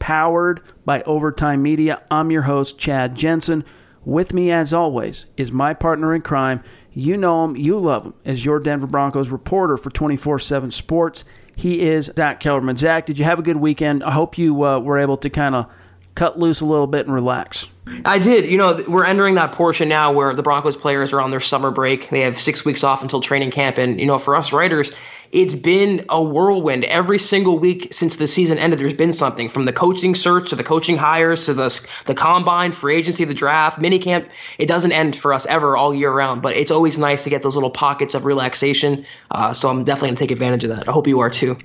powered 0.00 0.60
by 0.84 1.02
Overtime 1.02 1.62
Media. 1.62 2.02
I'm 2.10 2.32
your 2.32 2.42
host, 2.42 2.76
Chad 2.76 3.14
Jensen. 3.14 3.64
With 4.04 4.34
me, 4.34 4.50
as 4.50 4.72
always, 4.72 5.26
is 5.36 5.52
my 5.52 5.74
partner 5.74 6.12
in 6.12 6.22
crime. 6.22 6.64
You 6.92 7.16
know 7.16 7.44
him, 7.44 7.54
you 7.54 7.78
love 7.78 8.04
him, 8.04 8.14
as 8.24 8.44
your 8.44 8.58
Denver 8.58 8.88
Broncos 8.88 9.28
reporter 9.28 9.76
for 9.76 9.90
24 9.90 10.40
7 10.40 10.72
Sports. 10.72 11.24
He 11.54 11.82
is 11.82 12.10
Zach 12.16 12.40
Kelberman. 12.40 12.78
Zach, 12.78 13.06
did 13.06 13.18
you 13.18 13.24
have 13.26 13.38
a 13.38 13.42
good 13.42 13.58
weekend? 13.58 14.02
I 14.02 14.10
hope 14.10 14.38
you 14.38 14.64
uh, 14.64 14.80
were 14.80 14.98
able 14.98 15.18
to 15.18 15.30
kind 15.30 15.54
of 15.54 15.66
cut 16.20 16.38
loose 16.38 16.60
a 16.60 16.66
little 16.66 16.86
bit 16.86 17.06
and 17.06 17.14
relax. 17.14 17.66
I 18.04 18.18
did. 18.18 18.46
You 18.46 18.58
know, 18.58 18.78
we're 18.86 19.06
entering 19.06 19.36
that 19.36 19.52
portion 19.52 19.88
now 19.88 20.12
where 20.12 20.34
the 20.34 20.42
Broncos 20.42 20.76
players 20.76 21.14
are 21.14 21.20
on 21.22 21.30
their 21.30 21.40
summer 21.40 21.70
break. 21.70 22.10
They 22.10 22.20
have 22.20 22.38
six 22.38 22.62
weeks 22.62 22.84
off 22.84 23.00
until 23.00 23.22
training 23.22 23.52
camp. 23.52 23.78
And, 23.78 23.98
you 23.98 24.04
know, 24.04 24.18
for 24.18 24.36
us 24.36 24.52
writers, 24.52 24.92
it's 25.32 25.54
been 25.54 26.04
a 26.10 26.22
whirlwind. 26.22 26.84
Every 26.84 27.16
single 27.16 27.58
week 27.58 27.88
since 27.90 28.16
the 28.16 28.28
season 28.28 28.58
ended, 28.58 28.80
there's 28.80 28.92
been 28.92 29.14
something 29.14 29.48
from 29.48 29.64
the 29.64 29.72
coaching 29.72 30.14
search 30.14 30.50
to 30.50 30.56
the 30.56 30.62
coaching 30.62 30.98
hires 30.98 31.46
to 31.46 31.54
the, 31.54 31.88
the 32.04 32.14
combine, 32.14 32.72
free 32.72 32.96
agency, 32.96 33.24
the 33.24 33.32
draft, 33.32 33.80
minicamp. 33.80 34.28
It 34.58 34.66
doesn't 34.66 34.92
end 34.92 35.16
for 35.16 35.32
us 35.32 35.46
ever 35.46 35.74
all 35.74 35.94
year 35.94 36.12
round, 36.12 36.42
but 36.42 36.54
it's 36.54 36.70
always 36.70 36.98
nice 36.98 37.24
to 37.24 37.30
get 37.30 37.40
those 37.40 37.56
little 37.56 37.70
pockets 37.70 38.14
of 38.14 38.26
relaxation. 38.26 39.06
Uh, 39.30 39.54
so 39.54 39.70
I'm 39.70 39.84
definitely 39.84 40.08
going 40.08 40.16
to 40.16 40.24
take 40.24 40.32
advantage 40.32 40.64
of 40.64 40.76
that. 40.76 40.86
I 40.86 40.92
hope 40.92 41.06
you 41.06 41.20
are 41.20 41.30
too. 41.30 41.56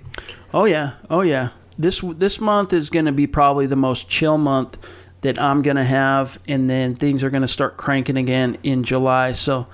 Oh, 0.54 0.64
yeah. 0.64 0.94
Oh, 1.10 1.22
yeah. 1.22 1.50
This, 1.78 2.02
this 2.02 2.40
month 2.40 2.74
is 2.74 2.90
going 2.90 3.06
to 3.06 3.12
be 3.12 3.28
probably 3.28 3.68
the 3.68 3.76
most 3.76 4.10
chill 4.10 4.38
month 4.38 4.78
that 5.22 5.42
I'm 5.42 5.62
going 5.64 5.78
to 5.78 5.84
have, 5.84 6.40
and 6.48 6.70
then 6.70 6.94
things 6.96 7.24
are 7.24 7.30
going 7.30 7.42
to 7.42 7.48
start 7.48 7.78
cranking 7.78 8.16
again 8.18 8.58
in 8.62 8.84
July. 8.84 9.32
So, 9.32 9.66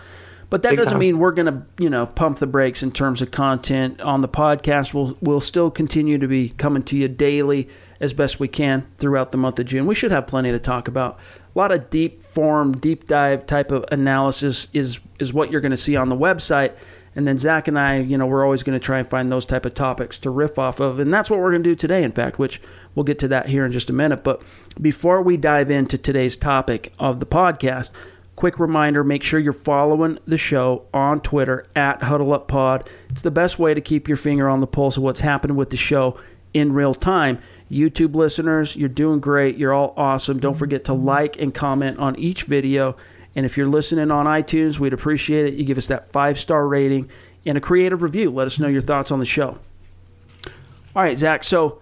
but 0.50 0.62
that 0.63 0.69
Big 0.69 0.78
doesn't 0.78 0.94
time. 0.94 1.00
mean 1.00 1.19
we're 1.19 1.31
going 1.31 1.47
to, 1.47 1.66
you 1.78 1.89
know, 1.89 2.06
pump 2.06 2.39
the 2.39 2.47
brakes 2.47 2.84
in 2.84 2.91
terms 2.91 3.22
of 3.22 3.31
content 3.31 4.00
on 4.00 4.22
the 4.22 4.29
podcast. 4.29 4.94
We'll 4.94 5.17
we'll 5.22 5.41
still 5.41 5.69
continue 5.69 6.17
to 6.17 6.28
be 6.28 6.50
coming 6.50 6.84
to 6.84 6.97
you 6.97 7.07
daily 7.07 7.67
as 8.00 8.13
best 8.13 8.39
we 8.39 8.47
can 8.47 8.88
throughout 8.97 9.31
the 9.31 9.38
month 9.38 9.59
of 9.59 9.66
June. 9.66 9.85
We 9.85 9.95
should 9.95 10.12
have 10.12 10.25
plenty 10.25 10.51
to 10.51 10.59
talk 10.59 10.88
about. 10.88 11.19
A 11.53 11.59
lot 11.59 11.72
of 11.72 11.89
deep 11.89 12.23
form, 12.23 12.72
deep 12.73 13.07
dive 13.07 13.45
type 13.45 13.72
of 13.72 13.85
analysis 13.91 14.68
is 14.73 15.00
is 15.19 15.33
what 15.33 15.51
you're 15.51 15.62
going 15.62 15.72
to 15.72 15.78
see 15.78 15.95
on 15.95 16.09
the 16.09 16.18
website. 16.18 16.73
And 17.16 17.28
then 17.28 17.38
Zach 17.38 17.68
and 17.68 17.78
I, 17.78 17.98
you 17.98 18.18
know, 18.18 18.26
we're 18.26 18.46
always 18.46 18.64
going 18.64 18.80
to 18.80 18.84
try 18.84 19.00
and 19.00 19.08
find 19.08 19.32
those 19.32 19.46
type 19.46 19.66
of 19.66 19.74
topics 19.74 20.18
to 20.20 20.30
riff 20.30 20.58
off 20.58 20.80
of, 20.80 21.00
and 21.00 21.14
that's 21.14 21.30
what 21.30 21.40
we're 21.40 21.52
going 21.52 21.64
to 21.64 21.70
do 21.70 21.76
today. 21.76 22.04
In 22.04 22.14
fact, 22.14 22.40
which 22.40 22.62
we'll 22.96 23.04
get 23.04 23.20
to 23.20 23.28
that 23.28 23.48
here 23.48 23.66
in 23.66 23.72
just 23.72 23.90
a 23.90 23.94
minute. 23.94 24.24
But 24.24 24.42
before 24.80 25.22
we 25.22 25.36
dive 25.36 25.70
into 25.70 25.98
today's 25.98 26.38
topic 26.38 26.94
of 27.00 27.20
the 27.20 27.26
podcast, 27.26 27.90
quick 28.38 28.60
reminder: 28.60 29.04
make 29.04 29.24
sure 29.24 29.42
you're 29.42 29.52
following 29.52 30.20
the 30.26 30.38
show 30.38 30.86
on 30.94 31.20
Twitter 31.20 31.68
at 31.76 32.00
HuddleUpPod. 32.00 32.88
It's 33.10 33.24
the 33.24 33.32
best 33.32 33.60
way 33.60 33.74
to 33.74 33.82
keep 33.82 34.08
your 34.08 34.18
finger 34.18 34.48
on 34.48 34.62
the 34.62 34.68
pulse 34.68 34.96
of 34.96 35.04
what's 35.04 35.22
happening 35.22 35.58
with 35.58 35.70
the 35.70 35.78
show 35.78 36.18
in 36.54 36.72
real 36.72 36.94
time. 36.94 37.40
YouTube 37.70 38.16
listeners, 38.16 38.76
you're 38.76 38.90
doing 38.90 39.20
great. 39.20 39.58
You're 39.58 39.74
all 39.74 39.94
awesome. 39.96 40.40
Don't 40.40 40.58
forget 40.58 40.86
to 40.86 40.94
like 40.94 41.40
and 41.40 41.54
comment 41.54 42.00
on 42.00 42.18
each 42.18 42.44
video. 42.44 42.96
And 43.36 43.46
if 43.46 43.58
you're 43.58 43.68
listening 43.68 44.12
on 44.12 44.25
iTunes, 44.25 44.80
we'd 44.80 44.94
appreciate 44.94 45.46
it. 45.46 45.53
You 45.53 45.64
give 45.64 45.78
us 45.78 45.88
that 45.88 46.12
five 46.12 46.40
star 46.40 46.68
rating 46.68 47.09
and 47.46 47.58
a 47.58 47.62
creative 47.62 48.02
review. 48.02 48.30
Let 48.30 48.47
us 48.47 48.59
know 48.59 48.68
your 48.68 48.81
thoughts 48.81 49.12
on 49.12 49.19
the 49.19 49.25
show. 49.25 49.58
All 50.96 51.03
right, 51.03 51.18
Zach. 51.18 51.44
So 51.44 51.80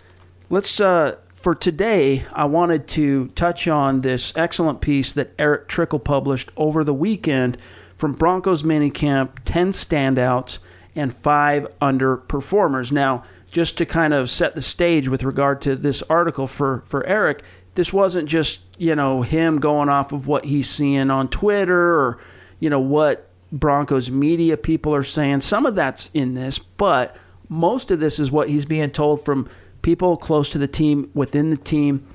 let's, 0.49 0.79
uh, 0.79 1.15
for 1.33 1.55
today, 1.55 2.25
I 2.33 2.45
wanted 2.45 2.87
to 2.89 3.27
touch 3.29 3.67
on 3.67 4.01
this 4.01 4.33
excellent 4.35 4.81
piece 4.81 5.13
that 5.13 5.33
Eric 5.39 5.67
Trickel 5.67 5.99
published 5.99 6.51
over 6.55 6.83
the 6.83 6.93
weekend 6.93 7.57
from 7.97 8.13
Broncos 8.13 8.63
minicamp 8.63 9.31
10 9.45 9.71
standouts 9.71 10.59
and 10.95 11.13
five 11.13 11.67
underperformers. 11.81 12.91
Now, 12.91 13.23
just 13.47 13.77
to 13.77 13.85
kind 13.85 14.13
of 14.13 14.29
set 14.29 14.53
the 14.53 14.61
stage 14.61 15.07
with 15.07 15.23
regard 15.23 15.61
to 15.63 15.75
this 15.75 16.03
article 16.03 16.45
for, 16.45 16.83
for 16.87 17.05
Eric, 17.05 17.41
this 17.79 17.93
wasn't 17.93 18.27
just, 18.27 18.59
you 18.77 18.93
know, 18.93 19.21
him 19.21 19.57
going 19.57 19.87
off 19.87 20.11
of 20.11 20.27
what 20.27 20.43
he's 20.43 20.69
seeing 20.69 21.09
on 21.09 21.29
Twitter 21.29 21.97
or, 21.97 22.19
you 22.59 22.69
know, 22.69 22.81
what 22.81 23.29
Broncos 23.53 24.11
media 24.11 24.57
people 24.57 24.93
are 24.93 25.01
saying. 25.01 25.39
Some 25.39 25.65
of 25.65 25.75
that's 25.75 26.09
in 26.13 26.33
this, 26.33 26.59
but 26.59 27.15
most 27.47 27.89
of 27.89 28.01
this 28.01 28.19
is 28.19 28.31
what 28.31 28.49
he's 28.49 28.65
being 28.65 28.89
told 28.89 29.23
from 29.23 29.47
people 29.81 30.17
close 30.17 30.49
to 30.49 30.57
the 30.57 30.67
team, 30.67 31.09
within 31.13 31.51
the 31.51 31.55
team, 31.55 32.05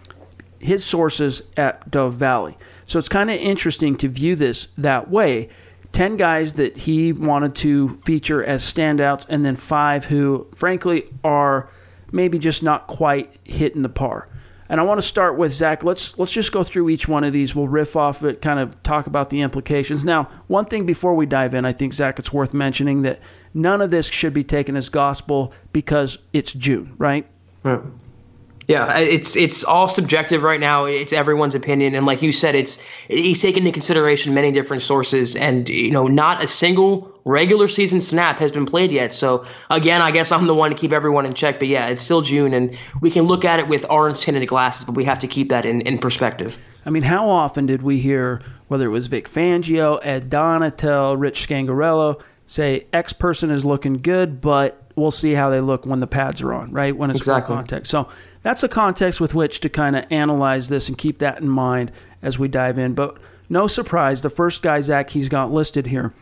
his 0.58 0.84
sources 0.84 1.40
at 1.56 1.90
Dove 1.90 2.12
Valley. 2.12 2.58
So 2.84 2.98
it's 2.98 3.08
kind 3.08 3.30
of 3.30 3.40
interesting 3.40 3.96
to 3.96 4.08
view 4.08 4.36
this 4.36 4.68
that 4.76 5.10
way. 5.10 5.48
10 5.92 6.18
guys 6.18 6.52
that 6.52 6.76
he 6.76 7.14
wanted 7.14 7.54
to 7.54 7.96
feature 8.04 8.44
as 8.44 8.62
standouts, 8.62 9.24
and 9.30 9.46
then 9.46 9.56
five 9.56 10.04
who, 10.04 10.46
frankly, 10.54 11.06
are 11.24 11.70
maybe 12.12 12.38
just 12.38 12.62
not 12.62 12.86
quite 12.86 13.34
hitting 13.44 13.80
the 13.80 13.88
par. 13.88 14.28
And 14.68 14.80
I 14.80 14.82
want 14.84 14.98
to 14.98 15.06
start 15.06 15.36
with 15.36 15.52
Zach. 15.52 15.84
Let's 15.84 16.18
let's 16.18 16.32
just 16.32 16.52
go 16.52 16.62
through 16.62 16.88
each 16.88 17.06
one 17.06 17.24
of 17.24 17.32
these. 17.32 17.54
We'll 17.54 17.68
riff 17.68 17.96
off 17.96 18.22
it, 18.22 18.40
kind 18.40 18.58
of 18.58 18.82
talk 18.82 19.06
about 19.06 19.30
the 19.30 19.42
implications. 19.42 20.04
Now, 20.04 20.30
one 20.46 20.64
thing 20.64 20.86
before 20.86 21.14
we 21.14 21.26
dive 21.26 21.54
in, 21.54 21.64
I 21.64 21.72
think 21.72 21.92
Zach, 21.92 22.18
it's 22.18 22.32
worth 22.32 22.54
mentioning 22.54 23.02
that 23.02 23.20
none 23.52 23.80
of 23.80 23.90
this 23.90 24.06
should 24.06 24.32
be 24.32 24.44
taken 24.44 24.76
as 24.76 24.88
gospel 24.88 25.52
because 25.72 26.18
it's 26.32 26.52
June, 26.52 26.94
right? 26.98 27.26
Yeah, 28.66 28.98
it's 28.98 29.36
it's 29.36 29.62
all 29.64 29.88
subjective 29.88 30.42
right 30.42 30.60
now. 30.60 30.84
It's 30.84 31.12
everyone's 31.12 31.54
opinion, 31.54 31.94
and 31.94 32.06
like 32.06 32.22
you 32.22 32.32
said, 32.32 32.54
it's 32.54 32.82
he's 33.08 33.42
taken 33.42 33.60
into 33.60 33.72
consideration 33.72 34.32
many 34.32 34.52
different 34.52 34.82
sources, 34.82 35.36
and 35.36 35.68
you 35.68 35.90
know, 35.90 36.06
not 36.06 36.42
a 36.42 36.46
single 36.46 37.12
regular 37.26 37.68
season 37.68 38.00
snap 38.00 38.38
has 38.38 38.52
been 38.52 38.66
played 38.66 38.90
yet. 38.90 39.14
So 39.14 39.46
again, 39.70 40.00
I 40.00 40.10
guess 40.10 40.32
I'm 40.32 40.46
the 40.46 40.54
one 40.54 40.70
to 40.70 40.76
keep 40.76 40.92
everyone 40.92 41.26
in 41.26 41.34
check. 41.34 41.58
But 41.58 41.68
yeah, 41.68 41.88
it's 41.88 42.02
still 42.02 42.22
June, 42.22 42.54
and 42.54 42.76
we 43.00 43.10
can 43.10 43.24
look 43.24 43.44
at 43.44 43.58
it 43.58 43.68
with 43.68 43.84
orange 43.90 44.20
tinted 44.20 44.48
glasses, 44.48 44.84
but 44.84 44.94
we 44.94 45.04
have 45.04 45.18
to 45.18 45.26
keep 45.26 45.50
that 45.50 45.66
in, 45.66 45.82
in 45.82 45.98
perspective. 45.98 46.56
I 46.86 46.90
mean, 46.90 47.02
how 47.02 47.28
often 47.28 47.66
did 47.66 47.82
we 47.82 47.98
hear 47.98 48.40
whether 48.68 48.86
it 48.86 48.90
was 48.90 49.06
Vic 49.08 49.28
Fangio, 49.28 49.98
Ed 50.02 50.30
Donatell, 50.30 51.18
Rich 51.18 51.48
Scangarello 51.48 52.20
say 52.46 52.86
X 52.92 53.12
person 53.12 53.50
is 53.50 53.64
looking 53.64 53.94
good, 53.94 54.40
but 54.40 54.82
we'll 54.96 55.10
see 55.10 55.32
how 55.32 55.50
they 55.50 55.60
look 55.60 55.86
when 55.86 56.00
the 56.00 56.06
pads 56.06 56.42
are 56.42 56.52
on, 56.52 56.70
right? 56.72 56.96
When 56.96 57.10
it's 57.10 57.18
Exactly. 57.18 57.48
full 57.48 57.56
context. 57.56 57.90
So 57.90 58.08
that's 58.44 58.62
a 58.62 58.68
context 58.68 59.20
with 59.20 59.34
which 59.34 59.58
to 59.60 59.68
kind 59.68 59.96
of 59.96 60.04
analyze 60.10 60.68
this 60.68 60.88
and 60.88 60.96
keep 60.96 61.18
that 61.18 61.40
in 61.40 61.48
mind 61.48 61.90
as 62.22 62.38
we 62.38 62.46
dive 62.46 62.78
in. 62.78 62.94
But 62.94 63.16
no 63.48 63.66
surprise, 63.66 64.20
the 64.20 64.30
first 64.30 64.62
guy 64.62 64.80
Zach 64.80 65.10
he's 65.10 65.28
got 65.28 65.50
listed 65.50 65.86
here 65.86 66.14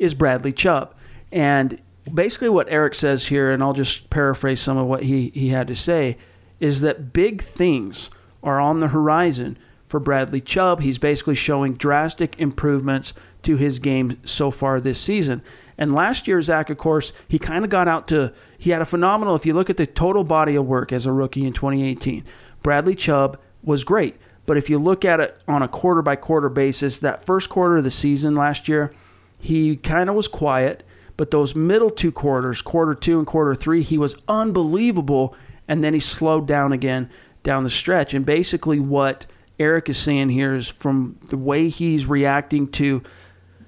is 0.00 0.14
Bradley 0.14 0.52
Chubb, 0.52 0.94
and 1.30 1.78
basically 2.12 2.48
what 2.48 2.66
Eric 2.68 2.94
says 2.94 3.26
here, 3.28 3.52
and 3.52 3.62
I'll 3.62 3.72
just 3.72 4.10
paraphrase 4.10 4.60
some 4.60 4.76
of 4.76 4.86
what 4.86 5.04
he 5.04 5.30
he 5.34 5.48
had 5.50 5.68
to 5.68 5.74
say, 5.74 6.16
is 6.58 6.80
that 6.80 7.12
big 7.12 7.42
things 7.42 8.10
are 8.42 8.58
on 8.58 8.80
the 8.80 8.88
horizon 8.88 9.58
for 9.86 10.00
Bradley 10.00 10.40
Chubb. 10.40 10.80
He's 10.80 10.98
basically 10.98 11.34
showing 11.34 11.74
drastic 11.74 12.38
improvements 12.38 13.12
to 13.42 13.56
his 13.56 13.78
game 13.78 14.18
so 14.24 14.50
far 14.50 14.80
this 14.80 15.00
season. 15.00 15.42
And 15.78 15.94
last 15.94 16.26
year, 16.26 16.40
Zach, 16.40 16.70
of 16.70 16.78
course, 16.78 17.12
he 17.28 17.38
kind 17.38 17.64
of 17.64 17.70
got 17.70 17.88
out 17.88 18.08
to, 18.08 18.32
he 18.58 18.70
had 18.70 18.82
a 18.82 18.86
phenomenal, 18.86 19.34
if 19.34 19.44
you 19.44 19.52
look 19.52 19.70
at 19.70 19.76
the 19.76 19.86
total 19.86 20.24
body 20.24 20.54
of 20.56 20.66
work 20.66 20.92
as 20.92 21.06
a 21.06 21.12
rookie 21.12 21.46
in 21.46 21.52
2018, 21.52 22.24
Bradley 22.62 22.94
Chubb 22.94 23.38
was 23.62 23.84
great. 23.84 24.16
But 24.46 24.56
if 24.56 24.70
you 24.70 24.78
look 24.78 25.04
at 25.04 25.20
it 25.20 25.38
on 25.46 25.62
a 25.62 25.68
quarter 25.68 26.02
by 26.02 26.16
quarter 26.16 26.48
basis, 26.48 26.98
that 26.98 27.24
first 27.24 27.48
quarter 27.48 27.78
of 27.78 27.84
the 27.84 27.90
season 27.90 28.34
last 28.34 28.68
year, 28.68 28.94
he 29.40 29.76
kind 29.76 30.08
of 30.08 30.14
was 30.14 30.28
quiet. 30.28 30.84
But 31.16 31.30
those 31.30 31.54
middle 31.54 31.90
two 31.90 32.12
quarters, 32.12 32.62
quarter 32.62 32.94
two 32.94 33.18
and 33.18 33.26
quarter 33.26 33.54
three, 33.54 33.82
he 33.82 33.98
was 33.98 34.16
unbelievable. 34.28 35.34
And 35.68 35.82
then 35.82 35.94
he 35.94 36.00
slowed 36.00 36.46
down 36.46 36.72
again 36.72 37.10
down 37.42 37.64
the 37.64 37.70
stretch. 37.70 38.14
And 38.14 38.24
basically, 38.24 38.78
what 38.78 39.26
Eric 39.58 39.88
is 39.88 39.98
saying 39.98 40.28
here 40.30 40.54
is 40.54 40.68
from 40.68 41.18
the 41.28 41.36
way 41.36 41.68
he's 41.68 42.06
reacting 42.06 42.66
to 42.72 43.02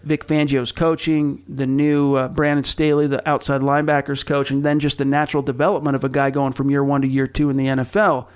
Vic 0.09 0.27
Fangio's 0.27 0.73
coaching, 0.73 1.43
the 1.47 1.67
new 1.67 2.15
uh, 2.15 2.29
Brandon 2.29 2.65
Staley, 2.65 3.07
the 3.07 3.27
outside 3.29 3.61
linebackers 3.61 4.25
coach, 4.25 4.51
and 4.51 4.65
then 4.65 4.81
just 4.81 4.99
the 4.99 5.05
natural 5.05 5.43
development 5.43 5.95
of 5.95 6.03
a 6.03 6.09
guy 6.09 6.31
going 6.31 6.53
from 6.53 6.71
year 6.71 6.83
one 6.83 7.03
to 7.03 7.09
year 7.09 7.27
two 7.27 7.51
in 7.51 7.57
the 7.57 7.67
NFL, 7.67 8.27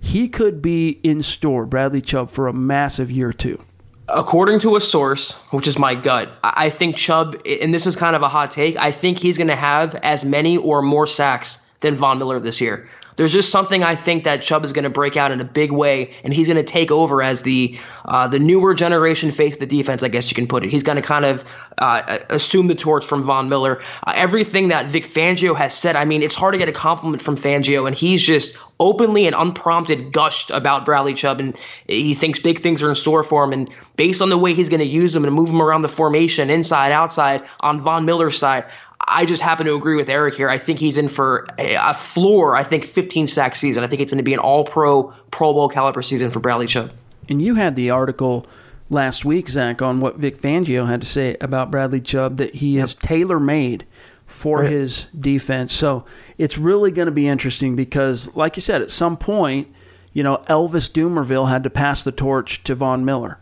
he 0.00 0.28
could 0.28 0.60
be 0.60 1.00
in 1.02 1.22
store, 1.22 1.64
Bradley 1.64 2.02
Chubb, 2.02 2.30
for 2.30 2.46
a 2.46 2.52
massive 2.52 3.10
year 3.10 3.32
two. 3.32 3.60
According 4.08 4.60
to 4.60 4.76
a 4.76 4.80
source, 4.80 5.32
which 5.50 5.66
is 5.66 5.78
my 5.78 5.94
gut, 5.94 6.30
I 6.44 6.68
think 6.68 6.96
Chubb, 6.96 7.40
and 7.46 7.72
this 7.72 7.86
is 7.86 7.96
kind 7.96 8.14
of 8.14 8.20
a 8.20 8.28
hot 8.28 8.52
take, 8.52 8.76
I 8.76 8.90
think 8.90 9.18
he's 9.18 9.38
going 9.38 9.48
to 9.48 9.56
have 9.56 9.94
as 9.96 10.24
many 10.24 10.58
or 10.58 10.82
more 10.82 11.06
sacks 11.06 11.70
than 11.80 11.94
Von 11.96 12.18
Miller 12.18 12.38
this 12.38 12.60
year 12.60 12.86
there's 13.16 13.32
just 13.32 13.50
something 13.50 13.84
I 13.84 13.94
think 13.94 14.24
that 14.24 14.42
Chubb 14.42 14.64
is 14.64 14.72
going 14.72 14.84
to 14.84 14.90
break 14.90 15.16
out 15.16 15.30
in 15.30 15.40
a 15.40 15.44
big 15.44 15.72
way, 15.72 16.12
and 16.24 16.32
he's 16.32 16.46
going 16.46 16.56
to 16.56 16.64
take 16.64 16.90
over 16.90 17.22
as 17.22 17.42
the 17.42 17.78
uh, 18.06 18.28
the 18.28 18.38
newer 18.38 18.74
generation 18.74 19.30
face 19.30 19.54
of 19.54 19.60
the 19.60 19.66
defense. 19.66 20.02
I 20.02 20.08
guess 20.08 20.30
you 20.30 20.34
can 20.34 20.46
put 20.46 20.64
it. 20.64 20.70
He's 20.70 20.82
going 20.82 20.96
to 20.96 21.02
kind 21.02 21.24
of 21.24 21.44
uh, 21.78 22.18
assume 22.30 22.66
the 22.66 22.74
torch 22.74 23.04
from 23.04 23.22
Von 23.22 23.48
Miller. 23.48 23.80
Uh, 24.06 24.12
everything 24.14 24.68
that 24.68 24.86
Vic 24.86 25.04
Fangio 25.04 25.56
has 25.56 25.76
said, 25.76 25.96
I 25.96 26.04
mean, 26.04 26.22
it's 26.22 26.34
hard 26.34 26.54
to 26.54 26.58
get 26.58 26.68
a 26.68 26.72
compliment 26.72 27.22
from 27.22 27.36
Fangio, 27.36 27.86
and 27.86 27.96
he's 27.96 28.22
just 28.22 28.56
openly 28.80 29.26
and 29.26 29.36
unprompted 29.36 30.12
gushed 30.12 30.50
about 30.50 30.84
Bradley 30.84 31.14
Chubb, 31.14 31.40
and 31.40 31.56
he 31.86 32.14
thinks 32.14 32.38
big 32.38 32.58
things 32.58 32.82
are 32.82 32.88
in 32.88 32.94
store 32.94 33.22
for 33.22 33.44
him. 33.44 33.52
And 33.52 33.70
based 33.96 34.20
on 34.20 34.28
the 34.28 34.38
way 34.38 34.54
he's 34.54 34.68
going 34.68 34.80
to 34.80 34.86
use 34.86 35.14
him 35.14 35.24
and 35.24 35.34
move 35.34 35.48
him 35.48 35.62
around 35.62 35.82
the 35.82 35.88
formation, 35.88 36.50
inside, 36.50 36.92
outside, 36.92 37.42
on 37.60 37.80
Von 37.80 38.04
Miller's 38.04 38.38
side, 38.38 38.64
I 39.06 39.26
just 39.26 39.42
happen 39.42 39.66
to 39.66 39.74
agree 39.74 39.96
with 39.96 40.08
Eric 40.08 40.34
here. 40.34 40.48
I 40.48 40.58
think 40.58 40.78
he's 40.78 40.98
in 40.98 41.08
for 41.08 41.46
a 41.58 41.94
floor. 41.94 42.56
I 42.56 42.62
think 42.62 42.84
15 42.84 43.26
sack 43.26 43.56
season. 43.56 43.84
I 43.84 43.86
think 43.86 44.00
it's 44.00 44.12
going 44.12 44.18
to 44.18 44.24
be 44.24 44.34
an 44.34 44.40
All 44.40 44.64
Pro, 44.64 45.12
Pro 45.30 45.52
Bowl 45.52 45.68
caliber 45.68 46.02
season 46.02 46.30
for 46.30 46.40
Bradley 46.40 46.66
Chubb. 46.66 46.90
And 47.28 47.40
you 47.40 47.54
had 47.54 47.76
the 47.76 47.90
article 47.90 48.46
last 48.90 49.24
week, 49.24 49.48
Zach, 49.48 49.82
on 49.82 50.00
what 50.00 50.16
Vic 50.16 50.38
Fangio 50.38 50.86
had 50.86 51.00
to 51.00 51.06
say 51.06 51.36
about 51.40 51.70
Bradley 51.70 52.00
Chubb 52.00 52.36
that 52.38 52.54
he 52.54 52.78
is 52.78 52.94
tailor 52.94 53.40
made 53.40 53.86
for 54.26 54.60
right. 54.60 54.70
his 54.70 55.06
defense. 55.18 55.72
So 55.74 56.04
it's 56.38 56.58
really 56.58 56.90
going 56.90 57.06
to 57.06 57.12
be 57.12 57.28
interesting 57.28 57.76
because, 57.76 58.34
like 58.34 58.56
you 58.56 58.62
said, 58.62 58.82
at 58.82 58.90
some 58.90 59.16
point, 59.16 59.68
you 60.12 60.22
know, 60.22 60.38
Elvis 60.48 60.90
Dumervil 60.90 61.48
had 61.48 61.64
to 61.64 61.70
pass 61.70 62.02
the 62.02 62.12
torch 62.12 62.62
to 62.64 62.74
Von 62.74 63.04
Miller. 63.04 63.38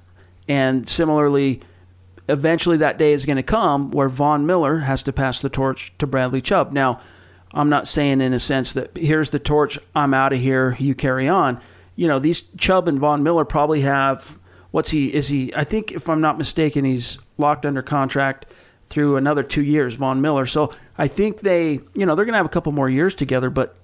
And 0.48 0.88
similarly, 0.88 1.60
eventually 2.32 2.78
that 2.78 2.98
day 2.98 3.12
is 3.12 3.26
going 3.26 3.36
to 3.36 3.42
come 3.42 3.90
where 3.90 4.08
Von 4.08 4.46
Miller 4.46 4.78
has 4.78 5.02
to 5.04 5.12
pass 5.12 5.40
the 5.40 5.50
torch 5.50 5.92
to 5.98 6.06
Bradley 6.06 6.40
Chubb. 6.40 6.72
Now, 6.72 7.00
I'm 7.52 7.68
not 7.68 7.86
saying 7.86 8.20
in 8.20 8.32
a 8.32 8.38
sense 8.38 8.72
that 8.72 8.96
here's 8.96 9.30
the 9.30 9.38
torch, 9.38 9.78
I'm 9.94 10.14
out 10.14 10.32
of 10.32 10.40
here, 10.40 10.76
you 10.80 10.94
carry 10.94 11.28
on. 11.28 11.60
You 11.94 12.08
know, 12.08 12.18
these 12.18 12.42
Chubb 12.56 12.88
and 12.88 12.98
Von 12.98 13.22
Miller 13.22 13.44
probably 13.44 13.82
have 13.82 14.38
what's 14.70 14.90
he 14.90 15.12
is 15.12 15.28
he 15.28 15.54
I 15.54 15.64
think 15.64 15.92
if 15.92 16.08
I'm 16.08 16.22
not 16.22 16.38
mistaken 16.38 16.86
he's 16.86 17.18
locked 17.36 17.66
under 17.66 17.82
contract 17.82 18.46
through 18.88 19.16
another 19.16 19.42
2 19.42 19.62
years 19.62 19.94
Von 19.94 20.22
Miller. 20.22 20.46
So, 20.46 20.74
I 20.96 21.08
think 21.08 21.40
they, 21.40 21.80
you 21.94 22.06
know, 22.06 22.14
they're 22.14 22.24
going 22.24 22.32
to 22.32 22.38
have 22.38 22.46
a 22.46 22.50
couple 22.50 22.72
more 22.72 22.88
years 22.88 23.14
together, 23.14 23.50
but 23.50 23.76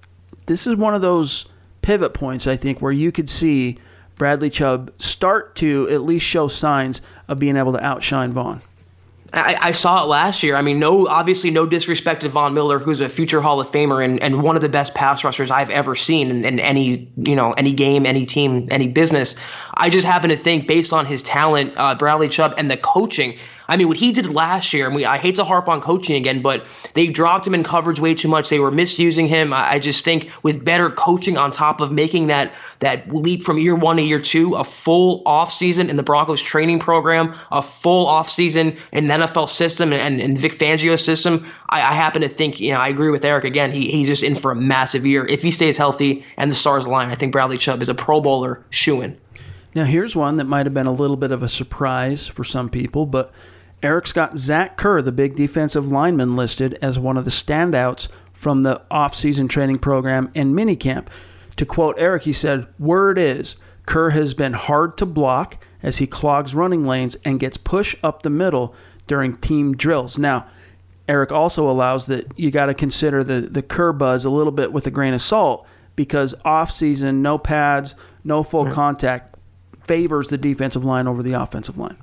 this 0.45 0.65
is 0.65 0.75
one 0.75 0.95
of 0.95 1.01
those 1.01 1.47
pivot 1.81 2.13
points 2.13 2.47
I 2.47 2.55
think 2.55 2.81
where 2.81 2.91
you 2.91 3.11
could 3.11 3.29
see 3.29 3.77
Bradley 4.19 4.51
Chubb 4.51 4.91
start 5.01 5.55
to 5.55 5.89
at 5.89 6.03
least 6.03 6.25
show 6.25 6.47
signs 6.47 7.01
of 7.27 7.39
being 7.39 7.57
able 7.57 7.73
to 7.73 7.83
outshine 7.83 8.31
Von. 8.33 8.61
I, 9.31 9.57
I, 9.61 9.71
saw 9.71 10.03
it 10.03 10.07
last 10.07 10.41
year. 10.41 10.55
I 10.55 10.63
mean, 10.63 10.79
no, 10.79 11.07
obviously, 11.07 11.51
no 11.51 11.67
disrespect 11.67 12.21
to 12.21 12.29
Von 12.29 12.53
Miller, 12.55 12.79
who's 12.79 12.99
a 12.99 13.07
future 13.07 13.41
Hall 13.41 13.61
of 13.61 13.67
Famer 13.67 14.03
and, 14.03 14.19
and 14.23 14.41
one 14.41 14.55
of 14.55 14.63
the 14.63 14.69
best 14.69 14.95
pass 14.95 15.23
rushers 15.23 15.51
I've 15.51 15.69
ever 15.69 15.95
seen 15.95 16.31
in, 16.31 16.43
in 16.45 16.59
any 16.59 17.07
you 17.15 17.35
know 17.35 17.53
any 17.53 17.71
game, 17.71 18.05
any 18.05 18.25
team, 18.25 18.67
any 18.71 18.87
business. 18.87 19.35
I 19.75 19.89
just 19.89 20.05
happen 20.05 20.31
to 20.31 20.35
think, 20.35 20.67
based 20.67 20.93
on 20.93 21.05
his 21.05 21.21
talent, 21.21 21.73
uh, 21.77 21.93
Bradley 21.93 22.27
Chubb 22.27 22.55
and 22.57 22.71
the 22.71 22.77
coaching, 22.77 23.37
I 23.69 23.77
mean, 23.77 23.87
what 23.87 23.97
he 23.97 24.11
did 24.11 24.27
last 24.31 24.73
year, 24.73 24.87
and 24.87 24.95
we 24.95 25.05
I 25.05 25.17
hate 25.17 25.35
to 25.35 25.43
harp 25.43 25.69
on 25.69 25.79
coaching 25.79 26.15
again, 26.15 26.41
but 26.41 26.65
they 26.93 27.05
dropped 27.05 27.45
him 27.45 27.53
in 27.53 27.63
coverage 27.63 27.99
way 27.99 28.15
too 28.15 28.27
much. 28.27 28.49
They 28.49 28.59
were 28.59 28.71
misusing 28.71 29.27
him. 29.27 29.53
I, 29.53 29.73
I 29.73 29.79
just 29.79 30.03
think 30.03 30.31
with 30.41 30.65
better 30.65 30.89
coaching 30.89 31.37
on 31.37 31.51
top 31.51 31.79
of 31.79 31.91
making 31.91 32.27
that 32.27 32.53
that 32.79 33.13
leap 33.13 33.43
from 33.43 33.59
year 33.59 33.75
one 33.75 33.97
to 33.97 34.01
year 34.01 34.19
two, 34.19 34.55
a 34.55 34.63
full 34.63 35.23
offseason 35.23 35.87
in 35.87 35.97
the 35.97 36.03
Broncos 36.03 36.41
training 36.41 36.79
program, 36.79 37.35
a 37.51 37.61
full 37.61 38.07
offseason 38.07 38.75
in 38.91 39.07
the 39.07 39.13
NFL 39.13 39.47
system 39.49 39.93
and, 39.93 40.19
and 40.19 40.37
Vic 40.37 40.53
Fangio's 40.53 41.05
system, 41.05 41.45
I, 41.69 41.81
I, 41.81 41.93
happen 41.93 42.23
to 42.23 42.29
think, 42.29 42.59
you 42.59 42.71
know, 42.71 42.79
I 42.79 42.87
agree 42.87 43.11
with 43.11 43.23
Eric 43.23 43.43
again. 43.43 43.71
He, 43.71 43.89
he's 43.91 44.07
just 44.07 44.23
in 44.23 44.35
for 44.35 44.51
a 44.51 44.55
massive 44.55 45.05
year. 45.05 45.25
If 45.25 45.43
he 45.43 45.51
stays 45.51 45.77
healthy 45.77 46.25
and 46.37 46.49
the 46.49 46.55
stars 46.55 46.85
align, 46.85 47.09
I 47.09 47.15
think 47.15 47.31
Bradley 47.31 47.57
Chubb 47.57 47.81
is 47.81 47.89
a 47.89 47.93
Pro 47.93 48.19
Bowler 48.19 48.63
shoe 48.71 49.01
in. 49.01 49.17
Now, 49.75 49.83
here's 49.83 50.15
one 50.15 50.37
that 50.37 50.45
might 50.45 50.65
have 50.65 50.73
been 50.73 50.87
a 50.87 50.91
little 50.91 51.17
bit 51.17 51.31
of 51.31 51.43
a 51.43 51.47
surprise 51.47 52.27
for 52.27 52.43
some 52.43 52.69
people, 52.69 53.05
but 53.05 53.31
Eric's 53.81 54.11
got 54.11 54.37
Zach 54.37 54.77
Kerr, 54.77 55.01
the 55.01 55.11
big 55.11 55.35
defensive 55.35 55.91
lineman, 55.91 56.35
listed 56.35 56.77
as 56.81 56.99
one 56.99 57.17
of 57.17 57.25
the 57.25 57.31
standouts 57.31 58.09
from 58.33 58.63
the 58.63 58.81
offseason 58.91 59.49
training 59.49 59.79
program 59.79 60.31
and 60.35 60.53
minicamp. 60.53 61.07
To 61.55 61.65
quote 61.65 61.95
Eric, 61.97 62.23
he 62.23 62.33
said, 62.33 62.67
Word 62.77 63.17
is, 63.17 63.55
Kerr 63.85 64.11
has 64.11 64.33
been 64.33 64.53
hard 64.53 64.97
to 64.97 65.05
block 65.05 65.63
as 65.81 65.97
he 65.97 66.07
clogs 66.07 66.55
running 66.55 66.85
lanes 66.85 67.15
and 67.23 67.39
gets 67.39 67.57
push 67.57 67.95
up 68.03 68.23
the 68.23 68.29
middle 68.29 68.75
during 69.07 69.35
team 69.37 69.75
drills. 69.75 70.17
Now, 70.17 70.47
Eric 71.07 71.31
also 71.31 71.69
allows 71.69 72.05
that 72.05 72.27
you 72.37 72.51
got 72.51 72.67
to 72.67 72.73
consider 72.73 73.23
the, 73.23 73.41
the 73.41 73.61
Kerr 73.61 73.93
buzz 73.93 74.25
a 74.25 74.29
little 74.29 74.51
bit 74.51 74.71
with 74.71 74.85
a 74.87 74.91
grain 74.91 75.13
of 75.13 75.21
salt 75.21 75.65
because 75.95 76.35
offseason, 76.45 77.15
no 77.15 77.37
pads, 77.37 77.95
no 78.23 78.43
full 78.43 78.69
contact 78.71 79.35
favors 79.83 80.27
the 80.27 80.37
defensive 80.37 80.85
line 80.85 81.07
over 81.07 81.23
the 81.23 81.33
offensive 81.33 81.77
line. 81.77 81.97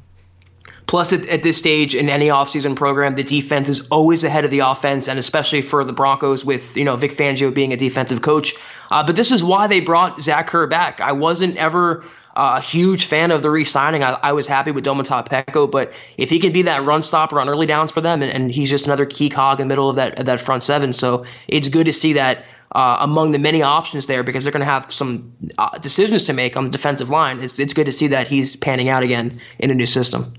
Plus, 0.86 1.12
at, 1.12 1.26
at, 1.26 1.42
this 1.42 1.56
stage 1.56 1.96
in 1.96 2.08
any 2.08 2.28
offseason 2.28 2.76
program, 2.76 3.16
the 3.16 3.24
defense 3.24 3.68
is 3.68 3.86
always 3.88 4.22
ahead 4.22 4.44
of 4.44 4.52
the 4.52 4.60
offense, 4.60 5.08
and 5.08 5.18
especially 5.18 5.60
for 5.60 5.84
the 5.84 5.92
Broncos 5.92 6.44
with 6.44 6.76
you 6.76 6.84
know 6.84 6.94
Vic 6.94 7.12
Fangio 7.12 7.52
being 7.52 7.72
a 7.72 7.76
defensive 7.76 8.22
coach. 8.22 8.54
Uh, 8.92 9.04
but 9.04 9.16
this 9.16 9.32
is 9.32 9.42
why 9.42 9.66
they 9.66 9.80
brought 9.80 10.20
Zach 10.20 10.46
Kerr 10.46 10.68
back. 10.68 11.00
I 11.00 11.10
wasn't 11.10 11.56
ever 11.56 12.04
uh, 12.36 12.56
a 12.58 12.60
huge 12.60 13.06
fan 13.06 13.32
of 13.32 13.42
the 13.42 13.50
re-signing. 13.50 14.04
I, 14.04 14.18
I 14.22 14.32
was 14.32 14.46
happy 14.46 14.70
with 14.70 14.84
Domata 14.84 15.26
Peko, 15.26 15.68
but 15.68 15.92
if 16.18 16.30
he 16.30 16.38
can 16.38 16.52
be 16.52 16.62
that 16.62 16.84
run 16.84 17.02
stopper 17.02 17.40
on 17.40 17.48
early 17.48 17.66
downs 17.66 17.90
for 17.90 18.00
them, 18.00 18.22
and, 18.22 18.32
and 18.32 18.52
he's 18.52 18.70
just 18.70 18.86
another 18.86 19.06
key 19.06 19.28
cog 19.28 19.60
in 19.60 19.66
the 19.66 19.72
middle 19.72 19.90
of 19.90 19.96
that 19.96 20.24
that 20.24 20.40
front 20.40 20.62
seven, 20.62 20.92
so 20.92 21.24
it's 21.48 21.68
good 21.68 21.86
to 21.86 21.92
see 21.92 22.12
that. 22.12 22.44
Uh, 22.72 22.98
among 23.00 23.30
the 23.30 23.38
many 23.38 23.62
options 23.62 24.04
there, 24.06 24.24
because 24.24 24.44
they're 24.44 24.52
going 24.52 24.60
to 24.60 24.66
have 24.66 24.92
some 24.92 25.32
uh, 25.56 25.78
decisions 25.78 26.24
to 26.24 26.32
make 26.32 26.56
on 26.56 26.64
the 26.64 26.68
defensive 26.68 27.08
line, 27.08 27.40
it's, 27.40 27.58
it's 27.60 27.72
good 27.72 27.86
to 27.86 27.92
see 27.92 28.08
that 28.08 28.26
he's 28.26 28.56
panning 28.56 28.88
out 28.88 29.04
again 29.04 29.40
in 29.60 29.70
a 29.70 29.74
new 29.74 29.86
system. 29.86 30.34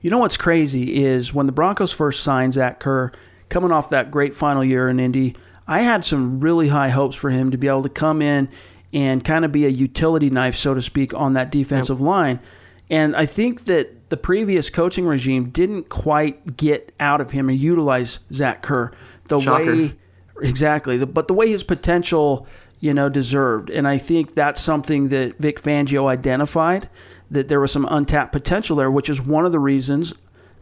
You 0.00 0.10
know 0.10 0.18
what's 0.18 0.36
crazy 0.36 1.04
is 1.04 1.34
when 1.34 1.46
the 1.46 1.52
Broncos 1.52 1.92
first 1.92 2.22
signed 2.22 2.54
Zach 2.54 2.80
Kerr, 2.80 3.12
coming 3.48 3.72
off 3.72 3.90
that 3.90 4.10
great 4.10 4.34
final 4.34 4.64
year 4.64 4.88
in 4.88 4.98
Indy, 4.98 5.36
I 5.66 5.82
had 5.82 6.04
some 6.04 6.40
really 6.40 6.68
high 6.68 6.88
hopes 6.88 7.16
for 7.16 7.30
him 7.30 7.50
to 7.50 7.58
be 7.58 7.68
able 7.68 7.82
to 7.82 7.88
come 7.90 8.22
in 8.22 8.48
and 8.92 9.24
kind 9.24 9.44
of 9.44 9.52
be 9.52 9.66
a 9.66 9.68
utility 9.68 10.30
knife, 10.30 10.56
so 10.56 10.74
to 10.74 10.82
speak, 10.82 11.14
on 11.14 11.34
that 11.34 11.52
defensive 11.52 11.98
yep. 11.98 12.06
line. 12.06 12.40
And 12.88 13.14
I 13.14 13.26
think 13.26 13.66
that 13.66 14.10
the 14.10 14.16
previous 14.16 14.68
coaching 14.68 15.06
regime 15.06 15.50
didn't 15.50 15.88
quite 15.88 16.56
get 16.56 16.92
out 16.98 17.20
of 17.20 17.30
him 17.30 17.48
and 17.48 17.58
utilize 17.58 18.18
Zach 18.32 18.62
Kerr 18.62 18.90
the 19.28 19.38
Shocker. 19.38 19.76
way 19.76 19.96
exactly, 20.42 20.96
the, 20.96 21.06
but 21.06 21.28
the 21.28 21.34
way 21.34 21.48
his 21.48 21.62
potential, 21.62 22.46
you 22.80 22.92
know, 22.92 23.08
deserved. 23.08 23.70
And 23.70 23.86
I 23.86 23.98
think 23.98 24.34
that's 24.34 24.60
something 24.60 25.08
that 25.10 25.38
Vic 25.38 25.62
Fangio 25.62 26.08
identified 26.08 26.88
that 27.30 27.48
there 27.48 27.60
was 27.60 27.72
some 27.72 27.86
untapped 27.90 28.32
potential 28.32 28.76
there, 28.76 28.90
which 28.90 29.08
is 29.08 29.20
one 29.20 29.46
of 29.46 29.52
the 29.52 29.58
reasons 29.58 30.12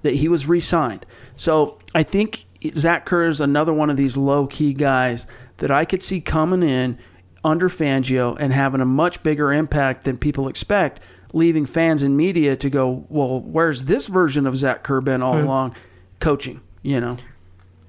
that 0.02 0.14
he 0.14 0.28
was 0.28 0.46
re 0.46 0.60
signed. 0.60 1.04
So 1.36 1.78
I 1.94 2.02
think 2.02 2.44
Zach 2.76 3.04
Kerr 3.04 3.28
is 3.28 3.40
another 3.40 3.72
one 3.72 3.90
of 3.90 3.96
these 3.96 4.16
low 4.16 4.46
key 4.46 4.72
guys 4.72 5.26
that 5.58 5.70
I 5.70 5.84
could 5.84 6.02
see 6.02 6.20
coming 6.20 6.62
in 6.62 6.98
under 7.44 7.68
Fangio 7.68 8.36
and 8.38 8.52
having 8.52 8.80
a 8.80 8.86
much 8.86 9.22
bigger 9.22 9.52
impact 9.52 10.04
than 10.04 10.16
people 10.16 10.48
expect, 10.48 11.00
leaving 11.32 11.66
fans 11.66 12.02
and 12.02 12.16
media 12.16 12.56
to 12.56 12.70
go, 12.70 13.06
well, 13.08 13.40
where's 13.40 13.84
this 13.84 14.06
version 14.06 14.46
of 14.46 14.56
Zach 14.56 14.82
Kerr 14.82 15.00
been 15.00 15.22
all 15.22 15.34
mm-hmm. 15.34 15.46
along? 15.46 15.76
Coaching, 16.20 16.60
you 16.82 17.00
know. 17.00 17.16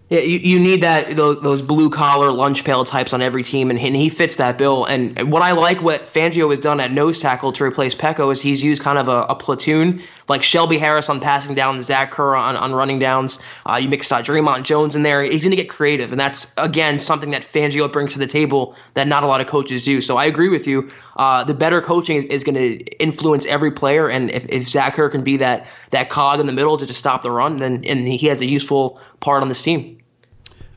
Yeah, 0.09 0.21
you, 0.21 0.39
you 0.39 0.59
need 0.59 0.81
that 0.81 1.11
those, 1.11 1.39
those 1.41 1.61
blue 1.61 1.91
collar 1.91 2.31
lunch 2.31 2.65
pail 2.65 2.83
types 2.83 3.13
on 3.13 3.21
every 3.21 3.43
team, 3.43 3.69
and, 3.69 3.79
he 3.79 4.09
fits 4.09 4.37
that 4.37 4.57
bill. 4.57 4.85
And 4.85 5.31
what 5.31 5.43
I 5.43 5.51
like 5.51 5.83
what 5.83 6.01
Fangio 6.01 6.49
has 6.49 6.59
done 6.59 6.79
at 6.79 6.91
nose 6.91 7.19
tackle 7.19 7.51
to 7.53 7.63
replace 7.63 7.93
Peko 7.93 8.31
is 8.31 8.41
he's 8.41 8.63
used 8.63 8.81
kind 8.81 8.97
of 8.97 9.07
a, 9.07 9.21
a 9.29 9.35
platoon 9.35 10.01
like 10.29 10.43
Shelby 10.43 10.77
Harris 10.77 11.09
on 11.09 11.19
passing 11.19 11.55
down, 11.55 11.81
Zach 11.81 12.11
Kerr 12.11 12.35
on, 12.35 12.55
on 12.55 12.73
running 12.73 12.99
downs. 12.99 13.39
Uh, 13.65 13.79
you 13.81 13.89
mix 13.89 14.11
uh, 14.11 14.21
Dre'Mont 14.21 14.63
Jones 14.63 14.95
in 14.95 15.03
there. 15.03 15.23
He's 15.23 15.43
going 15.43 15.51
to 15.51 15.57
get 15.57 15.69
creative, 15.69 16.11
and 16.11 16.21
that's 16.21 16.53
again 16.57 16.99
something 16.99 17.31
that 17.31 17.41
Fangio 17.41 17.91
brings 17.91 18.13
to 18.13 18.19
the 18.19 18.27
table 18.27 18.75
that 18.93 19.07
not 19.07 19.23
a 19.23 19.27
lot 19.27 19.41
of 19.41 19.47
coaches 19.47 19.83
do. 19.83 20.01
So 20.01 20.17
I 20.17 20.25
agree 20.25 20.49
with 20.49 20.67
you. 20.67 20.89
Uh, 21.17 21.43
the 21.43 21.53
better 21.53 21.81
coaching 21.81 22.17
is, 22.17 22.23
is 22.25 22.43
going 22.43 22.55
to 22.55 22.83
influence 23.01 23.45
every 23.47 23.71
player, 23.71 24.07
and 24.09 24.29
if, 24.31 24.45
if 24.47 24.67
Zach 24.67 24.93
Kerr 24.93 25.09
can 25.09 25.23
be 25.23 25.37
that 25.37 25.67
that 25.89 26.09
cog 26.09 26.39
in 26.39 26.45
the 26.45 26.53
middle 26.53 26.77
to 26.77 26.85
just 26.85 26.99
stop 26.99 27.23
the 27.23 27.31
run, 27.31 27.57
then 27.57 27.83
and 27.85 28.07
he 28.07 28.27
has 28.27 28.39
a 28.39 28.45
useful 28.45 28.99
part 29.19 29.41
on 29.41 29.49
this 29.49 29.61
team. 29.61 29.97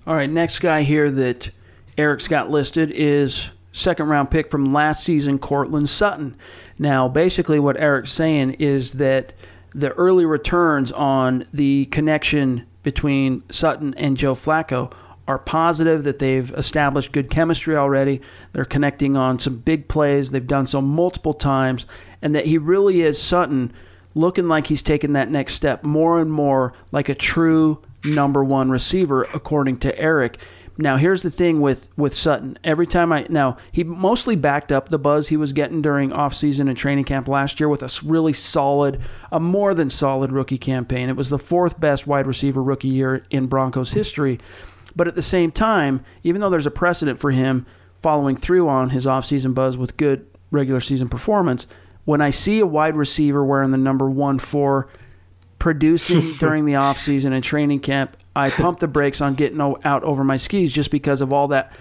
All 0.07 0.15
right, 0.15 0.31
next 0.31 0.59
guy 0.59 0.83
here 0.83 1.11
that 1.11 1.51
Eric's 1.97 2.27
got 2.27 2.51
listed 2.51 2.91
is 2.91 3.51
second 3.73 4.09
round 4.09 4.31
pick 4.31 4.49
from 4.49 4.73
last 4.73 5.05
season, 5.05 5.39
Courtland 5.39 5.89
Sutton. 5.89 6.37
Now, 6.79 7.09
basically, 7.09 7.59
what 7.59 7.77
Eric's 7.77 8.13
saying 8.13 8.55
is 8.55 8.93
that 8.93 9.33
the 9.75 9.93
early 9.93 10.25
returns 10.25 10.93
on 10.93 11.47
the 11.53 11.87
connection 11.87 12.67
between 12.83 13.43
Sutton 13.51 13.95
and 13.95 14.17
Joe 14.17 14.35
Flacco 14.35 14.93
are 15.29 15.39
positive, 15.39 16.03
that 16.03 16.19
they've 16.19 16.53
established 16.55 17.13
good 17.13 17.31
chemistry 17.31 17.77
already. 17.77 18.21
They're 18.53 18.65
connecting 18.65 19.17
on 19.17 19.39
some 19.39 19.59
big 19.59 19.89
plays. 19.89 20.31
They've 20.31 20.47
done 20.47 20.67
so 20.67 20.81
multiple 20.81 21.33
times, 21.33 21.87
and 22.21 22.35
that 22.35 22.47
he 22.47 22.59
really 22.59 23.03
is 23.03 23.23
Sutton 23.23 23.73
looking 24.15 24.49
like 24.49 24.67
he's 24.67 24.83
taking 24.83 25.13
that 25.15 25.31
next 25.31 25.55
step 25.55 25.85
more 25.85 26.21
and 26.21 26.31
more 26.31 26.73
like 26.91 27.09
a 27.09 27.15
true 27.15 27.81
number 28.05 28.43
one 28.43 28.69
receiver, 28.69 29.23
according 29.33 29.77
to 29.79 29.99
Eric. 29.99 30.39
Now 30.79 30.97
here's 30.97 31.23
the 31.23 31.31
thing 31.31 31.61
with 31.61 31.89
with 31.97 32.17
Sutton. 32.17 32.59
Every 32.65 32.87
time 32.87 33.13
I 33.13 33.27
now 33.29 33.59
he 33.71 33.85
mostly 33.85 34.37
backed 34.37 34.73
up 34.73 34.89
the 34.89 34.99
buzz 34.99 35.29
he 35.29 35.37
was 35.37 35.53
getting 35.53 35.83
during 35.83 36.11
offseason 36.11 36.69
and 36.69 36.77
training 36.77 37.05
camp 37.05 37.29
last 37.29 37.61
year 37.61 37.69
with 37.69 37.83
a 37.83 37.91
really 38.05 38.33
solid, 38.33 39.01
a 39.31 39.39
more 39.39 39.75
than 39.75 39.91
solid 39.91 40.33
rookie 40.33 40.59
campaign. 40.59 41.09
It 41.09 41.17
was 41.17 41.29
the 41.29 41.39
fourth 41.39 41.79
best 41.79 42.07
wide 42.07 42.27
receiver 42.27 42.63
rookie 42.63 42.89
year 42.89 43.25
in 43.31 43.47
Broncos 43.47 43.93
history. 43.93 44.39
But 44.97 45.09
at 45.09 45.15
the 45.15 45.23
same 45.23 45.51
time, 45.51 46.05
even 46.23 46.41
though 46.41 46.51
there's 46.51 46.67
a 46.67 46.71
precedent 46.71 47.19
for 47.19 47.31
him 47.31 47.67
following 48.01 48.37
through 48.37 48.69
on 48.69 48.91
his 48.91 49.07
offseason 49.07 49.55
buzz 49.55 49.77
with 49.77 49.97
good 49.97 50.27
regular 50.51 50.81
season 50.81 51.09
performance, 51.09 51.67
when 52.05 52.21
I 52.21 52.31
see 52.31 52.59
a 52.59 52.67
wide 52.67 52.97
receiver 52.97 53.45
wearing 53.45 53.71
the 53.71 53.79
number 53.79 54.11
1 54.11 54.39
4 54.39 54.89
producing 55.59 56.33
during 56.39 56.65
the 56.65 56.73
offseason 56.73 57.33
and 57.33 57.45
training 57.45 57.81
camp, 57.81 58.17
I 58.35 58.51
pumped 58.51 58.81
the 58.81 58.89
brakes 58.89 59.21
on 59.21 59.35
getting 59.35 59.61
out 59.61 60.05
over 60.05 60.25
my 60.25 60.37
skis 60.37 60.73
just 60.73 60.91
because 60.91 61.21
of 61.21 61.33
all 61.33 61.49
that 61.49 61.73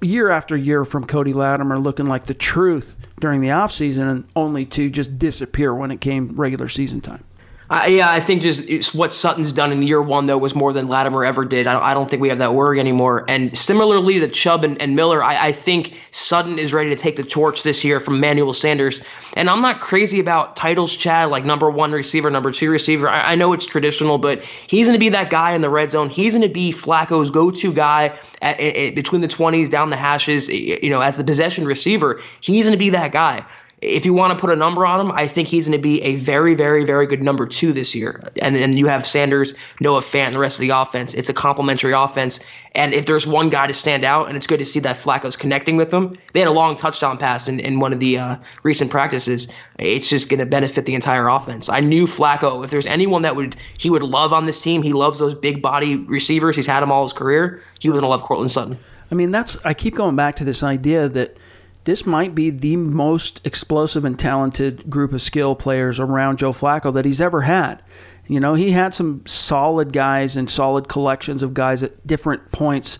year 0.00 0.30
after 0.30 0.56
year 0.56 0.84
from 0.84 1.06
Cody 1.06 1.32
Latimer 1.32 1.78
looking 1.78 2.06
like 2.06 2.26
the 2.26 2.34
truth 2.34 2.96
during 3.20 3.40
the 3.40 3.48
offseason 3.48 4.10
and 4.10 4.24
only 4.36 4.66
to 4.66 4.90
just 4.90 5.18
disappear 5.18 5.74
when 5.74 5.90
it 5.90 6.00
came 6.00 6.28
regular 6.36 6.68
season 6.68 7.00
time. 7.00 7.24
Yeah, 7.72 8.10
I 8.10 8.20
think 8.20 8.42
just 8.42 8.68
it's 8.68 8.92
what 8.92 9.14
Sutton's 9.14 9.50
done 9.50 9.72
in 9.72 9.82
year 9.82 10.02
one 10.02 10.26
though 10.26 10.36
was 10.36 10.54
more 10.54 10.74
than 10.74 10.88
Latimer 10.88 11.24
ever 11.24 11.46
did. 11.46 11.66
I 11.66 11.72
don't, 11.72 11.82
I 11.82 11.94
don't 11.94 12.08
think 12.08 12.20
we 12.20 12.28
have 12.28 12.36
that 12.38 12.52
worry 12.54 12.78
anymore. 12.78 13.24
And 13.28 13.56
similarly 13.56 14.20
to 14.20 14.28
Chubb 14.28 14.62
and, 14.62 14.80
and 14.82 14.94
Miller, 14.94 15.24
I, 15.24 15.48
I, 15.48 15.52
think 15.52 15.94
Sutton 16.10 16.58
is 16.58 16.74
ready 16.74 16.90
to 16.90 16.96
take 16.96 17.16
the 17.16 17.22
torch 17.22 17.62
this 17.62 17.82
year 17.82 17.98
from 17.98 18.20
Manuel 18.20 18.52
Sanders. 18.52 19.02
And 19.36 19.48
I'm 19.48 19.62
not 19.62 19.80
crazy 19.80 20.20
about 20.20 20.54
titles, 20.54 20.94
Chad, 20.94 21.30
like 21.30 21.46
number 21.46 21.70
one 21.70 21.92
receiver, 21.92 22.30
number 22.30 22.52
two 22.52 22.70
receiver. 22.70 23.08
I, 23.08 23.32
I 23.32 23.34
know 23.36 23.54
it's 23.54 23.64
traditional, 23.64 24.18
but 24.18 24.44
he's 24.44 24.86
going 24.86 24.96
to 24.96 25.00
be 25.00 25.08
that 25.08 25.30
guy 25.30 25.52
in 25.52 25.62
the 25.62 25.70
red 25.70 25.90
zone. 25.90 26.10
He's 26.10 26.34
going 26.34 26.46
to 26.46 26.52
be 26.52 26.72
Flacco's 26.72 27.30
go-to 27.30 27.72
guy 27.72 28.18
at, 28.42 28.60
at, 28.60 28.76
at, 28.76 28.94
between 28.94 29.22
the 29.22 29.28
20s, 29.28 29.70
down 29.70 29.88
the 29.88 29.96
hashes. 29.96 30.48
You 30.50 30.90
know, 30.90 31.00
as 31.00 31.16
the 31.16 31.24
possession 31.24 31.64
receiver, 31.64 32.20
he's 32.42 32.66
going 32.66 32.74
to 32.74 32.78
be 32.78 32.90
that 32.90 33.12
guy 33.12 33.46
if 33.82 34.06
you 34.06 34.14
want 34.14 34.32
to 34.32 34.38
put 34.38 34.50
a 34.50 34.56
number 34.56 34.86
on 34.86 35.00
him, 35.00 35.10
I 35.10 35.26
think 35.26 35.48
he's 35.48 35.66
going 35.66 35.76
to 35.76 35.82
be 35.82 36.00
a 36.02 36.14
very, 36.14 36.54
very, 36.54 36.84
very 36.84 37.04
good 37.04 37.20
number 37.20 37.46
two 37.46 37.72
this 37.72 37.96
year. 37.96 38.22
And 38.40 38.54
then 38.54 38.76
you 38.76 38.86
have 38.86 39.04
Sanders, 39.04 39.54
Noah 39.80 40.00
Fant, 40.00 40.26
and 40.26 40.34
the 40.34 40.38
rest 40.38 40.56
of 40.56 40.60
the 40.60 40.70
offense. 40.70 41.14
It's 41.14 41.28
a 41.28 41.34
complementary 41.34 41.92
offense. 41.92 42.38
And 42.76 42.94
if 42.94 43.06
there's 43.06 43.26
one 43.26 43.50
guy 43.50 43.66
to 43.66 43.72
stand 43.72 44.04
out, 44.04 44.28
and 44.28 44.36
it's 44.36 44.46
good 44.46 44.60
to 44.60 44.64
see 44.64 44.78
that 44.80 44.94
Flacco's 44.94 45.36
connecting 45.36 45.76
with 45.76 45.90
them, 45.90 46.16
they 46.32 46.38
had 46.38 46.48
a 46.48 46.52
long 46.52 46.76
touchdown 46.76 47.18
pass 47.18 47.48
in, 47.48 47.58
in 47.58 47.80
one 47.80 47.92
of 47.92 47.98
the 47.98 48.18
uh, 48.18 48.36
recent 48.62 48.88
practices. 48.88 49.52
It's 49.80 50.08
just 50.08 50.28
going 50.28 50.38
to 50.38 50.46
benefit 50.46 50.86
the 50.86 50.94
entire 50.94 51.26
offense. 51.26 51.68
I 51.68 51.80
knew 51.80 52.06
Flacco, 52.06 52.62
if 52.64 52.70
there's 52.70 52.86
anyone 52.86 53.22
that 53.22 53.34
would 53.34 53.56
he 53.78 53.90
would 53.90 54.04
love 54.04 54.32
on 54.32 54.46
this 54.46 54.62
team, 54.62 54.84
he 54.84 54.92
loves 54.92 55.18
those 55.18 55.34
big 55.34 55.60
body 55.60 55.96
receivers. 55.96 56.54
He's 56.54 56.68
had 56.68 56.80
them 56.80 56.92
all 56.92 57.02
his 57.02 57.12
career. 57.12 57.60
He 57.80 57.88
was 57.88 57.94
going 57.94 58.04
to 58.04 58.10
love 58.10 58.22
Courtland 58.22 58.52
Sutton. 58.52 58.78
I 59.10 59.16
mean, 59.16 59.32
that's 59.32 59.58
I 59.64 59.74
keep 59.74 59.96
going 59.96 60.14
back 60.14 60.36
to 60.36 60.44
this 60.44 60.62
idea 60.62 61.08
that– 61.08 61.36
this 61.84 62.06
might 62.06 62.34
be 62.34 62.50
the 62.50 62.76
most 62.76 63.40
explosive 63.44 64.04
and 64.04 64.18
talented 64.18 64.88
group 64.88 65.12
of 65.12 65.22
skill 65.22 65.54
players 65.54 65.98
around 65.98 66.38
Joe 66.38 66.52
Flacco 66.52 66.92
that 66.94 67.04
he's 67.04 67.20
ever 67.20 67.42
had. 67.42 67.82
You 68.28 68.40
know, 68.40 68.54
he 68.54 68.70
had 68.70 68.94
some 68.94 69.26
solid 69.26 69.92
guys 69.92 70.36
and 70.36 70.48
solid 70.48 70.88
collections 70.88 71.42
of 71.42 71.54
guys 71.54 71.82
at 71.82 72.06
different 72.06 72.52
points 72.52 72.98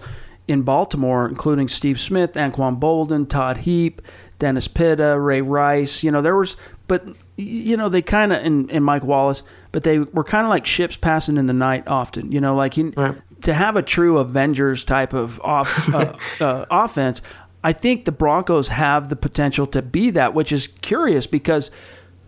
in 0.49 0.62
Baltimore, 0.62 1.29
including 1.29 1.69
Steve 1.69 2.01
Smith, 2.01 2.33
Anquan 2.35 2.81
Boldin, 2.81 3.29
Todd 3.29 3.59
Heap, 3.59 4.03
Dennis 4.39 4.67
Pitta, 4.67 5.19
Ray 5.19 5.41
Rice. 5.41 6.03
You 6.03 6.11
know, 6.11 6.21
there 6.21 6.37
was, 6.37 6.57
but, 6.89 7.07
you 7.37 7.77
know, 7.77 7.89
they 7.89 8.03
kind 8.03 8.33
of, 8.33 8.45
and, 8.45 8.71
and 8.71 8.85
Mike 8.85 9.05
Wallace, 9.05 9.45
but 9.71 9.85
they 9.85 10.01
were 10.01 10.25
kind 10.25 10.45
of 10.45 10.51
like 10.51 10.67
ships 10.67 10.97
passing 10.97 11.37
in 11.37 11.47
the 11.47 11.53
night 11.53 11.87
often. 11.87 12.33
You 12.33 12.41
know, 12.41 12.57
like 12.57 12.75
he, 12.75 12.83
right. 12.97 13.17
to 13.43 13.55
have 13.55 13.77
a 13.77 13.83
true 13.83 14.19
Avengers 14.19 14.85
type 14.85 15.12
of 15.12 15.41
off, 15.41 15.89
uh, 15.95 16.17
uh, 16.41 16.67
offense, 16.71 17.23
I 17.64 17.73
think 17.73 18.04
the 18.04 18.12
Broncos 18.12 18.69
have 18.69 19.09
the 19.09 19.16
potential 19.16 19.66
to 19.69 19.83
be 19.83 20.11
that, 20.11 20.35
which 20.35 20.52
is 20.52 20.66
curious 20.66 21.26
because 21.26 21.71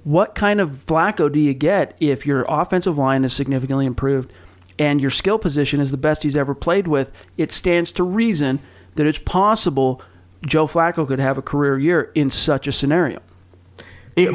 what 0.04 0.34
kind 0.34 0.60
of 0.60 0.70
Flacco 0.70 1.32
do 1.32 1.40
you 1.40 1.54
get 1.54 1.96
if 1.98 2.26
your 2.26 2.44
offensive 2.48 2.98
line 2.98 3.24
is 3.24 3.32
significantly 3.32 3.86
improved 3.86 4.32
and 4.78 5.00
your 5.00 5.10
skill 5.10 5.38
position 5.38 5.80
is 5.80 5.90
the 5.90 5.96
best 5.96 6.22
he's 6.22 6.36
ever 6.36 6.54
played 6.54 6.86
with? 6.86 7.10
It 7.36 7.52
stands 7.52 7.90
to 7.92 8.02
reason 8.04 8.60
that 8.94 9.06
it's 9.06 9.18
possible 9.18 10.02
Joe 10.46 10.66
Flacco 10.66 11.06
could 11.06 11.18
have 11.18 11.38
a 11.38 11.42
career 11.42 11.78
year 11.78 12.12
in 12.14 12.30
such 12.30 12.68
a 12.68 12.72
scenario. 12.72 13.20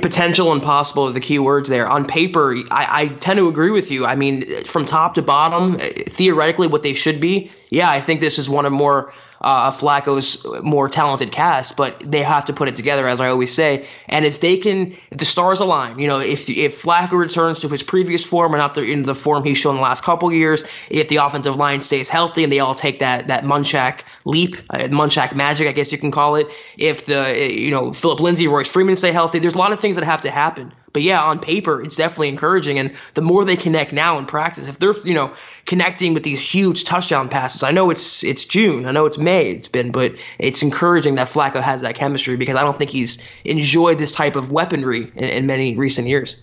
Potential 0.01 0.51
and 0.51 0.61
possible 0.61 1.07
are 1.07 1.13
the 1.13 1.21
key 1.21 1.39
words 1.39 1.69
there. 1.69 1.87
On 1.87 2.03
paper, 2.03 2.53
I, 2.69 3.03
I 3.03 3.07
tend 3.19 3.37
to 3.37 3.47
agree 3.47 3.71
with 3.71 3.89
you. 3.91 4.05
I 4.05 4.15
mean, 4.15 4.45
from 4.63 4.85
top 4.85 5.13
to 5.13 5.21
bottom, 5.21 5.77
theoretically, 5.77 6.67
what 6.67 6.83
they 6.83 6.93
should 6.93 7.21
be, 7.21 7.49
yeah, 7.69 7.89
I 7.89 8.01
think 8.01 8.19
this 8.19 8.37
is 8.37 8.49
one 8.49 8.65
of 8.65 8.73
more 8.73 9.13
uh, 9.41 9.71
Flacco's 9.71 10.45
more 10.63 10.89
talented 10.89 11.31
cast, 11.31 11.77
but 11.77 11.99
they 11.99 12.21
have 12.21 12.45
to 12.45 12.53
put 12.53 12.67
it 12.67 12.75
together, 12.75 13.07
as 13.07 13.21
I 13.21 13.29
always 13.29 13.53
say. 13.53 13.87
And 14.07 14.25
if 14.25 14.41
they 14.41 14.57
can, 14.57 14.91
if 15.11 15.17
the 15.17 15.25
stars 15.25 15.59
align, 15.59 15.99
you 15.99 16.07
know, 16.07 16.19
if 16.19 16.49
if 16.49 16.81
Flacco 16.81 17.13
returns 17.13 17.61
to 17.61 17.69
his 17.69 17.83
previous 17.83 18.25
form 18.25 18.53
and 18.53 18.59
not 18.59 18.73
the, 18.73 18.83
in 18.83 19.03
the 19.03 19.15
form 19.15 19.43
he's 19.43 19.57
shown 19.57 19.75
the 19.75 19.81
last 19.81 20.03
couple 20.03 20.31
years, 20.31 20.63
if 20.89 21.07
the 21.09 21.17
offensive 21.17 21.55
line 21.55 21.81
stays 21.81 22.09
healthy 22.09 22.43
and 22.43 22.51
they 22.51 22.59
all 22.59 22.75
take 22.75 22.99
that 22.99 23.27
that 23.27 23.43
Munchak 23.43 24.01
leap, 24.25 24.55
uh, 24.71 24.79
Munchak 24.89 25.35
magic, 25.35 25.67
I 25.67 25.71
guess 25.71 25.91
you 25.91 25.97
can 25.97 26.11
call 26.11 26.35
it. 26.35 26.47
If 26.77 27.05
the 27.05 27.53
you 27.53 27.71
know 27.71 27.93
Phillip 27.93 28.19
Lindsay, 28.19 28.47
Royce 28.47 28.69
Freeman 28.69 28.95
stay 28.95 29.11
healthy, 29.11 29.39
there's 29.39 29.55
a 29.55 29.57
lot 29.57 29.71
of 29.71 29.79
things 29.79 29.95
that 29.95 30.05
have 30.05 30.21
to 30.21 30.31
happen. 30.31 30.73
But 30.99 31.05
yeah, 31.05 31.23
on 31.23 31.39
paper, 31.39 31.81
it's 31.81 31.95
definitely 31.95 32.27
encouraging. 32.27 32.77
And 32.77 32.93
the 33.13 33.21
more 33.21 33.45
they 33.45 33.55
connect 33.55 33.93
now 33.93 34.19
in 34.19 34.25
practice, 34.25 34.67
if 34.67 34.79
they're 34.79 34.93
you 35.05 35.13
know 35.13 35.33
connecting 35.65 36.13
with 36.13 36.23
these 36.23 36.41
huge 36.41 36.83
touchdown 36.83 37.29
passes, 37.29 37.63
I 37.63 37.71
know 37.71 37.89
it's 37.89 38.21
it's 38.21 38.43
June, 38.43 38.85
I 38.85 38.91
know 38.91 39.05
it's 39.05 39.17
May, 39.17 39.49
it's 39.49 39.69
been, 39.69 39.93
but 39.93 40.13
it's 40.39 40.61
encouraging 40.61 41.15
that 41.15 41.29
Flacco 41.29 41.61
has 41.61 41.79
that 41.79 41.95
chemistry 41.95 42.35
because 42.35 42.57
I 42.57 42.63
don't 42.63 42.77
think 42.77 42.89
he's 42.89 43.25
enjoyed 43.45 43.97
this 43.97 44.11
type 44.11 44.35
of 44.35 44.51
weaponry 44.51 45.09
in, 45.15 45.23
in 45.23 45.45
many 45.45 45.73
recent 45.73 46.09
years. 46.09 46.35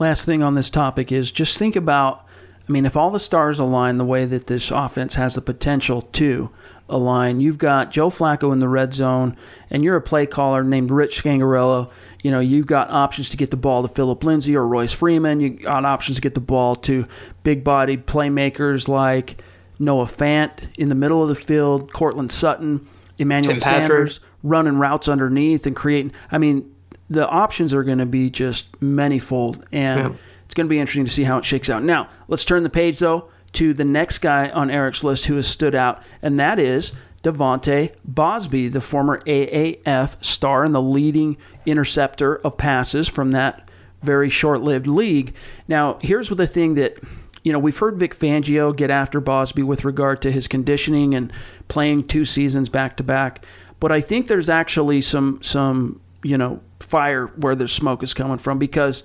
Last 0.00 0.24
thing 0.24 0.42
on 0.42 0.56
this 0.56 0.70
topic 0.70 1.12
is 1.12 1.30
just 1.30 1.56
think 1.56 1.76
about. 1.76 2.26
I 2.68 2.72
mean, 2.72 2.86
if 2.86 2.96
all 2.96 3.12
the 3.12 3.20
stars 3.20 3.60
align 3.60 3.98
the 3.98 4.04
way 4.04 4.24
that 4.24 4.48
this 4.48 4.72
offense 4.72 5.14
has 5.14 5.36
the 5.36 5.40
potential 5.40 6.02
to 6.02 6.50
align, 6.88 7.38
you've 7.38 7.58
got 7.58 7.92
Joe 7.92 8.08
Flacco 8.08 8.52
in 8.52 8.58
the 8.58 8.68
red 8.68 8.92
zone, 8.92 9.36
and 9.70 9.84
you're 9.84 9.96
a 9.96 10.02
play 10.02 10.26
caller 10.26 10.64
named 10.64 10.90
Rich 10.90 11.22
Scangarello 11.22 11.90
you 12.24 12.30
know, 12.30 12.40
you've 12.40 12.66
got 12.66 12.90
options 12.90 13.28
to 13.28 13.36
get 13.36 13.50
the 13.50 13.56
ball 13.58 13.86
to 13.86 13.88
Phillip 13.88 14.24
Lindsay 14.24 14.56
or 14.56 14.66
Royce 14.66 14.92
Freeman. 14.92 15.40
You 15.40 15.50
got 15.50 15.84
options 15.84 16.16
to 16.16 16.22
get 16.22 16.32
the 16.32 16.40
ball 16.40 16.74
to 16.76 17.06
big 17.42 17.62
bodied 17.62 18.06
playmakers 18.06 18.88
like 18.88 19.44
Noah 19.78 20.06
Fant 20.06 20.74
in 20.78 20.88
the 20.88 20.94
middle 20.94 21.22
of 21.22 21.28
the 21.28 21.34
field, 21.34 21.92
Courtland 21.92 22.32
Sutton, 22.32 22.88
Emmanuel 23.18 23.60
Sanders 23.60 24.20
running 24.42 24.78
routes 24.78 25.06
underneath 25.06 25.66
and 25.66 25.76
creating. 25.76 26.12
I 26.32 26.38
mean, 26.38 26.74
the 27.10 27.28
options 27.28 27.74
are 27.74 27.84
going 27.84 27.98
to 27.98 28.06
be 28.06 28.30
just 28.30 28.72
manyfold, 28.80 29.62
and 29.70 30.00
yeah. 30.00 30.18
it's 30.46 30.54
going 30.54 30.66
to 30.66 30.70
be 30.70 30.78
interesting 30.78 31.04
to 31.04 31.10
see 31.10 31.24
how 31.24 31.36
it 31.36 31.44
shakes 31.44 31.68
out. 31.68 31.82
Now, 31.82 32.08
let's 32.28 32.46
turn 32.46 32.62
the 32.62 32.70
page 32.70 33.00
though 33.00 33.28
to 33.52 33.74
the 33.74 33.84
next 33.84 34.18
guy 34.18 34.48
on 34.48 34.70
Eric's 34.70 35.04
list 35.04 35.26
who 35.26 35.36
has 35.36 35.46
stood 35.46 35.74
out, 35.74 36.02
and 36.22 36.40
that 36.40 36.58
is 36.58 36.92
De'Vante 37.24 37.94
Bausby, 38.08 38.70
the 38.70 38.80
former 38.80 39.20
AAF 39.22 40.22
star 40.24 40.64
and 40.64 40.74
the 40.74 40.82
leading 40.82 41.36
interceptor 41.66 42.36
of 42.36 42.56
passes 42.56 43.08
from 43.08 43.32
that 43.32 43.68
very 44.02 44.28
short 44.28 44.60
lived 44.60 44.86
league. 44.86 45.34
Now, 45.66 45.98
here's 46.02 46.28
the 46.28 46.46
thing 46.46 46.74
that 46.74 46.98
you 47.42 47.52
know, 47.52 47.58
we've 47.58 47.76
heard 47.76 47.98
Vic 47.98 48.16
Fangio 48.16 48.74
get 48.74 48.90
after 48.90 49.20
Bausby 49.20 49.62
with 49.62 49.84
regard 49.84 50.22
to 50.22 50.32
his 50.32 50.48
conditioning 50.48 51.14
and 51.14 51.30
playing 51.68 52.06
two 52.06 52.24
seasons 52.24 52.70
back 52.70 52.96
to 52.96 53.02
back. 53.02 53.44
But 53.80 53.92
I 53.92 54.00
think 54.00 54.26
there's 54.26 54.48
actually 54.48 55.02
some 55.02 55.42
some 55.42 56.00
you 56.22 56.38
know 56.38 56.60
fire 56.80 57.26
where 57.26 57.54
the 57.54 57.68
smoke 57.68 58.02
is 58.02 58.14
coming 58.14 58.38
from 58.38 58.58
because 58.58 59.02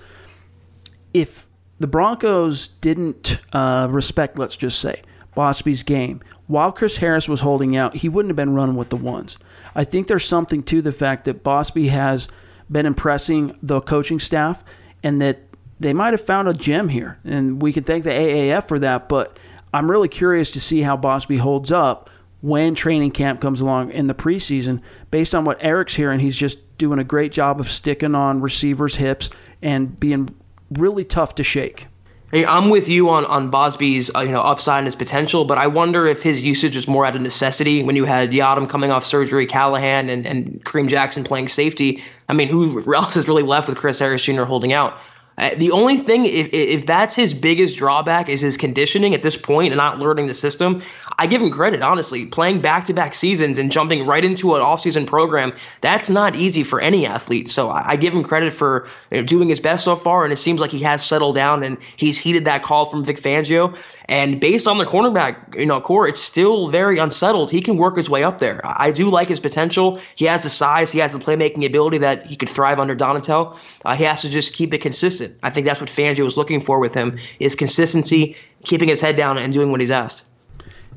if 1.14 1.48
the 1.80 1.88
Broncos 1.88 2.68
didn't 2.68 3.40
uh, 3.52 3.88
respect, 3.90 4.40
let's 4.40 4.56
just 4.56 4.80
say, 4.80 5.02
Bausby's 5.36 5.84
game, 5.84 6.22
while 6.48 6.72
Chris 6.72 6.98
Harris 6.98 7.28
was 7.28 7.42
holding 7.42 7.76
out, 7.76 7.96
he 7.96 8.10
wouldn't 8.10 8.32
have 8.32 8.36
been 8.36 8.56
running 8.56 8.76
with 8.76 8.90
the 8.90 8.98
ones. 8.98 9.38
I 9.76 9.84
think 9.84 10.08
there's 10.08 10.26
something 10.26 10.64
to 10.64 10.82
the 10.82 10.92
fact 10.92 11.26
that 11.26 11.44
Bausby 11.44 11.90
has 11.90 12.28
been 12.72 12.86
impressing 12.86 13.58
the 13.62 13.82
coaching 13.82 14.20
staff 14.20 14.64
and 15.04 15.22
that 15.22 15.40
they 15.80 15.94
might 15.94 16.14
have 16.14 16.26
found 16.26 16.48
a 16.48 16.54
gem 16.54 16.90
here. 16.90 17.20
And 17.24 17.62
we 17.62 17.72
can 17.72 17.84
thank 17.84 18.04
the 18.04 18.10
AAF 18.10 18.68
for 18.68 18.80
that, 18.80 19.08
but 19.10 19.38
I'm 19.74 19.90
really 19.90 20.08
curious 20.08 20.52
to 20.52 20.60
see 20.60 20.82
how 20.82 20.98
Bausby 20.98 21.38
holds 21.38 21.72
up 21.72 22.10
when 22.42 22.74
training 22.74 23.12
camp 23.12 23.42
comes 23.42 23.62
along 23.62 23.92
in 23.92 24.08
the 24.08 24.14
preseason. 24.14 24.82
Based 25.12 25.36
on 25.36 25.46
what 25.46 25.58
Eric's 25.62 25.96
hearing, 25.96 26.20
he's 26.20 26.38
just 26.38 26.78
doing 26.78 27.00
a 27.00 27.04
great 27.04 27.32
job 27.32 27.60
of 27.60 27.72
sticking 27.72 28.16
on 28.16 28.42
receivers' 28.42 28.96
hips 28.96 29.30
and 29.62 30.00
being 30.00 30.36
really 30.72 31.04
tough 31.04 31.36
to 31.36 31.44
shake. 31.44 31.88
I'm 32.34 32.70
with 32.70 32.88
you 32.88 33.10
on 33.10 33.26
on 33.26 33.50
Bausby's 33.50 34.14
uh, 34.16 34.20
you 34.20 34.32
know 34.32 34.42
upside 34.42 34.80
and 34.80 34.88
his 34.88 34.96
potential, 34.96 35.46
but 35.46 35.58
I 35.58 35.68
wonder 35.68 36.06
if 36.06 36.22
his 36.22 36.44
usage 36.44 36.76
was 36.76 36.88
more 36.88 37.06
out 37.06 37.16
of 37.16 37.22
necessity 37.22 37.82
when 37.84 37.96
you 37.96 38.06
had 38.06 38.32
Yiadom 38.32 38.70
coming 38.70 38.92
off 38.92 39.04
surgery, 39.04 39.48
Callahan 39.48 40.10
and, 40.10 40.26
and 40.26 40.64
Kareem 40.64 40.88
Jackson 40.88 41.24
playing 41.24 41.48
safety. 41.48 42.04
I 42.28 42.34
mean, 42.34 42.48
who 42.48 42.94
else 42.94 43.18
is 43.18 43.28
really 43.28 43.44
left 43.44 43.68
with 43.68 43.78
Chris 43.78 44.00
Harris 44.00 44.24
Jr. 44.24 44.44
holding 44.44 44.74
out? 44.74 45.00
Uh, 45.40 45.56
the 45.56 45.72
only 45.72 45.96
thing, 45.96 46.26
if, 46.26 46.54
if 46.54 46.86
that's 46.86 47.16
his 47.16 47.34
biggest 47.34 47.78
drawback, 47.78 48.28
is 48.28 48.42
his 48.42 48.58
conditioning 48.58 49.14
at 49.14 49.24
this 49.24 49.38
point 49.38 49.72
and 49.72 49.78
not 49.78 49.98
learning 49.98 50.28
the 50.28 50.34
system. 50.34 50.84
I 51.20 51.28
give 51.28 51.42
him 51.42 51.50
credit, 51.50 51.82
honestly. 51.82 52.26
Playing 52.28 52.62
back 52.62 52.86
to 52.86 52.94
back 52.94 53.14
seasons 53.14 53.60
and 53.60 53.70
jumping 53.70 54.08
right 54.08 54.24
into 54.24 54.56
an 54.56 54.62
offseason 54.62 55.06
program, 55.06 55.52
that's 55.82 56.10
not 56.10 56.38
easy 56.38 56.64
for 56.64 56.80
any 56.80 57.06
athlete. 57.06 57.50
So 57.50 57.70
I, 57.70 57.90
I 57.90 57.96
give 57.98 58.16
him 58.16 58.24
credit 58.24 58.54
for 58.54 58.88
you 59.12 59.18
know, 59.18 59.24
doing 59.24 59.50
his 59.50 59.60
best 59.60 59.84
so 59.84 59.98
far, 59.98 60.24
and 60.24 60.32
it 60.32 60.38
seems 60.38 60.62
like 60.62 60.72
he 60.72 60.80
has 60.80 61.06
settled 61.06 61.36
down 61.36 61.62
and 61.62 61.78
he's 61.98 62.18
heeded 62.18 62.46
that 62.46 62.64
call 62.64 62.86
from 62.86 63.04
Vic 63.04 63.18
Fangio. 63.18 63.78
And 64.06 64.40
based 64.40 64.66
on 64.66 64.78
the 64.78 64.86
cornerback, 64.86 65.60
you 65.60 65.66
know, 65.66 65.82
core, 65.82 66.08
it's 66.08 66.22
still 66.22 66.70
very 66.70 66.98
unsettled. 67.00 67.52
He 67.52 67.62
can 67.62 67.76
work 67.76 67.98
his 67.98 68.10
way 68.10 68.24
up 68.24 68.40
there. 68.40 68.62
I 68.64 68.92
do 68.92 69.10
like 69.10 69.28
his 69.28 69.42
potential. 69.42 70.00
He 70.16 70.24
has 70.24 70.44
the 70.44 70.50
size, 70.50 70.90
he 70.90 71.00
has 71.00 71.12
the 71.12 71.20
playmaking 71.20 71.66
ability 71.66 71.98
that 71.98 72.28
he 72.28 72.38
could 72.38 72.50
thrive 72.50 72.80
under 72.80 72.96
Donatell. 72.96 73.58
Uh, 73.84 73.96
he 73.98 74.06
has 74.06 74.22
to 74.22 74.30
just 74.30 74.54
keep 74.54 74.74
it 74.74 74.78
consistent. 74.78 75.38
I 75.44 75.50
think 75.50 75.68
that's 75.68 75.82
what 75.82 75.90
Fangio 75.90 76.24
was 76.24 76.38
looking 76.38 76.62
for 76.62 76.80
with 76.80 76.94
him: 76.94 77.20
is 77.42 77.56
consistency, 77.56 78.38
keeping 78.64 78.88
his 78.88 79.02
head 79.02 79.18
down, 79.18 79.38
and 79.38 79.52
doing 79.52 79.70
what 79.70 79.82
he's 79.82 79.92
asked. 79.92 80.24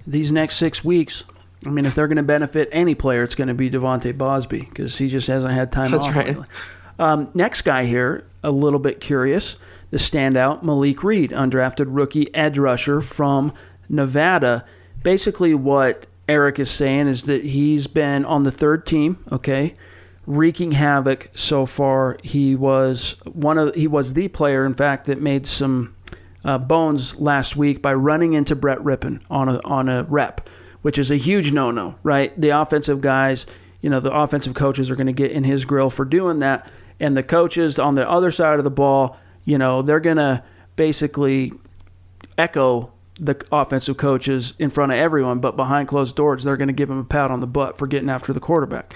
These 0.07 0.33
next 0.33 0.57
six 0.57 0.85
weeks, 0.85 1.25
I 1.67 1.71
mean, 1.71 1.85
if 1.85 1.95
they're 1.95 2.09
going 2.09 2.17
to 2.17 2.23
benefit 2.23 2.69
any 2.73 2.95
player, 2.95 3.23
it's 3.23 3.35
going 3.35 3.49
to 3.49 3.55
be 3.55 3.71
De'Vante 3.71 4.13
Bausby 4.13 4.69
because 4.69 4.99
he 4.99 5.09
just 5.09 5.29
hasn't 5.29 5.53
had 5.53 5.71
time 5.71 5.91
That's 5.91 6.07
off. 6.07 6.17
right. 6.17 6.27
lately. 6.29 6.47
Um, 6.99 7.31
next 7.35 7.63
guy 7.63 7.85
here, 7.85 8.27
a 8.43 8.51
little 8.51 8.79
bit 8.79 9.01
curious. 9.01 9.57
The 9.91 9.99
standout, 9.99 10.63
Malik 10.63 11.05
Reed, 11.05 11.31
undrafted 11.31 11.87
rookie 11.89 12.35
edge 12.35 12.59
rusher 12.59 13.01
from 13.01 13.53
Nevada. 13.89 14.65
Basically, 15.03 15.55
what 15.55 16.07
Eric 16.29 16.59
is 16.59 16.71
saying 16.71 17.09
is 17.09 17.25
that 17.25 17.45
he's 17.45 17.87
been 17.87 18.25
on 18.25 18.45
the 18.45 18.51
third 18.51 18.87
team, 18.87 19.23
okay, 19.31 19.75
wreaking 20.27 20.73
havoc 20.73 21.31
so 21.35 21.67
far. 21.67 22.19
He 22.23 22.55
was 22.55 23.17
one 23.25 23.59
of 23.59 23.75
he 23.75 23.87
was 23.87 24.15
the 24.15 24.29
player, 24.29 24.65
in 24.65 24.75
fact, 24.75 25.07
that 25.07 25.21
made 25.21 25.47
some 25.47 25.95
uh, 26.45 26.59
bones 26.59 27.21
last 27.21 27.57
week 27.57 27.83
by 27.83 27.95
running 27.95 28.35
into 28.35 28.57
Brett 28.57 28.79
Rypien 28.79 29.21
on 29.31 29.49
a 29.49 29.61
on 29.61 29.89
a 29.89 30.05
rep, 30.05 30.49
which 30.83 30.99
is 30.99 31.11
a 31.11 31.17
huge 31.17 31.53
no-no, 31.53 31.97
right? 32.03 32.39
The 32.41 32.51
offensive 32.51 33.01
guys, 33.01 33.47
you 33.81 33.91
know, 33.91 34.01
the 34.01 34.13
offensive 34.13 34.55
coaches 34.55 34.91
are 34.91 34.97
going 34.97 35.07
to 35.07 35.13
get 35.13 35.31
in 35.31 35.45
his 35.45 35.65
grill 35.65 35.91
for 35.91 36.05
doing 36.05 36.41
that, 36.41 36.71
and 37.01 37.17
the 37.17 37.23
coaches 37.23 37.79
on 37.79 37.95
the 37.95 38.09
other 38.09 38.31
side 38.31 38.59
of 38.59 38.65
the 38.65 38.71
ball, 38.71 39.17
you 39.45 39.59
know, 39.59 39.83
they're 39.83 40.01
going 40.01 40.17
to 40.17 40.43
basically 40.77 41.53
echo 42.39 42.93
the 43.21 43.41
offensive 43.53 43.97
coaches 43.97 44.55
in 44.59 44.71
front 44.71 44.91
of 44.91 44.99
everyone, 44.99 45.39
but 45.39 45.57
behind 45.57 45.87
closed 45.87 46.17
doors, 46.17 46.45
they're 46.45 46.57
going 46.57 46.69
to 46.69 46.75
give 46.75 46.91
him 46.91 46.99
a 46.99 47.05
pat 47.05 47.31
on 47.31 47.41
the 47.41 47.47
butt 47.47 47.79
for 47.79 47.87
getting 47.87 48.11
after 48.11 48.33
the 48.33 48.41
quarterback. 48.41 48.95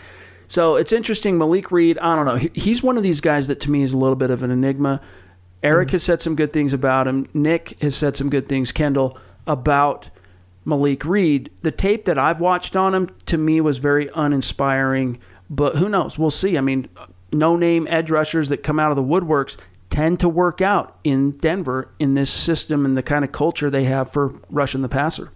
So 0.48 0.76
it's 0.76 0.92
interesting. 0.92 1.38
Malik 1.38 1.70
Reed, 1.70 1.98
I 1.98 2.16
don't 2.16 2.24
know. 2.24 2.48
He's 2.54 2.82
one 2.82 2.96
of 2.96 3.02
these 3.02 3.20
guys 3.20 3.48
that 3.48 3.60
to 3.60 3.70
me 3.70 3.82
is 3.82 3.92
a 3.92 3.96
little 3.96 4.16
bit 4.16 4.30
of 4.30 4.42
an 4.42 4.50
enigma. 4.50 5.00
Eric 5.62 5.88
mm-hmm. 5.88 5.94
has 5.94 6.02
said 6.02 6.20
some 6.20 6.36
good 6.36 6.52
things 6.52 6.72
about 6.72 7.08
him. 7.08 7.28
Nick 7.34 7.80
has 7.80 7.96
said 7.96 8.16
some 8.16 8.30
good 8.30 8.46
things, 8.46 8.72
Kendall, 8.72 9.18
about 9.46 10.10
Malik 10.64 11.04
Reed. 11.04 11.50
The 11.62 11.70
tape 11.70 12.04
that 12.04 12.18
I've 12.18 12.40
watched 12.40 12.76
on 12.76 12.94
him 12.94 13.10
to 13.26 13.38
me 13.38 13.60
was 13.60 13.78
very 13.78 14.10
uninspiring, 14.14 15.18
but 15.48 15.76
who 15.76 15.88
knows? 15.88 16.18
We'll 16.18 16.30
see. 16.30 16.58
I 16.58 16.60
mean, 16.60 16.88
no 17.32 17.56
name 17.56 17.86
edge 17.88 18.10
rushers 18.10 18.48
that 18.48 18.62
come 18.62 18.78
out 18.78 18.90
of 18.90 18.96
the 18.96 19.02
woodworks 19.02 19.56
tend 19.90 20.20
to 20.20 20.28
work 20.28 20.60
out 20.60 20.98
in 21.04 21.32
Denver 21.38 21.90
in 21.98 22.14
this 22.14 22.30
system 22.30 22.84
and 22.84 22.96
the 22.96 23.02
kind 23.02 23.24
of 23.24 23.32
culture 23.32 23.70
they 23.70 23.84
have 23.84 24.10
for 24.10 24.34
rushing 24.50 24.82
the 24.82 24.88
passer. 24.88 25.30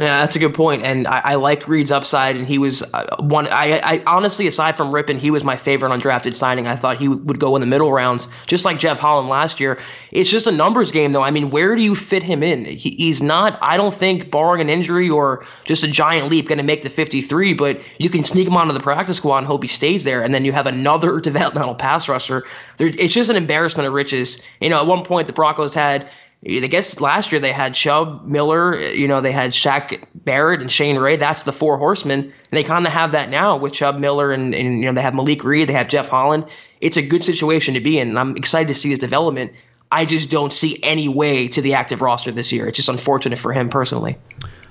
Yeah, 0.00 0.22
that's 0.22 0.34
a 0.34 0.40
good 0.40 0.54
point, 0.54 0.82
and 0.82 1.06
I, 1.06 1.20
I 1.24 1.34
like 1.36 1.68
Reed's 1.68 1.92
upside, 1.92 2.34
and 2.34 2.44
he 2.44 2.58
was 2.58 2.82
uh, 2.82 3.16
one. 3.20 3.46
I, 3.46 3.80
I 3.80 4.02
honestly, 4.08 4.48
aside 4.48 4.74
from 4.74 4.90
Rypien, 4.90 5.18
he 5.18 5.30
was 5.30 5.44
my 5.44 5.54
favorite 5.54 5.90
undrafted 5.90 6.34
signing. 6.34 6.66
I 6.66 6.74
thought 6.74 6.96
he 6.96 7.06
would 7.06 7.38
go 7.38 7.54
in 7.54 7.60
the 7.60 7.66
middle 7.66 7.92
rounds, 7.92 8.26
just 8.48 8.64
like 8.64 8.80
Jeff 8.80 8.98
Holland 8.98 9.28
last 9.28 9.60
year. 9.60 9.78
It's 10.10 10.28
just 10.28 10.48
a 10.48 10.50
numbers 10.50 10.90
game, 10.90 11.12
though. 11.12 11.22
I 11.22 11.30
mean, 11.30 11.50
where 11.50 11.76
do 11.76 11.82
you 11.82 11.94
fit 11.94 12.24
him 12.24 12.42
in? 12.42 12.64
He, 12.64 12.90
he's 12.90 13.22
not. 13.22 13.56
I 13.62 13.76
don't 13.76 13.94
think, 13.94 14.32
barring 14.32 14.60
an 14.60 14.68
injury 14.68 15.08
or 15.08 15.46
just 15.64 15.84
a 15.84 15.88
giant 15.88 16.28
leap, 16.28 16.48
going 16.48 16.58
to 16.58 16.64
make 16.64 16.82
the 16.82 16.90
53. 16.90 17.54
But 17.54 17.80
you 17.98 18.10
can 18.10 18.24
sneak 18.24 18.48
him 18.48 18.56
onto 18.56 18.72
the 18.72 18.80
practice 18.80 19.18
squad 19.18 19.38
and 19.38 19.46
hope 19.46 19.62
he 19.62 19.68
stays 19.68 20.02
there, 20.02 20.24
and 20.24 20.34
then 20.34 20.44
you 20.44 20.50
have 20.50 20.66
another 20.66 21.20
developmental 21.20 21.76
pass 21.76 22.08
rusher. 22.08 22.42
There, 22.78 22.88
it's 22.88 23.14
just 23.14 23.30
an 23.30 23.36
embarrassment 23.36 23.86
of 23.86 23.94
riches. 23.94 24.44
You 24.60 24.70
know, 24.70 24.80
at 24.80 24.88
one 24.88 25.04
point 25.04 25.28
the 25.28 25.32
Broncos 25.32 25.72
had 25.72 26.10
I 26.46 26.66
guess 26.66 27.00
last 27.00 27.32
year 27.32 27.40
they 27.40 27.52
had 27.52 27.74
Chubb, 27.74 28.26
Miller, 28.26 28.78
you 28.78 29.08
know, 29.08 29.22
they 29.22 29.32
had 29.32 29.52
Shaq 29.52 30.04
Barrett 30.14 30.60
and 30.60 30.70
Shane 30.70 30.98
Ray. 30.98 31.16
That's 31.16 31.42
the 31.42 31.52
four 31.52 31.78
horsemen. 31.78 32.20
And 32.20 32.32
they 32.50 32.62
kind 32.62 32.86
of 32.86 32.92
have 32.92 33.12
that 33.12 33.30
now 33.30 33.56
with 33.56 33.72
Chubb, 33.72 33.98
Miller, 33.98 34.30
and, 34.30 34.54
and, 34.54 34.78
you 34.78 34.84
know, 34.84 34.92
they 34.92 35.00
have 35.00 35.14
Malik 35.14 35.42
Reed, 35.42 35.68
they 35.68 35.72
have 35.72 35.88
Jeff 35.88 36.08
Holland. 36.08 36.44
It's 36.82 36.98
a 36.98 37.02
good 37.02 37.24
situation 37.24 37.74
to 37.74 37.80
be 37.80 37.98
in, 37.98 38.08
and 38.08 38.18
I'm 38.18 38.36
excited 38.36 38.68
to 38.68 38.74
see 38.74 38.90
his 38.90 38.98
development. 38.98 39.52
I 39.90 40.04
just 40.04 40.30
don't 40.30 40.52
see 40.52 40.78
any 40.82 41.08
way 41.08 41.48
to 41.48 41.62
the 41.62 41.74
active 41.74 42.02
roster 42.02 42.30
this 42.30 42.52
year. 42.52 42.66
It's 42.66 42.76
just 42.76 42.90
unfortunate 42.90 43.38
for 43.38 43.52
him 43.52 43.70
personally. 43.70 44.18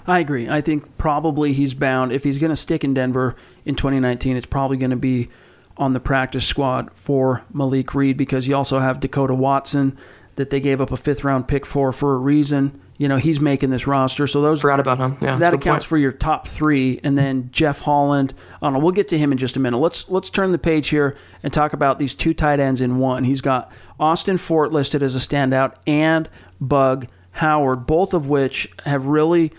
I 0.06 0.20
agree. 0.20 0.50
I 0.50 0.62
think 0.62 0.98
probably 0.98 1.54
he's 1.54 1.74
bound. 1.74 2.12
If 2.12 2.24
he's 2.24 2.38
going 2.38 2.50
to 2.50 2.56
stick 2.56 2.84
in 2.84 2.94
Denver 2.94 3.36
in 3.66 3.76
2019, 3.76 4.38
it's 4.38 4.46
probably 4.46 4.78
going 4.78 4.92
to 4.92 4.98
be 4.98 5.30
on 5.78 5.94
the 5.94 6.00
practice 6.00 6.46
squad 6.46 6.92
for 6.94 7.44
Malik 7.52 7.96
Reed 7.96 8.18
because 8.18 8.48
you 8.48 8.56
also 8.56 8.80
have 8.80 9.00
Dekoda 9.00 9.36
Watson 9.36 9.98
that 10.36 10.50
they 10.50 10.60
gave 10.60 10.82
up 10.82 10.92
a 10.92 10.98
fifth 10.98 11.24
round 11.24 11.48
pick 11.48 11.66
for 11.66 11.92
for 11.92 12.16
a 12.16 12.18
reason. 12.18 12.80
You 12.98 13.08
know, 13.08 13.18
he's 13.18 13.40
making 13.40 13.72
this 13.72 13.88
roster. 13.88 14.28
So 14.28 14.42
those 14.42 14.62
Forgot 14.62 14.80
about 14.80 14.98
him. 15.00 15.18
Yeah, 15.20 15.32
that 15.32 15.40
that's 15.40 15.48
a 15.48 15.52
good 15.58 15.62
accounts 15.62 15.84
point. 15.84 15.90
for 15.90 15.98
your 15.98 16.12
top 16.12 16.48
three, 16.48 17.00
and 17.04 17.18
then 17.18 17.50
Jeff 17.52 17.82
Holland. 17.82 18.34
I 18.62 18.66
don't 18.68 18.74
know. 18.74 18.80
We'll 18.80 18.92
get 18.92 19.08
to 19.10 19.18
him 19.18 19.32
in 19.32 19.38
just 19.38 19.56
a 19.56 19.60
minute. 19.60 19.80
Let's 19.80 20.10
let's 20.10 20.30
turn 20.30 20.52
the 20.52 20.58
page 20.58 20.90
here 20.90 21.18
and 21.42 21.52
talk 21.52 21.74
about 21.74 22.00
these 22.00 22.14
two 22.14 22.34
tight 22.34 22.60
ends 22.60 22.82
in 22.82 23.00
one. 23.00 23.24
He's 23.24 23.42
got 23.42 23.72
Austin 24.00 24.38
Fort 24.38 24.72
listed 24.72 25.02
as 25.04 25.16
a 25.16 25.20
standout 25.20 25.76
and 25.88 26.30
Bug 26.62 27.08
Howard, 27.32 27.86
both 27.88 28.14
of 28.14 28.28
which 28.28 28.72
have 28.86 29.06
really. 29.06 29.52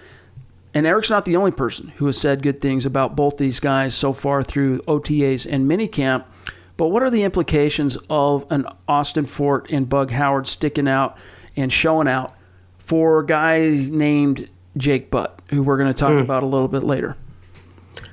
And 0.73 0.87
Eric's 0.87 1.11
not 1.11 1.25
the 1.25 1.37
only 1.37 1.53
person 1.53 1.89
who 1.97 2.07
has 2.07 2.19
said 2.19 2.43
good 2.43 2.61
things 2.61 2.85
about 2.85 3.15
both 3.15 3.37
these 3.37 3.61
guys 3.61 3.95
so 3.95 4.13
far 4.13 4.43
through 4.43 4.81
OTAs 4.83 5.47
and 5.49 5.71
minicamp. 5.71 6.25
But 6.77 6.89
what 6.89 7.03
are 7.03 7.11
the 7.11 7.23
implications 7.23 7.97
of 8.11 8.47
an 8.51 8.67
Austin 8.89 9.27
Fort 9.27 9.69
and 9.71 9.89
Bug 9.89 10.11
Howard 10.11 10.47
sticking 10.49 10.89
out 10.89 11.17
and 11.57 11.73
showing 11.73 12.09
out 12.09 12.35
for 12.79 13.21
a 13.21 13.27
guy 13.27 13.61
named 13.69 14.49
Jake 14.77 15.11
Butt, 15.11 15.41
who 15.51 15.63
we're 15.63 15.77
going 15.79 15.93
to 15.93 15.99
talk 15.99 16.21
about 16.21 16.43
a 16.43 16.47
little 16.47 16.67
bit 16.69 16.83
later? 16.83 17.17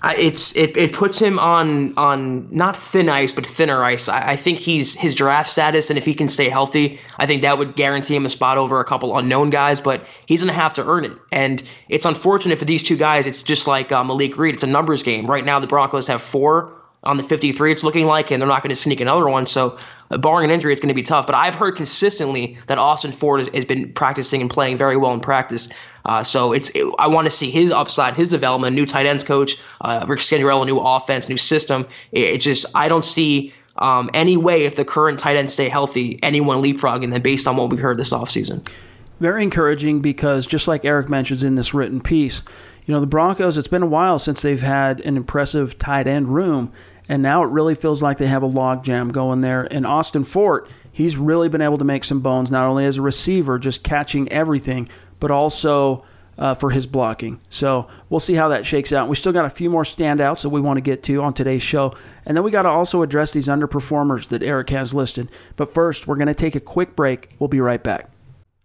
I- 0.03 0.15
it's 0.15 0.55
it, 0.55 0.77
it 0.77 0.93
puts 0.93 1.17
him 1.19 1.37
on 1.39 1.95
on 1.97 2.47
not 2.51 2.75
thin 2.77 3.09
ice 3.09 3.31
but 3.31 3.45
thinner 3.47 3.83
ice. 3.83 4.09
I, 4.09 4.31
I 4.31 4.35
think 4.35 4.59
he's 4.59 4.95
his 4.95 5.13
draft 5.15 5.49
status, 5.49 5.89
and 5.89 5.97
if 5.97 6.05
he 6.05 6.13
can 6.13 6.29
stay 6.29 6.49
healthy, 6.49 6.99
I 7.17 7.25
think 7.25 7.41
that 7.43 7.57
would 7.57 7.75
guarantee 7.75 8.15
him 8.15 8.25
a 8.25 8.29
spot 8.29 8.57
over 8.59 8.79
a 8.79 8.83
couple 8.83 9.15
unknown 9.17 9.49
guys. 9.51 9.81
But 9.81 10.05
he's 10.27 10.41
gonna 10.43 10.53
have 10.53 10.73
to 10.75 10.87
earn 10.87 11.05
it, 11.05 11.11
and 11.31 11.61
it's 11.89 12.05
unfortunate 12.05 12.57
for 12.59 12.65
these 12.65 12.81
two 12.83 12.95
guys. 12.97 13.25
It's 13.27 13.41
just 13.43 13.65
like 13.67 13.91
uh, 13.91 14.03
Malik 14.03 14.37
Reed. 14.37 14.55
It's 14.55 14.63
a 14.63 14.67
numbers 14.67 15.01
game 15.03 15.25
right 15.27 15.43
now. 15.45 15.59
The 15.59 15.67
Broncos 15.67 16.07
have 16.07 16.21
four 16.21 16.71
on 17.03 17.17
the 17.17 17.23
53. 17.23 17.71
It's 17.71 17.83
looking 17.83 18.05
like, 18.05 18.31
and 18.31 18.41
they're 18.41 18.49
not 18.49 18.61
going 18.61 18.69
to 18.69 18.75
sneak 18.75 19.01
another 19.01 19.27
one. 19.27 19.47
So, 19.47 19.77
uh, 20.11 20.17
barring 20.17 20.45
an 20.45 20.51
injury, 20.53 20.71
it's 20.71 20.81
going 20.81 20.89
to 20.89 20.95
be 20.95 21.03
tough. 21.03 21.25
But 21.25 21.35
I've 21.35 21.55
heard 21.55 21.75
consistently 21.75 22.57
that 22.67 22.77
Austin 22.77 23.11
Fort 23.11 23.39
has, 23.39 23.49
has 23.49 23.65
been 23.65 23.91
practicing 23.93 24.41
and 24.41 24.49
playing 24.49 24.77
very 24.77 24.97
well 24.97 25.13
in 25.13 25.19
practice. 25.19 25.69
Uh, 26.05 26.23
so 26.23 26.51
it's 26.51 26.69
it, 26.71 26.85
I 26.99 27.07
want 27.07 27.25
to 27.25 27.31
see 27.31 27.49
his 27.49 27.71
upside, 27.71 28.13
his 28.15 28.29
development. 28.29 28.75
New 28.75 28.85
tight 28.85 29.05
ends 29.05 29.23
coach, 29.23 29.57
uh, 29.81 30.05
Rick 30.07 30.19
Scangarello, 30.19 30.65
new 30.65 30.79
offense, 30.79 31.29
new 31.29 31.37
system. 31.37 31.87
It, 32.11 32.21
it 32.21 32.41
just 32.41 32.65
I 32.75 32.87
don't 32.87 33.05
see 33.05 33.53
um, 33.77 34.09
any 34.13 34.37
way 34.37 34.65
if 34.65 34.75
the 34.75 34.85
current 34.85 35.19
tight 35.19 35.37
ends 35.37 35.53
stay 35.53 35.69
healthy, 35.69 36.19
anyone 36.21 36.61
leapfrogging 36.61 37.11
them 37.11 37.21
based 37.21 37.47
on 37.47 37.55
what 37.55 37.69
we 37.69 37.77
heard 37.77 37.97
this 37.97 38.11
offseason. 38.11 38.67
very 39.19 39.43
encouraging 39.43 40.01
because 40.01 40.45
just 40.45 40.67
like 40.67 40.85
Eric 40.85 41.09
mentions 41.09 41.43
in 41.43 41.55
this 41.55 41.73
written 41.73 42.01
piece, 42.01 42.43
you 42.85 42.93
know, 42.93 42.99
the 42.99 43.07
Broncos, 43.07 43.57
it's 43.57 43.67
been 43.67 43.83
a 43.83 43.87
while 43.87 44.19
since 44.19 44.41
they've 44.41 44.61
had 44.61 44.99
an 45.01 45.15
impressive 45.15 45.77
tight 45.77 46.07
end 46.07 46.33
room, 46.33 46.71
and 47.09 47.21
now 47.21 47.43
it 47.43 47.47
really 47.47 47.75
feels 47.75 48.01
like 48.01 48.17
they 48.17 48.27
have 48.27 48.43
a 48.43 48.49
logjam 48.49 49.11
going 49.11 49.41
there. 49.41 49.63
And 49.71 49.85
Austin 49.85 50.23
Fort, 50.23 50.69
he's 50.91 51.17
really 51.17 51.49
been 51.49 51.61
able 51.61 51.77
to 51.77 51.83
make 51.83 52.03
some 52.03 52.21
bones, 52.21 52.51
not 52.51 52.65
only 52.65 52.85
as 52.85 52.97
a 52.97 53.01
receiver, 53.01 53.59
just 53.59 53.83
catching 53.83 54.31
everything, 54.31 54.89
but 55.19 55.31
also 55.31 56.05
uh, 56.37 56.53
for 56.53 56.69
his 56.71 56.87
blocking. 56.87 57.39
So 57.49 57.87
we'll 58.09 58.19
see 58.19 58.33
how 58.33 58.49
that 58.49 58.65
shakes 58.65 58.91
out. 58.91 59.09
We 59.09 59.15
still 59.15 59.33
got 59.33 59.45
a 59.45 59.49
few 59.49 59.69
more 59.69 59.83
standouts 59.83 60.41
that 60.41 60.49
we 60.49 60.61
want 60.61 60.77
to 60.77 60.81
get 60.81 61.03
to 61.03 61.21
on 61.21 61.33
today's 61.33 61.61
show. 61.61 61.93
And 62.25 62.35
then 62.35 62.43
we 62.43 62.51
got 62.51 62.63
to 62.63 62.69
also 62.69 63.03
address 63.03 63.33
these 63.33 63.47
underperformers 63.47 64.29
that 64.29 64.43
Eric 64.43 64.69
has 64.71 64.93
listed. 64.93 65.29
But 65.55 65.73
first, 65.73 66.07
we're 66.07 66.15
going 66.15 66.27
to 66.27 66.33
take 66.33 66.55
a 66.55 66.59
quick 66.59 66.95
break. 66.95 67.35
We'll 67.39 67.47
be 67.47 67.61
right 67.61 67.83
back. 67.83 68.09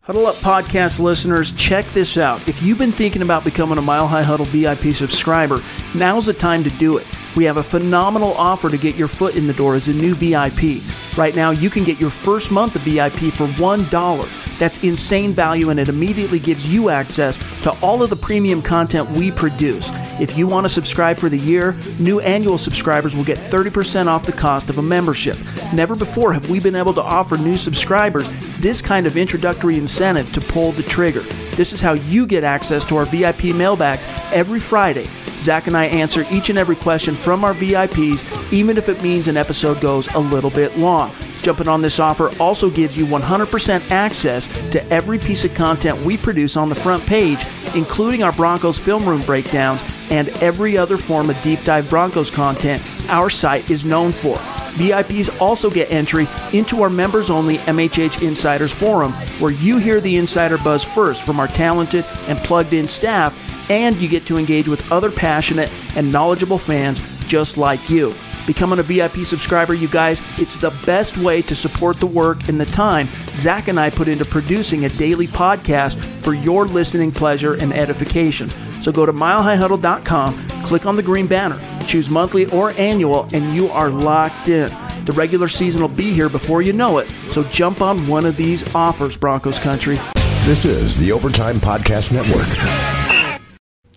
Huddle 0.00 0.26
Up 0.26 0.36
Podcast 0.36 1.00
listeners, 1.00 1.50
check 1.52 1.84
this 1.86 2.16
out. 2.16 2.46
If 2.48 2.62
you've 2.62 2.78
been 2.78 2.92
thinking 2.92 3.22
about 3.22 3.42
becoming 3.42 3.76
a 3.76 3.82
Mile 3.82 4.06
High 4.06 4.22
Huddle 4.22 4.46
VIP 4.46 4.94
subscriber, 4.94 5.60
now's 5.96 6.26
the 6.26 6.32
time 6.32 6.62
to 6.62 6.70
do 6.70 6.98
it. 6.98 7.06
We 7.36 7.44
have 7.44 7.58
a 7.58 7.62
phenomenal 7.62 8.32
offer 8.32 8.70
to 8.70 8.78
get 8.78 8.96
your 8.96 9.08
foot 9.08 9.36
in 9.36 9.46
the 9.46 9.52
door 9.52 9.74
as 9.74 9.88
a 9.88 9.92
new 9.92 10.14
VIP. 10.14 10.82
Right 11.18 11.36
now, 11.36 11.50
you 11.50 11.68
can 11.68 11.84
get 11.84 12.00
your 12.00 12.08
first 12.08 12.50
month 12.50 12.76
of 12.76 12.82
VIP 12.82 13.30
for 13.30 13.46
$1. 13.46 14.58
That's 14.58 14.82
insane 14.82 15.34
value, 15.34 15.68
and 15.68 15.78
it 15.78 15.90
immediately 15.90 16.38
gives 16.38 16.72
you 16.72 16.88
access 16.88 17.36
to 17.62 17.72
all 17.82 18.02
of 18.02 18.08
the 18.08 18.16
premium 18.16 18.62
content 18.62 19.10
we 19.10 19.30
produce. 19.30 19.86
If 20.18 20.38
you 20.38 20.46
want 20.46 20.64
to 20.64 20.70
subscribe 20.70 21.18
for 21.18 21.28
the 21.28 21.38
year, 21.38 21.76
new 22.00 22.20
annual 22.20 22.56
subscribers 22.56 23.14
will 23.14 23.24
get 23.24 23.36
30% 23.36 24.06
off 24.06 24.24
the 24.24 24.32
cost 24.32 24.70
of 24.70 24.78
a 24.78 24.82
membership. 24.82 25.36
Never 25.74 25.94
before 25.94 26.32
have 26.32 26.48
we 26.48 26.58
been 26.58 26.74
able 26.74 26.94
to 26.94 27.02
offer 27.02 27.36
new 27.36 27.58
subscribers 27.58 28.30
this 28.60 28.80
kind 28.80 29.06
of 29.06 29.18
introductory 29.18 29.76
incentive 29.76 30.32
to 30.32 30.40
pull 30.40 30.72
the 30.72 30.82
trigger. 30.84 31.20
This 31.54 31.74
is 31.74 31.82
how 31.82 31.92
you 31.92 32.26
get 32.26 32.44
access 32.44 32.82
to 32.84 32.96
our 32.96 33.04
VIP 33.04 33.54
mailbags 33.54 34.06
every 34.32 34.58
Friday. 34.58 35.06
Zach 35.46 35.68
and 35.68 35.76
I 35.76 35.84
answer 35.84 36.26
each 36.28 36.50
and 36.50 36.58
every 36.58 36.74
question 36.74 37.14
from 37.14 37.44
our 37.44 37.54
VIPs, 37.54 38.52
even 38.52 38.76
if 38.76 38.88
it 38.88 39.00
means 39.00 39.28
an 39.28 39.36
episode 39.36 39.80
goes 39.80 40.12
a 40.14 40.18
little 40.18 40.50
bit 40.50 40.76
long. 40.76 41.12
Jumping 41.42 41.68
on 41.68 41.80
this 41.80 42.00
offer 42.00 42.36
also 42.40 42.68
gives 42.68 42.96
you 42.96 43.06
100% 43.06 43.92
access 43.92 44.48
to 44.72 44.84
every 44.92 45.20
piece 45.20 45.44
of 45.44 45.54
content 45.54 46.04
we 46.04 46.16
produce 46.16 46.56
on 46.56 46.68
the 46.68 46.74
front 46.74 47.06
page, 47.06 47.38
including 47.76 48.24
our 48.24 48.32
Broncos 48.32 48.76
film 48.76 49.08
room 49.08 49.22
breakdowns 49.22 49.84
and 50.10 50.30
every 50.42 50.76
other 50.76 50.98
form 50.98 51.30
of 51.30 51.40
deep 51.42 51.62
dive 51.62 51.88
Broncos 51.88 52.28
content 52.28 52.82
our 53.08 53.30
site 53.30 53.70
is 53.70 53.84
known 53.84 54.10
for. 54.10 54.36
VIPs 54.76 55.40
also 55.40 55.70
get 55.70 55.92
entry 55.92 56.26
into 56.52 56.82
our 56.82 56.90
members 56.90 57.30
only 57.30 57.58
MHH 57.58 58.20
Insiders 58.20 58.72
Forum, 58.72 59.12
where 59.38 59.52
you 59.52 59.78
hear 59.78 60.00
the 60.00 60.16
insider 60.16 60.58
buzz 60.58 60.82
first 60.82 61.22
from 61.22 61.38
our 61.38 61.48
talented 61.48 62.04
and 62.26 62.36
plugged 62.40 62.72
in 62.72 62.88
staff, 62.88 63.45
and 63.68 63.96
you 63.96 64.08
get 64.08 64.26
to 64.26 64.38
engage 64.38 64.68
with 64.68 64.90
other 64.92 65.10
passionate 65.10 65.70
and 65.96 66.12
knowledgeable 66.12 66.58
fans 66.58 67.00
just 67.26 67.56
like 67.56 67.90
you. 67.90 68.14
Becoming 68.46 68.78
a 68.78 68.82
VIP 68.82 69.26
subscriber, 69.26 69.74
you 69.74 69.88
guys, 69.88 70.22
it's 70.38 70.54
the 70.56 70.70
best 70.86 71.18
way 71.18 71.42
to 71.42 71.54
support 71.54 71.98
the 71.98 72.06
work 72.06 72.48
and 72.48 72.60
the 72.60 72.66
time 72.66 73.08
Zach 73.34 73.68
and 73.68 73.78
I 73.78 73.90
put 73.90 74.08
into 74.08 74.24
producing 74.24 74.84
a 74.84 74.88
daily 74.88 75.26
podcast 75.26 76.02
for 76.22 76.32
your 76.32 76.66
listening 76.66 77.12
pleasure 77.12 77.54
and 77.54 77.72
edification. 77.72 78.50
So 78.80 78.92
go 78.92 79.04
to 79.04 79.12
milehighhuddle.com, 79.12 80.48
click 80.62 80.86
on 80.86 80.96
the 80.96 81.02
green 81.02 81.26
banner, 81.26 81.60
choose 81.86 82.08
monthly 82.08 82.46
or 82.46 82.70
annual, 82.72 83.28
and 83.32 83.54
you 83.54 83.68
are 83.68 83.90
locked 83.90 84.48
in. 84.48 84.72
The 85.04 85.12
regular 85.12 85.48
season 85.48 85.82
will 85.82 85.88
be 85.88 86.12
here 86.12 86.28
before 86.28 86.62
you 86.62 86.72
know 86.72 86.98
it, 86.98 87.08
so 87.30 87.42
jump 87.44 87.80
on 87.80 88.06
one 88.06 88.24
of 88.24 88.36
these 88.36 88.74
offers, 88.74 89.16
Broncos 89.16 89.58
country. 89.58 89.98
This 90.44 90.64
is 90.64 90.98
the 90.98 91.12
Overtime 91.12 91.56
Podcast 91.56 92.12
Network. 92.12 92.95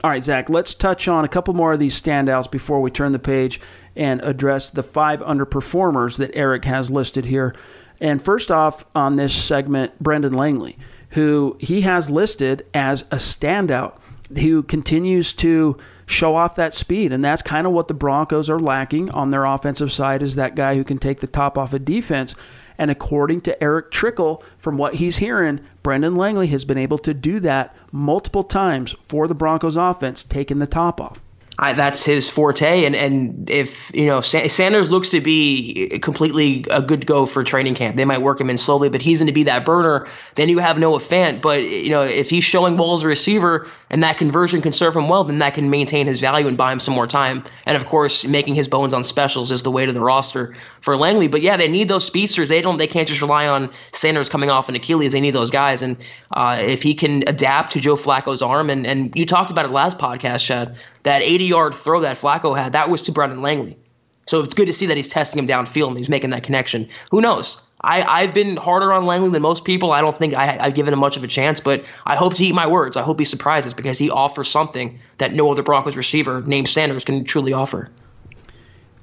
All 0.02 0.10
right, 0.10 0.24
Zach, 0.24 0.50
let's 0.50 0.74
touch 0.74 1.10
on 1.10 1.26
a 1.26 1.30
couple 1.30 1.54
more 1.54 1.74
of 1.74 1.80
these 1.80 2.02
standouts 2.02 2.50
before 2.50 2.82
we 2.82 2.90
turn 2.90 3.12
the 3.12 3.20
page 3.20 3.60
and 3.98 4.22
address 4.22 4.70
the 4.70 4.84
five 4.84 5.20
underperformers 5.20 6.18
that 6.18 6.32
Eric 6.34 6.64
has 6.64 6.90
listed 6.90 7.26
here. 7.26 7.54
And 8.00 8.22
first 8.22 8.50
off, 8.50 8.86
on 8.96 9.18
this 9.18 9.36
segment, 9.36 10.00
Brendan 10.00 10.34
Langley, 10.34 10.78
who 11.10 11.58
he 11.60 11.82
has 11.82 12.10
listed 12.10 12.66
as 12.74 13.02
a 13.12 13.18
standout 13.18 13.98
who 14.38 14.64
continues 14.64 15.34
to 15.34 15.78
show 16.10 16.36
off 16.36 16.56
that 16.56 16.74
speed. 16.74 17.14
And 17.14 17.24
that's 17.24 17.42
kind 17.42 17.68
of 17.68 17.74
what 17.74 17.88
the 17.88 17.94
Broncos 17.94 18.50
are 18.50 18.60
lacking 18.60 19.12
on 19.12 19.30
their 19.30 19.46
offensive 19.46 19.92
side 19.92 20.22
is 20.22 20.36
that 20.36 20.56
guy 20.56 20.76
who 20.76 20.84
can 20.84 20.98
take 20.98 21.20
the 21.20 21.28
top 21.28 21.58
off 21.58 21.72
a 21.72 21.80
defense. 21.80 22.36
And 22.80 22.90
according 22.90 23.42
to 23.42 23.64
Eric 23.64 23.92
Trickel, 23.92 24.44
from 24.58 24.78
what 24.78 24.96
he's 24.96 25.18
hearing, 25.18 25.60
Brendan 25.84 26.16
Langley 26.16 26.48
has 26.48 26.66
been 26.66 26.78
able 26.78 26.98
to 27.00 27.14
do 27.14 27.40
that 27.42 27.76
multiple 27.92 28.44
times 28.44 28.96
for 29.04 29.28
the 29.28 29.36
Broncos 29.36 29.78
offense, 29.78 30.24
taking 30.24 30.58
the 30.58 30.68
top 30.68 31.00
off. 31.00 31.22
I, 31.62 31.74
that's 31.74 32.06
his 32.06 32.30
forte. 32.30 32.86
And, 32.86 32.96
and 32.96 33.50
if, 33.50 33.94
you 33.94 34.06
know, 34.06 34.22
Sanders 34.22 34.92
looks 34.92 35.10
to 35.10 35.20
be 35.20 35.90
completely 36.02 36.66
a 36.72 36.82
good 36.82 37.06
go 37.06 37.26
for 37.26 37.44
training 37.44 37.76
camp, 37.76 37.98
they 37.98 38.06
might 38.06 38.22
work 38.22 38.40
him 38.40 38.50
in 38.50 38.58
slowly, 38.58 38.88
but 38.88 39.02
he's 39.02 39.20
going 39.20 39.28
to 39.28 39.34
be 39.34 39.44
that 39.44 39.66
burner. 39.66 40.08
Then 40.36 40.48
you 40.48 40.60
have 40.60 40.80
Noah 40.80 41.00
Fant. 41.00 41.42
But, 41.42 41.64
you 41.64 41.90
know, 41.90 42.02
if 42.02 42.30
he's 42.30 42.46
showing 42.46 42.78
well 42.78 42.94
as 42.94 43.04
a 43.04 43.08
receiver 43.08 43.68
and 43.90 44.02
that 44.04 44.18
conversion 44.18 44.62
can 44.62 44.72
serve 44.72 44.96
him 44.96 45.10
well, 45.10 45.26
then 45.26 45.40
that 45.40 45.54
can 45.54 45.70
maintain 45.70 46.08
his 46.08 46.22
value 46.22 46.48
and 46.48 46.58
buy 46.58 46.72
him 46.72 46.80
some 46.80 46.94
more 46.94 47.08
time. 47.08 47.44
And 47.66 47.76
of 47.76 47.88
course, 47.88 48.24
making 48.24 48.56
his 48.56 48.70
bones 48.70 48.94
on 48.94 49.04
specials 49.04 49.52
is 49.52 49.64
the 49.64 49.72
way 49.72 49.86
to 49.86 49.92
the 49.92 50.00
roster 50.00 50.56
for 50.80 50.96
Langley. 50.96 51.28
But 51.28 51.42
yeah, 51.42 51.58
they 51.58 51.68
need 51.68 51.90
those 51.90 52.06
speedsters. 52.06 52.48
They 52.48 52.62
don't, 52.62 52.78
they 52.78 52.88
can't 52.88 53.08
just 53.08 53.22
rely 53.22 53.50
on 53.50 53.70
Sanders 53.92 54.30
coming 54.30 54.50
off 54.50 54.70
an 54.70 54.76
Achilles. 54.76 55.12
They 55.12 55.20
need 55.20 55.32
those 55.36 55.52
guys. 55.52 55.82
And 55.82 55.98
uh, 56.32 56.58
if 56.62 56.82
he 56.82 56.94
can 56.94 57.28
adapt 57.28 57.74
to 57.74 57.82
Joe 57.82 57.98
Flacco's 57.98 58.42
arm, 58.42 58.70
and, 58.70 58.88
and 58.88 59.14
you 59.14 59.26
talked 59.26 59.52
about 59.52 59.66
it 59.66 59.72
last 59.72 59.98
podcast, 59.98 60.46
Chad, 60.46 60.78
that 61.04 61.22
80 61.22 61.46
yard 61.46 61.76
throw 61.76 62.02
that 62.02 62.18
Flacco 62.18 62.58
had, 62.58 62.74
that 62.74 62.90
was 62.90 63.02
to 63.04 63.12
Brendan 63.12 63.42
Langley. 63.42 63.78
So 64.28 64.42
it's 64.42 64.54
good 64.54 64.68
to 64.68 64.74
see 64.74 64.86
that 64.86 64.98
he's 64.98 65.08
testing 65.08 65.40
him 65.40 65.48
downfield 65.48 65.88
and 65.88 65.98
he's 65.98 66.10
making 66.10 66.30
that 66.32 66.44
connection. 66.44 66.88
Who 67.10 67.20
knows? 67.20 67.60
I, 67.82 68.04
I've 68.04 68.34
been 68.34 68.58
harder 68.58 68.92
on 68.92 69.06
Langley 69.06 69.30
than 69.30 69.42
most 69.42 69.64
people. 69.64 69.92
I 69.92 70.02
don't 70.02 70.16
think 70.16 70.36
I, 70.36 70.64
have 70.64 70.76
given 70.76 70.94
him 70.94 71.00
much 71.00 71.18
of 71.18 71.24
a 71.24 71.28
chance, 71.28 71.60
but 71.60 71.86
I 72.06 72.16
hope 72.16 72.36
to 72.36 72.44
eat 72.44 72.54
my 72.54 72.68
words. 72.68 72.98
I 72.98 73.02
hope 73.02 73.20
he 73.20 73.26
surprises 73.26 73.74
because 73.74 73.98
he 73.98 74.12
offers 74.12 74.50
something 74.50 75.00
that 75.18 75.32
no 75.32 75.52
other 75.52 75.64
Broncos 75.64 75.96
receiver 75.96 76.42
named 76.42 76.68
Sanders 76.68 77.06
can 77.06 77.24
truly 77.24 77.54
offer. 77.54 77.90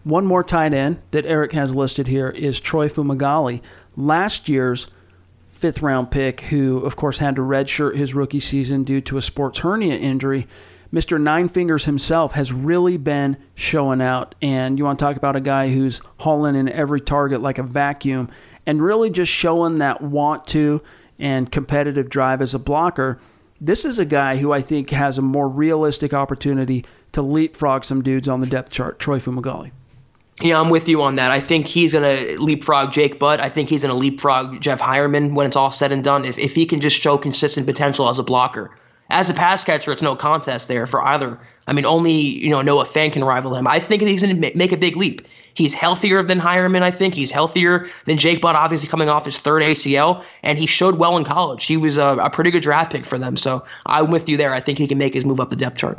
One 0.04 0.26
more 0.26 0.44
tight 0.44 0.72
end 0.72 1.02
that 1.10 1.26
Eric 1.26 1.52
has 1.52 1.74
listed 1.74 2.06
here 2.06 2.28
is 2.28 2.60
Troy 2.60 2.88
Fumagalli, 2.88 3.62
last 3.96 4.48
year's 4.48 4.86
fifth 5.46 5.82
round 5.82 6.10
pick, 6.10 6.42
who, 6.42 6.84
of 6.84 6.94
course, 6.94 7.18
had 7.18 7.34
to 7.36 7.42
redshirt 7.42 7.96
his 7.96 8.14
rookie 8.14 8.38
season 8.38 8.84
due 8.84 9.00
to 9.00 9.16
a 9.16 9.22
sports 9.22 9.60
hernia 9.60 9.96
injury. 9.96 10.46
Mr. 10.96 11.20
Nine 11.20 11.50
Fingers 11.50 11.84
himself 11.84 12.32
has 12.32 12.54
really 12.54 12.96
been 12.96 13.36
showing 13.54 14.00
out. 14.00 14.34
And 14.40 14.78
you 14.78 14.84
want 14.86 14.98
to 14.98 15.04
talk 15.04 15.18
about 15.18 15.36
a 15.36 15.42
guy 15.42 15.68
who's 15.68 16.00
hauling 16.20 16.56
in 16.56 16.70
every 16.70 17.02
target 17.02 17.42
like 17.42 17.58
a 17.58 17.62
vacuum 17.62 18.30
and 18.64 18.82
really 18.82 19.10
just 19.10 19.30
showing 19.30 19.76
that 19.80 20.00
want 20.00 20.46
to 20.48 20.80
and 21.18 21.52
competitive 21.52 22.08
drive 22.08 22.40
as 22.40 22.54
a 22.54 22.58
blocker. 22.58 23.20
This 23.60 23.84
is 23.84 23.98
a 23.98 24.06
guy 24.06 24.38
who 24.38 24.52
I 24.52 24.62
think 24.62 24.88
has 24.88 25.18
a 25.18 25.22
more 25.22 25.50
realistic 25.50 26.14
opportunity 26.14 26.86
to 27.12 27.20
leapfrog 27.20 27.84
some 27.84 28.02
dudes 28.02 28.26
on 28.26 28.40
the 28.40 28.46
depth 28.46 28.70
chart, 28.72 28.98
Troy 28.98 29.18
Fumagalli. 29.18 29.72
Yeah, 30.40 30.58
I'm 30.58 30.70
with 30.70 30.88
you 30.88 31.02
on 31.02 31.16
that. 31.16 31.30
I 31.30 31.40
think 31.40 31.66
he's 31.66 31.92
going 31.92 32.04
to 32.04 32.40
leapfrog 32.40 32.92
Jake 32.92 33.18
Butt. 33.18 33.40
I 33.40 33.50
think 33.50 33.68
he's 33.68 33.82
going 33.82 33.92
to 33.92 33.98
leapfrog 33.98 34.62
Jeff 34.62 34.80
Heuerman 34.80 35.34
when 35.34 35.46
it's 35.46 35.56
all 35.56 35.70
said 35.70 35.92
and 35.92 36.02
done. 36.02 36.24
If, 36.24 36.38
if 36.38 36.54
he 36.54 36.64
can 36.64 36.80
just 36.80 36.98
show 36.98 37.18
consistent 37.18 37.66
potential 37.66 38.08
as 38.08 38.18
a 38.18 38.22
blocker. 38.22 38.70
As 39.10 39.30
a 39.30 39.34
pass 39.34 39.62
catcher, 39.62 39.92
it's 39.92 40.02
no 40.02 40.16
contest 40.16 40.68
there 40.68 40.86
for 40.86 41.02
either. 41.02 41.38
I 41.66 41.72
mean, 41.72 41.86
only 41.86 42.12
you 42.12 42.50
know 42.50 42.62
Noah 42.62 42.84
Fant 42.84 43.12
can 43.12 43.24
rival 43.24 43.54
him. 43.54 43.66
I 43.66 43.78
think 43.78 44.02
he's 44.02 44.22
going 44.22 44.40
to 44.40 44.52
make 44.56 44.72
a 44.72 44.76
big 44.76 44.96
leap. 44.96 45.26
He's 45.54 45.72
healthier 45.72 46.22
than 46.22 46.38
Heuerman, 46.38 46.82
I 46.82 46.90
think. 46.90 47.14
He's 47.14 47.30
healthier 47.30 47.88
than 48.04 48.18
Jake 48.18 48.42
Butt, 48.42 48.56
obviously 48.56 48.88
coming 48.88 49.08
off 49.08 49.24
his 49.24 49.38
third 49.38 49.62
ACL, 49.62 50.22
and 50.42 50.58
he 50.58 50.66
showed 50.66 50.98
well 50.98 51.16
in 51.16 51.24
college. 51.24 51.64
He 51.64 51.78
was 51.78 51.96
a, 51.96 52.08
a 52.08 52.28
pretty 52.28 52.50
good 52.50 52.62
draft 52.62 52.92
pick 52.92 53.06
for 53.06 53.16
them. 53.16 53.38
So 53.38 53.64
I'm 53.86 54.10
with 54.10 54.28
you 54.28 54.36
there. 54.36 54.52
I 54.52 54.60
think 54.60 54.76
he 54.76 54.86
can 54.86 54.98
make 54.98 55.14
his 55.14 55.24
move 55.24 55.40
up 55.40 55.48
the 55.48 55.56
depth 55.56 55.78
chart. 55.78 55.98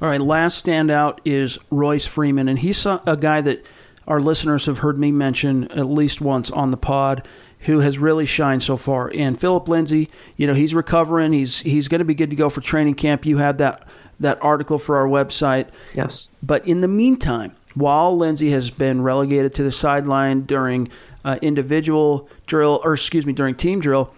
All 0.00 0.08
right, 0.08 0.20
last 0.20 0.64
standout 0.64 1.18
is 1.24 1.58
Royce 1.70 2.06
Freeman, 2.06 2.48
and 2.48 2.58
he's 2.58 2.86
a 2.86 3.18
guy 3.18 3.40
that 3.40 3.66
our 4.06 4.20
listeners 4.20 4.66
have 4.66 4.78
heard 4.78 4.98
me 4.98 5.10
mention 5.10 5.70
at 5.72 5.86
least 5.86 6.20
once 6.20 6.50
on 6.50 6.70
the 6.70 6.76
pod 6.76 7.26
who 7.64 7.80
has 7.80 7.98
really 7.98 8.26
shined 8.26 8.62
so 8.62 8.76
far. 8.76 9.10
And 9.14 9.38
Phillip 9.38 9.68
Lindsay, 9.68 10.10
you 10.36 10.46
know, 10.46 10.54
he's 10.54 10.74
recovering. 10.74 11.32
He's 11.32 11.60
he's 11.60 11.88
going 11.88 12.00
to 12.00 12.04
be 12.04 12.14
good 12.14 12.30
to 12.30 12.36
go 12.36 12.48
for 12.48 12.60
training 12.60 12.94
camp. 12.94 13.26
You 13.26 13.38
had 13.38 13.58
that 13.58 13.86
that 14.20 14.38
article 14.42 14.78
for 14.78 14.96
our 14.96 15.06
website. 15.06 15.68
Yes. 15.94 16.28
But 16.42 16.66
in 16.66 16.80
the 16.80 16.88
meantime, 16.88 17.54
while 17.74 18.16
Lindsay 18.16 18.50
has 18.50 18.70
been 18.70 19.02
relegated 19.02 19.54
to 19.56 19.62
the 19.62 19.72
sideline 19.72 20.42
during 20.42 20.88
uh, 21.24 21.38
individual 21.42 22.28
drill, 22.46 22.80
or 22.84 22.94
excuse 22.94 23.26
me, 23.26 23.32
during 23.32 23.54
team 23.54 23.80
drill, 23.80 24.12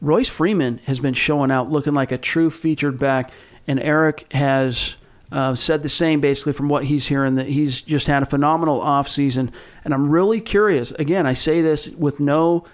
Royce 0.00 0.28
Freeman 0.28 0.78
has 0.86 1.00
been 1.00 1.14
showing 1.14 1.50
out, 1.50 1.70
looking 1.70 1.94
like 1.94 2.12
a 2.12 2.18
true 2.18 2.50
featured 2.50 2.98
back. 2.98 3.32
And 3.66 3.80
Eric 3.80 4.32
has 4.32 4.96
uh, 5.32 5.54
said 5.54 5.82
the 5.82 5.88
same 5.88 6.20
basically 6.20 6.52
from 6.52 6.68
what 6.68 6.84
he's 6.84 7.06
hearing 7.06 7.36
that 7.36 7.46
he's 7.46 7.80
just 7.80 8.06
had 8.06 8.22
a 8.22 8.26
phenomenal 8.26 8.80
offseason. 8.80 9.52
And 9.84 9.92
I'm 9.92 10.10
really 10.10 10.40
curious. 10.40 10.92
Again, 10.92 11.26
I 11.26 11.32
say 11.32 11.60
this 11.60 11.88
with 11.88 12.20
no 12.20 12.64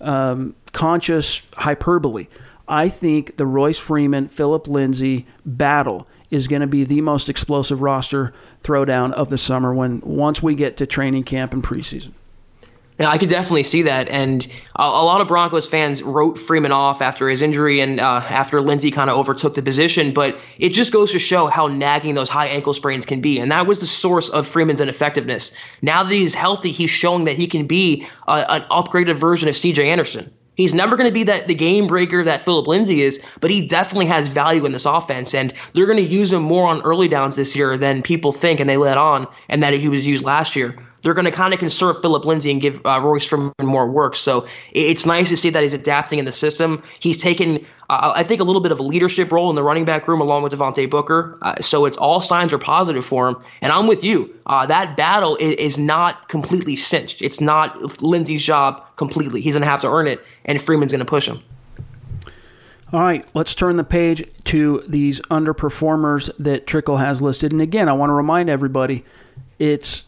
um, 0.00 0.54
conscious 0.72 1.42
hyperbole. 1.54 2.28
I 2.68 2.88
think 2.88 3.36
the 3.36 3.46
Royce 3.46 3.78
Freeman, 3.78 4.28
Phillip 4.28 4.66
Lindsay 4.66 5.26
battle 5.44 6.06
is 6.30 6.48
going 6.48 6.60
to 6.60 6.66
be 6.66 6.84
the 6.84 7.00
most 7.00 7.28
explosive 7.28 7.80
roster 7.80 8.32
throwdown 8.62 9.12
of 9.12 9.28
the 9.28 9.38
summer 9.38 9.72
when 9.72 10.00
once 10.00 10.42
we 10.42 10.54
get 10.54 10.76
to 10.78 10.86
training 10.86 11.24
camp 11.24 11.52
and 11.52 11.62
preseason. 11.62 12.12
Yeah, 12.98 13.10
I 13.10 13.18
could 13.18 13.28
definitely 13.28 13.64
see 13.64 13.82
that. 13.82 14.08
And 14.08 14.46
a, 14.76 14.82
a, 14.82 15.04
lot 15.04 15.20
of 15.20 15.28
Broncos 15.28 15.68
fans 15.68 16.02
wrote 16.02 16.38
Freeman 16.38 16.72
off 16.72 17.02
after 17.02 17.28
his 17.28 17.42
injury 17.42 17.80
and 17.80 18.00
uh, 18.00 18.22
after 18.30 18.62
Lindsay 18.62 18.90
kind 18.90 19.10
of 19.10 19.18
overtook 19.18 19.54
the 19.54 19.62
position. 19.62 20.14
But 20.14 20.38
it 20.58 20.70
just 20.70 20.92
goes 20.92 21.12
to 21.12 21.18
show 21.18 21.48
how 21.48 21.66
nagging 21.66 22.14
those 22.14 22.30
high 22.30 22.46
ankle 22.46 22.72
sprains 22.72 23.04
can 23.04 23.20
be. 23.20 23.38
And 23.38 23.50
that 23.50 23.66
was 23.66 23.80
the 23.80 23.86
source 23.86 24.30
of 24.30 24.46
Freeman's 24.46 24.80
ineffectiveness. 24.80 25.52
Now 25.82 26.02
that 26.02 26.12
he's 26.12 26.34
healthy, 26.34 26.72
he's 26.72 26.90
showing 26.90 27.24
that 27.24 27.36
he 27.36 27.46
can 27.46 27.66
be 27.66 28.06
uh, 28.28 28.44
an 28.48 28.62
upgraded 28.70 29.16
version 29.16 29.48
of 29.48 29.54
CJ 29.54 29.84
Anderson. 29.84 30.32
He's 30.54 30.72
never 30.72 30.96
going 30.96 31.08
to 31.08 31.12
be 31.12 31.24
that 31.24 31.48
the 31.48 31.54
game 31.54 31.86
breaker 31.86 32.24
that 32.24 32.40
Phillip 32.40 32.66
Lindsay 32.66 33.02
is, 33.02 33.22
but 33.40 33.50
he 33.50 33.66
definitely 33.66 34.06
has 34.06 34.28
value 34.28 34.64
in 34.64 34.72
this 34.72 34.86
offense, 34.86 35.34
and 35.34 35.52
they're 35.74 35.84
going 35.84 35.98
to 35.98 36.02
use 36.02 36.32
him 36.32 36.42
more 36.42 36.66
on 36.66 36.80
early 36.80 37.08
downs 37.08 37.36
this 37.36 37.54
year 37.54 37.76
than 37.76 38.00
people 38.00 38.32
think, 38.32 38.58
and 38.58 38.70
they 38.70 38.78
let 38.78 38.96
on, 38.96 39.26
and 39.50 39.62
that 39.62 39.74
he 39.74 39.90
was 39.90 40.06
used 40.06 40.24
last 40.24 40.56
year 40.56 40.74
they're 41.06 41.14
going 41.14 41.24
to 41.24 41.30
kind 41.30 41.54
of 41.54 41.60
conserve 41.60 42.00
Phillip 42.00 42.24
Lindsay 42.24 42.50
and 42.50 42.60
give 42.60 42.84
uh, 42.84 43.00
Freeman 43.20 43.52
more 43.62 43.88
work. 43.88 44.16
So 44.16 44.44
it's 44.72 45.06
nice 45.06 45.28
to 45.28 45.36
see 45.36 45.50
that 45.50 45.62
he's 45.62 45.72
adapting 45.72 46.18
in 46.18 46.24
the 46.24 46.32
system. 46.32 46.82
He's 46.98 47.16
taken, 47.16 47.64
uh, 47.88 48.12
I 48.16 48.24
think, 48.24 48.40
a 48.40 48.44
little 48.44 48.60
bit 48.60 48.72
of 48.72 48.80
a 48.80 48.82
leadership 48.82 49.30
role 49.30 49.48
in 49.48 49.54
the 49.54 49.62
running 49.62 49.84
back 49.84 50.08
room 50.08 50.20
along 50.20 50.42
with 50.42 50.52
Devontae 50.52 50.90
Booker. 50.90 51.38
Uh, 51.42 51.54
so 51.60 51.84
it's 51.84 51.96
all 51.98 52.20
signs 52.20 52.52
are 52.52 52.58
positive 52.58 53.04
for 53.04 53.28
him. 53.28 53.36
And 53.60 53.70
I'm 53.70 53.86
with 53.86 54.02
you. 54.02 54.34
Uh, 54.46 54.66
that 54.66 54.96
battle 54.96 55.36
is, 55.36 55.54
is, 55.54 55.78
not 55.78 56.28
completely 56.28 56.74
cinched. 56.74 57.22
It's 57.22 57.40
not 57.40 58.02
Lindsay's 58.02 58.44
job 58.44 58.84
completely. 58.96 59.40
He's 59.40 59.54
going 59.54 59.62
to 59.62 59.70
have 59.70 59.82
to 59.82 59.88
earn 59.88 60.08
it, 60.08 60.24
and 60.44 60.60
Freeman's 60.60 60.90
going 60.90 60.98
to 60.98 61.04
push 61.04 61.28
him. 61.28 61.40
All 62.92 63.00
right, 63.00 63.24
let's 63.32 63.54
turn 63.54 63.76
the 63.76 63.84
page 63.84 64.28
to 64.46 64.82
these 64.88 65.20
underperformers 65.20 66.30
that 66.40 66.66
Trickel 66.66 66.96
has 66.96 67.22
listed. 67.22 67.52
And 67.52 67.60
again, 67.60 67.88
I 67.88 67.92
want 67.92 68.10
to 68.10 68.14
remind 68.14 68.50
everybody 68.50 69.04
it's 69.60 70.05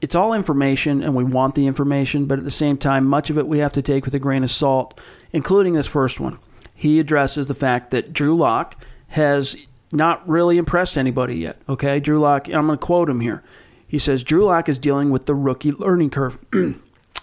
it's 0.00 0.14
all 0.14 0.32
information 0.32 1.02
and 1.02 1.14
we 1.14 1.24
want 1.24 1.54
the 1.54 1.66
information, 1.66 2.26
but 2.26 2.38
at 2.38 2.44
the 2.44 2.50
same 2.50 2.76
time, 2.76 3.04
much 3.04 3.30
of 3.30 3.38
it 3.38 3.46
we 3.46 3.58
have 3.58 3.72
to 3.72 3.82
take 3.82 4.04
with 4.04 4.14
a 4.14 4.18
grain 4.18 4.44
of 4.44 4.50
salt, 4.50 4.98
including 5.32 5.74
this 5.74 5.86
first 5.86 6.20
one. 6.20 6.38
He 6.74 7.00
addresses 7.00 7.48
the 7.48 7.54
fact 7.54 7.90
that 7.90 8.12
Drew 8.12 8.36
Lock 8.36 8.76
has 9.08 9.56
not 9.90 10.28
really 10.28 10.58
impressed 10.58 10.96
anybody 10.96 11.36
yet. 11.36 11.60
Okay, 11.68 11.98
Drew 11.98 12.20
Lock, 12.20 12.46
I'm 12.46 12.66
going 12.66 12.78
to 12.78 12.84
quote 12.84 13.08
him 13.08 13.20
here. 13.20 13.42
He 13.86 13.98
says 13.98 14.22
Drew 14.22 14.44
Lock 14.44 14.68
is 14.68 14.78
dealing 14.78 15.10
with 15.10 15.26
the 15.26 15.34
rookie 15.34 15.72
learning 15.72 16.10
curve, 16.10 16.38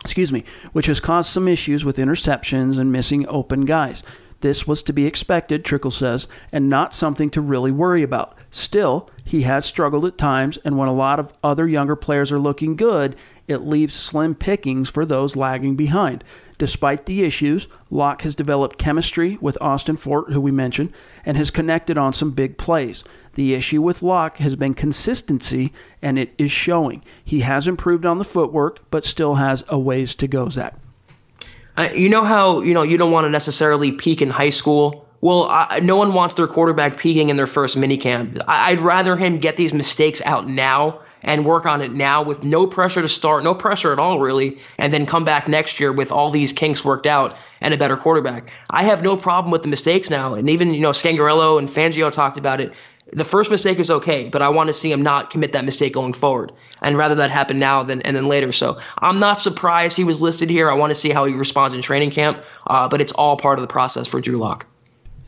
excuse 0.03 0.31
me, 0.31 0.43
which 0.73 0.88
has 0.88 0.99
caused 0.99 1.29
some 1.29 1.47
issues 1.47 1.85
with 1.85 1.97
interceptions 1.97 2.77
and 2.77 2.91
missing 2.91 3.27
open 3.27 3.65
guys. 3.65 4.03
This 4.45 4.67
was 4.67 4.84
to 4.84 4.93
be 4.93 5.08
expected, 5.08 5.65
Trickel 5.65 5.89
says, 5.89 6.27
and 6.51 6.69
not 6.69 6.93
something 6.93 7.31
to 7.31 7.41
really 7.41 7.71
worry 7.71 8.03
about. 8.03 8.38
Still, 8.51 9.10
he 9.23 9.41
has 9.41 9.65
struggled 9.65 10.05
at 10.05 10.19
times, 10.19 10.60
and 10.63 10.77
when 10.77 10.88
a 10.88 10.93
lot 10.93 11.19
of 11.19 11.34
other 11.43 11.67
younger 11.67 11.95
players 11.95 12.31
are 12.31 12.38
looking 12.38 12.75
good, 12.75 13.15
it 13.47 13.65
leaves 13.65 13.95
slim 13.95 14.36
pickings 14.36 14.88
for 14.88 15.03
those 15.03 15.36
lagging 15.36 15.75
behind. 15.75 16.23
Despite 16.60 17.08
the 17.08 17.23
issues, 17.23 17.67
Lock 17.89 18.21
has 18.21 18.36
developed 18.36 18.77
chemistry 18.77 19.39
with 19.41 19.58
Austin 19.60 19.95
Fort, 19.95 20.31
who 20.31 20.39
we 20.39 20.51
mentioned, 20.51 20.93
and 21.25 21.38
has 21.38 21.49
connected 21.49 21.97
on 21.97 22.13
some 22.13 22.29
big 22.29 22.55
plays. 22.60 23.03
The 23.34 23.55
issue 23.55 23.81
with 23.81 24.03
Lock 24.03 24.38
has 24.38 24.55
been 24.55 24.75
consistency, 24.75 25.73
and 26.03 26.19
it 26.19 26.36
is 26.38 26.51
showing. 26.51 27.03
He 27.23 27.39
has 27.39 27.67
improved 27.67 28.05
on 28.05 28.19
the 28.19 28.23
footwork, 28.23 28.91
but 28.91 29.05
still 29.05 29.34
has 29.34 29.63
a 29.69 29.79
ways 29.79 30.13
to 30.13 30.27
go, 30.27 30.49
Zach. 30.49 30.75
Uh, 31.77 31.89
you 31.93 32.09
know 32.09 32.23
how 32.23 32.61
you 32.61 32.73
know 32.73 32.83
you 32.83 32.97
don't 32.97 33.11
want 33.11 33.25
to 33.25 33.29
necessarily 33.29 33.91
peak 33.91 34.21
in 34.21 34.29
high 34.29 34.49
school 34.49 35.05
well, 35.25 35.47
I, 35.49 35.79
no 35.81 35.95
one 35.95 36.13
wants 36.13 36.35
their 36.35 36.45
quarterback 36.45 36.97
peaking 36.97 37.29
in 37.29 37.35
their 37.35 37.47
first 37.47 37.77
minicamp. 37.77 38.39
I, 38.47 38.71
I'd 38.71 38.79
rather 38.79 39.15
him 39.15 39.39
get 39.39 39.57
these 39.57 39.73
mistakes 39.73 40.21
out 40.23 40.47
now 40.47 41.01
and 41.23 41.45
work 41.45 41.65
on 41.65 41.81
it 41.81 41.93
now 41.93 42.21
with 42.21 42.43
no 42.43 42.67
pressure 42.67 43.01
to 43.01 43.07
start, 43.07 43.43
no 43.43 43.55
pressure 43.55 43.91
at 43.91 43.97
all, 43.97 44.19
really, 44.19 44.59
and 44.77 44.93
then 44.93 45.07
come 45.07 45.25
back 45.25 45.47
next 45.47 45.79
year 45.79 45.91
with 45.91 46.11
all 46.11 46.29
these 46.29 46.53
kinks 46.53 46.85
worked 46.85 47.07
out 47.07 47.35
and 47.59 47.73
a 47.73 47.77
better 47.77 47.97
quarterback. 47.97 48.51
I 48.69 48.83
have 48.83 49.01
no 49.01 49.17
problem 49.17 49.51
with 49.51 49.63
the 49.63 49.67
mistakes 49.67 50.11
now. 50.11 50.35
And 50.35 50.47
even, 50.47 50.71
you 50.71 50.81
know, 50.81 50.91
Scangarello 50.91 51.57
and 51.57 51.67
Fangio 51.67 52.11
talked 52.11 52.38
about 52.38 52.61
it. 52.61 52.71
The 53.13 53.24
first 53.24 53.52
mistake 53.52 53.80
is 53.80 53.91
okay, 53.91 54.30
but 54.30 54.41
I 54.41 54.50
want 54.50 54.68
to 54.68 54.74
see 54.74 54.91
him 54.91 55.02
not 55.02 55.30
commit 55.30 55.52
that 55.54 55.63
mistake 55.63 55.94
going 55.94 56.13
forward, 56.13 56.52
and 56.82 56.98
rather 56.98 57.15
that 57.15 57.30
happen 57.30 57.60
now 57.60 57.84
than 57.84 58.02
and 58.02 58.15
then 58.15 58.28
later. 58.28 58.52
So 58.52 58.80
I'm 59.00 59.20
not 59.20 59.39
surprised 59.39 59.96
he 59.96 60.04
was 60.04 60.22
listed 60.22 60.50
here. 60.50 60.70
I 60.70 60.74
want 60.74 60.91
to 60.91 60.96
see 60.96 61.12
how 61.12 61.26
he 61.26 61.34
responds 61.34 61.76
in 61.76 61.82
training 61.82 62.12
camp, 62.12 62.44
uh, 62.68 62.88
but 62.88 63.02
it's 63.02 63.12
all 63.13 63.38
part 63.38 63.60
of 63.60 63.62
the 63.62 63.72
process 63.72 64.08
for 64.08 64.20
Drew 64.20 64.38
Lock 64.38 64.65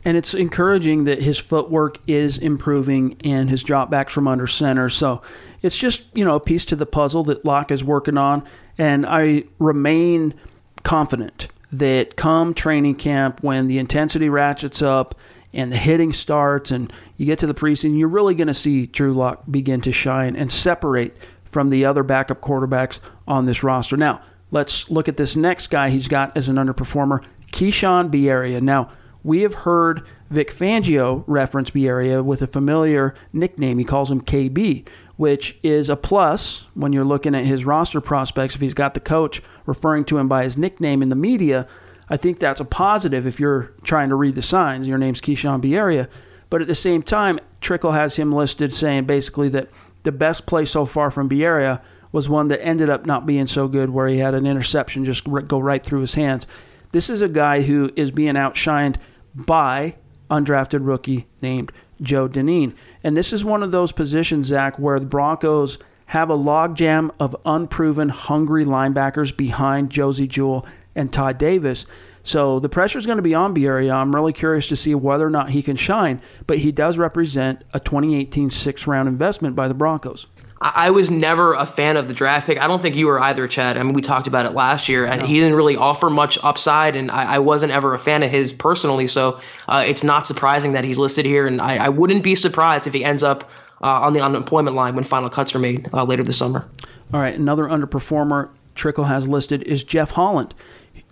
and 0.04 0.16
it's 0.16 0.34
encouraging 0.34 1.04
that 1.04 1.20
his 1.20 1.38
footwork 1.38 1.98
is 2.06 2.38
improving 2.38 3.16
and 3.24 3.50
his 3.50 3.62
drop 3.62 3.90
backs 3.90 4.12
from 4.12 4.28
under 4.28 4.46
center. 4.46 4.88
So 4.88 5.22
it's 5.62 5.76
just 5.76 6.04
you 6.14 6.24
know 6.24 6.36
a 6.36 6.40
piece 6.40 6.64
to 6.66 6.76
the 6.76 6.86
puzzle 6.86 7.24
that 7.24 7.44
Lock 7.44 7.70
is 7.70 7.82
working 7.82 8.16
on, 8.16 8.42
and 8.76 9.04
I 9.06 9.44
remain 9.58 10.34
confident 10.82 11.48
that 11.72 12.16
come 12.16 12.54
training 12.54 12.94
camp 12.94 13.42
when 13.42 13.66
the 13.66 13.78
intensity 13.78 14.28
ratchets 14.28 14.80
up 14.80 15.14
and 15.52 15.72
the 15.72 15.76
hitting 15.76 16.12
starts 16.12 16.70
and 16.70 16.92
you 17.16 17.26
get 17.26 17.38
to 17.40 17.46
the 17.46 17.54
preseason, 17.54 17.98
you're 17.98 18.08
really 18.08 18.34
going 18.34 18.48
to 18.48 18.54
see 18.54 18.86
Drew 18.86 19.14
Lock 19.14 19.44
begin 19.50 19.80
to 19.82 19.92
shine 19.92 20.36
and 20.36 20.50
separate 20.50 21.16
from 21.50 21.70
the 21.70 21.84
other 21.84 22.02
backup 22.02 22.40
quarterbacks 22.40 23.00
on 23.26 23.46
this 23.46 23.62
roster. 23.62 23.96
Now, 23.96 24.20
let's 24.50 24.90
look 24.90 25.08
at 25.08 25.16
this 25.16 25.36
next 25.36 25.68
guy 25.68 25.90
he's 25.90 26.08
got 26.08 26.36
as 26.36 26.48
an 26.48 26.56
underperformer, 26.56 27.24
Keishawn 27.52 28.10
Bierria. 28.10 28.60
Now, 28.60 28.90
we 29.24 29.42
have 29.42 29.54
heard 29.54 30.06
Vic 30.30 30.50
Fangio 30.50 31.24
reference 31.26 31.70
Bierria 31.70 32.22
with 32.22 32.42
a 32.42 32.46
familiar 32.46 33.14
nickname. 33.32 33.78
He 33.78 33.84
calls 33.84 34.10
him 34.10 34.20
KB, 34.20 34.86
which 35.16 35.58
is 35.62 35.88
a 35.88 35.96
plus 35.96 36.66
when 36.74 36.92
you're 36.92 37.04
looking 37.04 37.34
at 37.34 37.44
his 37.44 37.64
roster 37.64 38.00
prospects. 38.00 38.54
If 38.54 38.60
he's 38.60 38.74
got 38.74 38.94
the 38.94 39.00
coach 39.00 39.42
referring 39.66 40.04
to 40.06 40.18
him 40.18 40.28
by 40.28 40.44
his 40.44 40.56
nickname 40.56 41.02
in 41.02 41.08
the 41.08 41.16
media, 41.16 41.66
I 42.10 42.16
think 42.16 42.38
that's 42.38 42.60
a 42.60 42.64
positive 42.64 43.26
if 43.26 43.38
you're 43.38 43.72
trying 43.82 44.08
to 44.08 44.14
read 44.14 44.34
the 44.34 44.42
signs. 44.42 44.88
Your 44.88 44.98
name's 44.98 45.20
Keishawn 45.20 45.62
Bierria. 45.62 46.08
But 46.50 46.62
at 46.62 46.68
the 46.68 46.74
same 46.74 47.02
time, 47.02 47.38
Trickel 47.60 47.92
has 47.92 48.16
him 48.16 48.32
listed 48.32 48.72
saying 48.72 49.04
basically 49.04 49.48
that 49.50 49.68
the 50.04 50.12
best 50.12 50.46
play 50.46 50.64
so 50.64 50.86
far 50.86 51.10
from 51.10 51.28
Bierria 51.28 51.82
was 52.10 52.28
one 52.28 52.48
that 52.48 52.64
ended 52.64 52.88
up 52.88 53.04
not 53.04 53.26
being 53.26 53.46
so 53.46 53.68
good, 53.68 53.90
where 53.90 54.08
he 54.08 54.18
had 54.18 54.34
an 54.34 54.46
interception 54.46 55.04
just 55.04 55.24
go 55.46 55.58
right 55.58 55.84
through 55.84 56.00
his 56.00 56.14
hands. 56.14 56.46
This 56.92 57.10
is 57.10 57.20
a 57.20 57.28
guy 57.28 57.60
who 57.60 57.90
is 57.96 58.10
being 58.10 58.34
outshined 58.34 58.96
by 59.34 59.96
undrafted 60.30 60.86
rookie 60.86 61.26
named 61.42 61.70
Joe 62.00 62.28
Dineen. 62.28 62.74
And 63.04 63.14
this 63.16 63.32
is 63.32 63.44
one 63.44 63.62
of 63.62 63.70
those 63.70 63.92
positions, 63.92 64.46
Zach, 64.46 64.78
where 64.78 64.98
the 64.98 65.06
Broncos 65.06 65.76
have 66.06 66.30
a 66.30 66.36
logjam 66.36 67.10
of 67.20 67.36
unproven, 67.44 68.08
hungry 68.08 68.64
linebackers 68.64 69.36
behind 69.36 69.90
Josey 69.90 70.26
Jewell 70.26 70.64
and 70.98 71.12
Todd 71.12 71.38
Davis. 71.38 71.86
So 72.24 72.60
the 72.60 72.68
pressure 72.68 72.98
is 72.98 73.06
going 73.06 73.16
to 73.16 73.22
be 73.22 73.34
on 73.34 73.54
Bierria. 73.54 73.94
I'm 73.94 74.14
really 74.14 74.34
curious 74.34 74.66
to 74.66 74.76
see 74.76 74.94
whether 74.94 75.26
or 75.26 75.30
not 75.30 75.48
he 75.48 75.62
can 75.62 75.76
shine, 75.76 76.20
but 76.46 76.58
he 76.58 76.72
does 76.72 76.98
represent 76.98 77.64
a 77.72 77.80
2018 77.80 78.50
six 78.50 78.86
round 78.86 79.08
investment 79.08 79.56
by 79.56 79.68
the 79.68 79.74
Broncos. 79.74 80.26
I 80.60 80.90
was 80.90 81.08
never 81.08 81.54
a 81.54 81.64
fan 81.64 81.96
of 81.96 82.08
the 82.08 82.14
draft 82.14 82.48
pick. 82.48 82.60
I 82.60 82.66
don't 82.66 82.82
think 82.82 82.96
you 82.96 83.06
were 83.06 83.20
either, 83.20 83.46
Chad. 83.46 83.78
I 83.78 83.82
mean, 83.84 83.92
we 83.92 84.02
talked 84.02 84.26
about 84.26 84.44
it 84.44 84.54
last 84.54 84.88
year, 84.88 85.06
and 85.06 85.20
no. 85.20 85.26
he 85.26 85.34
didn't 85.34 85.54
really 85.54 85.76
offer 85.76 86.10
much 86.10 86.36
upside, 86.42 86.96
and 86.96 87.12
I, 87.12 87.36
I, 87.36 87.38
wasn't 87.38 87.70
ever 87.70 87.94
a 87.94 87.98
fan 87.98 88.24
of 88.24 88.30
his 88.32 88.52
personally. 88.52 89.06
So 89.06 89.40
uh, 89.68 89.84
it's 89.86 90.02
not 90.02 90.26
surprising 90.26 90.72
that 90.72 90.82
he's 90.82 90.98
listed 90.98 91.24
here, 91.24 91.46
and 91.46 91.60
I, 91.60 91.84
I 91.84 91.88
wouldn't 91.90 92.24
be 92.24 92.34
surprised 92.34 92.88
if 92.88 92.92
he 92.92 93.04
ends 93.04 93.22
up 93.22 93.48
uh, 93.82 94.00
on 94.00 94.14
the 94.14 94.20
unemployment 94.20 94.74
line 94.74 94.96
when 94.96 95.04
final 95.04 95.30
cuts 95.30 95.54
are 95.54 95.60
made 95.60 95.88
uh, 95.94 96.02
later 96.02 96.24
this 96.24 96.38
summer. 96.38 96.68
All 97.14 97.20
right, 97.20 97.38
another 97.38 97.64
underperformer 97.64 98.50
Trickel 98.74 99.04
has 99.04 99.28
listed 99.28 99.62
is 99.62 99.84
Jeff 99.84 100.10
Holland. 100.10 100.54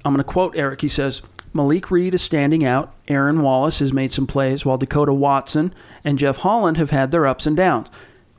I'm 0.06 0.12
going 0.12 0.24
to 0.24 0.32
quote 0.32 0.56
Eric. 0.56 0.80
He 0.80 0.88
says, 0.88 1.22
Malik 1.52 1.90
Reed 1.90 2.14
is 2.14 2.22
standing 2.22 2.64
out. 2.64 2.94
Aaron 3.08 3.42
Wallace 3.42 3.80
has 3.80 3.92
made 3.92 4.12
some 4.12 4.26
plays, 4.26 4.64
while 4.64 4.78
Dekoda 4.78 5.14
Watson 5.14 5.74
and 6.04 6.18
Jeff 6.18 6.38
Holland 6.38 6.76
have 6.76 6.90
had 6.90 7.10
their 7.10 7.26
ups 7.26 7.46
and 7.46 7.56
downs. 7.56 7.88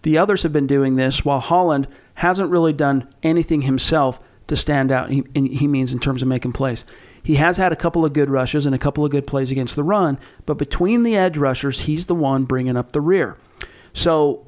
The 0.04 0.18
others 0.18 0.44
have 0.44 0.54
been 0.54 0.68
doing 0.68 0.96
this 0.96 1.26
while 1.26 1.40
Holland 1.40 1.88
hasn't 2.16 2.52
really 2.52 2.74
done 2.74 3.10
anything 3.24 3.64
himself 3.64 4.20
to 4.48 4.56
stand 4.56 4.92
out. 4.92 5.10
He, 5.10 5.24
he 5.34 5.68
means 5.68 5.92
in 5.92 6.00
terms 6.00 6.22
of 6.22 6.28
making 6.28 6.54
plays. 6.54 6.86
He 7.22 7.36
has 7.36 7.58
had 7.58 7.74
a 7.74 7.76
couple 7.76 8.06
of 8.06 8.14
good 8.14 8.30
rushes 8.30 8.66
and 8.66 8.74
a 8.74 8.80
couple 8.80 9.04
of 9.04 9.12
good 9.12 9.28
plays 9.28 9.52
against 9.52 9.76
the 9.76 9.84
run, 9.84 10.18
but 10.46 10.58
between 10.58 11.04
the 11.04 11.18
edge 11.18 11.38
rushers, 11.38 11.82
he's 11.82 12.06
the 12.06 12.16
one 12.16 12.46
bringing 12.46 12.78
up 12.78 12.94
the 12.94 13.02
rear. 13.02 13.38
So, 13.92 14.46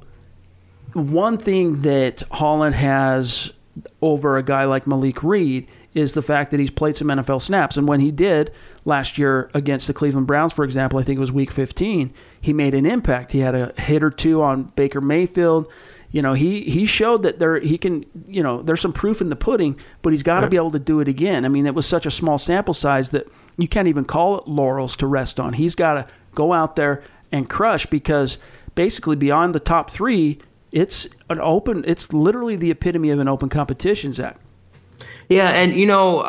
one 0.94 1.38
thing 1.38 1.82
that 1.82 2.24
Holland 2.32 2.76
has 2.76 3.52
over 4.02 4.38
a 4.38 4.44
guy 4.44 4.64
like 4.64 4.88
Malik 4.88 5.24
Reed 5.24 5.68
is 5.94 6.14
the 6.14 6.22
fact 6.22 6.52
that 6.52 6.60
he's 6.60 6.70
played 6.70 6.96
some 6.96 7.08
NFL 7.08 7.42
snaps. 7.42 7.76
And 7.78 7.88
when 7.88 8.00
he 8.00 8.12
did 8.12 8.52
last 8.86 9.18
year 9.18 9.50
against 9.54 9.88
the 9.88 9.94
Cleveland 9.94 10.28
Browns, 10.28 10.54
for 10.54 10.64
example, 10.64 11.00
I 11.00 11.04
think 11.04 11.18
it 11.18 11.22
was 11.22 11.32
week 11.32 11.52
15, 11.52 12.14
he 12.42 12.54
made 12.54 12.74
an 12.76 12.86
impact. 12.86 13.32
He 13.32 13.40
had 13.40 13.56
a 13.56 13.74
hit 13.80 14.04
or 14.04 14.12
two 14.12 14.42
on 14.42 14.64
Baker 14.76 15.02
Mayfield. 15.02 15.68
you 16.12 16.22
know, 16.22 16.34
he 16.34 16.62
he 16.64 16.86
showed 16.86 17.24
that 17.24 17.38
there 17.40 17.60
he 17.60 17.78
can, 17.78 18.06
you 18.28 18.42
know, 18.42 18.62
there's 18.62 18.82
some 18.82 18.94
proof 18.94 19.22
in 19.22 19.30
the 19.30 19.36
pudding, 19.36 19.80
but 20.02 20.12
he's 20.12 20.24
got 20.24 20.40
to 20.42 20.48
be 20.48 20.58
able 20.58 20.72
to 20.72 20.80
do 20.80 21.00
it 21.00 21.08
again. 21.08 21.46
I 21.46 21.50
mean, 21.50 21.68
it 21.68 21.76
was 21.76 21.86
such 21.86 22.06
a 22.06 22.12
small 22.12 22.38
sample 22.38 22.74
size 22.74 23.12
that 23.12 23.28
you 23.58 23.68
can't 23.68 23.88
even 23.88 24.06
call 24.06 24.38
it 24.40 24.48
laurels 24.48 24.96
to 24.98 25.08
rest 25.08 25.40
on. 25.40 25.54
He's 25.54 25.76
got 25.76 25.94
to 25.94 26.14
go 26.34 26.54
out 26.54 26.76
there 26.76 27.04
and 27.32 27.48
crush 27.50 27.86
because 27.86 28.40
basically 28.74 29.16
beyond 29.16 29.54
the 29.54 29.60
top 29.60 29.92
three, 29.92 30.40
it's 30.72 31.08
an 31.30 31.40
open. 31.40 31.84
It's 31.88 32.12
literally 32.12 32.56
the 32.56 32.72
epitome 32.72 33.12
of 33.12 33.20
an 33.20 33.28
open 33.28 33.50
competition, 33.50 34.14
Zach. 34.14 34.38
Yeah, 35.30 35.50
and 35.50 35.74
you 35.74 35.86
know, 35.86 36.28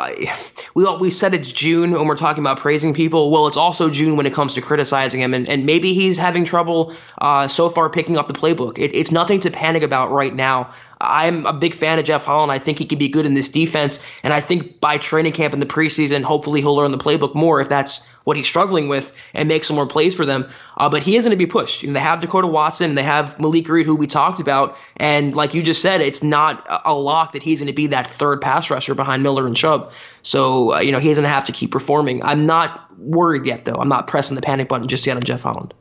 we 0.75 0.85
all, 0.85 0.99
we 0.99 1.09
said 1.09 1.33
it's 1.33 1.51
June 1.51 1.91
when 1.91 2.07
we're 2.07 2.15
talking 2.15 2.43
about 2.43 2.59
praising 2.59 2.93
people. 2.93 3.31
Well, 3.31 3.47
it's 3.47 3.57
also 3.57 3.89
June 3.89 4.15
when 4.15 4.27
it 4.27 4.33
comes 4.33 4.53
to 4.53 4.61
criticizing 4.61 5.21
him, 5.21 5.33
and, 5.33 5.49
and 5.49 5.65
maybe 5.65 5.95
he's 5.95 6.19
having 6.19 6.45
trouble 6.45 6.95
uh, 7.19 7.47
so 7.47 7.67
far 7.67 7.89
picking 7.89 8.15
up 8.15 8.27
the 8.27 8.33
playbook. 8.33 8.77
It, 8.77 8.93
it's 8.93 9.11
nothing 9.11 9.39
to 9.39 9.49
panic 9.49 9.81
about 9.81 10.11
right 10.11 10.35
now. 10.35 10.71
I'm 11.01 11.45
a 11.45 11.53
big 11.53 11.73
fan 11.73 11.99
of 11.99 12.05
Jeff 12.05 12.25
Holland. 12.25 12.51
I 12.51 12.59
think 12.59 12.79
he 12.79 12.85
can 12.85 12.99
be 12.99 13.09
good 13.09 13.25
in 13.25 13.33
this 13.33 13.49
defense. 13.49 13.99
And 14.23 14.33
I 14.33 14.39
think 14.39 14.79
by 14.79 14.97
training 14.97 15.33
camp 15.33 15.53
in 15.53 15.59
the 15.59 15.65
preseason, 15.65 16.23
hopefully 16.23 16.61
he'll 16.61 16.75
learn 16.75 16.91
the 16.91 16.97
playbook 16.97 17.33
more 17.35 17.59
if 17.59 17.69
that's 17.69 18.07
what 18.23 18.37
he's 18.37 18.47
struggling 18.47 18.87
with 18.87 19.15
and 19.33 19.49
make 19.49 19.63
some 19.63 19.75
more 19.75 19.87
plays 19.87 20.13
for 20.13 20.25
them. 20.25 20.49
Uh, 20.77 20.89
but 20.89 21.03
he 21.03 21.15
is 21.15 21.25
going 21.25 21.31
to 21.31 21.37
be 21.37 21.45
pushed. 21.45 21.81
You 21.81 21.89
know, 21.89 21.93
they 21.93 21.99
have 21.99 22.21
Dekoda 22.21 22.51
Watson, 22.51 22.95
they 22.95 23.03
have 23.03 23.39
Malik 23.39 23.67
Reed, 23.67 23.85
who 23.85 23.95
we 23.95 24.07
talked 24.07 24.39
about. 24.39 24.77
And 24.97 25.35
like 25.35 25.53
you 25.53 25.63
just 25.63 25.81
said, 25.81 26.01
it's 26.01 26.23
not 26.23 26.65
a 26.85 26.93
lock 26.93 27.33
that 27.33 27.43
he's 27.43 27.59
going 27.59 27.67
to 27.67 27.73
be 27.73 27.87
that 27.87 28.07
third 28.07 28.41
pass 28.41 28.69
rusher 28.69 28.95
behind 28.95 29.23
Miller 29.23 29.47
and 29.47 29.57
Chubb. 29.57 29.91
So, 30.21 30.75
uh, 30.75 30.79
you 30.79 30.91
know, 30.91 30.99
he's 30.99 31.17
going 31.17 31.23
to 31.23 31.29
have 31.29 31.45
to 31.45 31.51
keep 31.51 31.71
performing. 31.71 32.23
I'm 32.23 32.45
not 32.45 32.95
worried 32.99 33.45
yet, 33.45 33.65
though. 33.65 33.75
I'm 33.75 33.89
not 33.89 34.07
pressing 34.07 34.35
the 34.35 34.41
panic 34.41 34.69
button 34.69 34.87
just 34.87 35.05
yet 35.05 35.17
on 35.17 35.23
Jeff 35.23 35.41
Holland. 35.41 35.73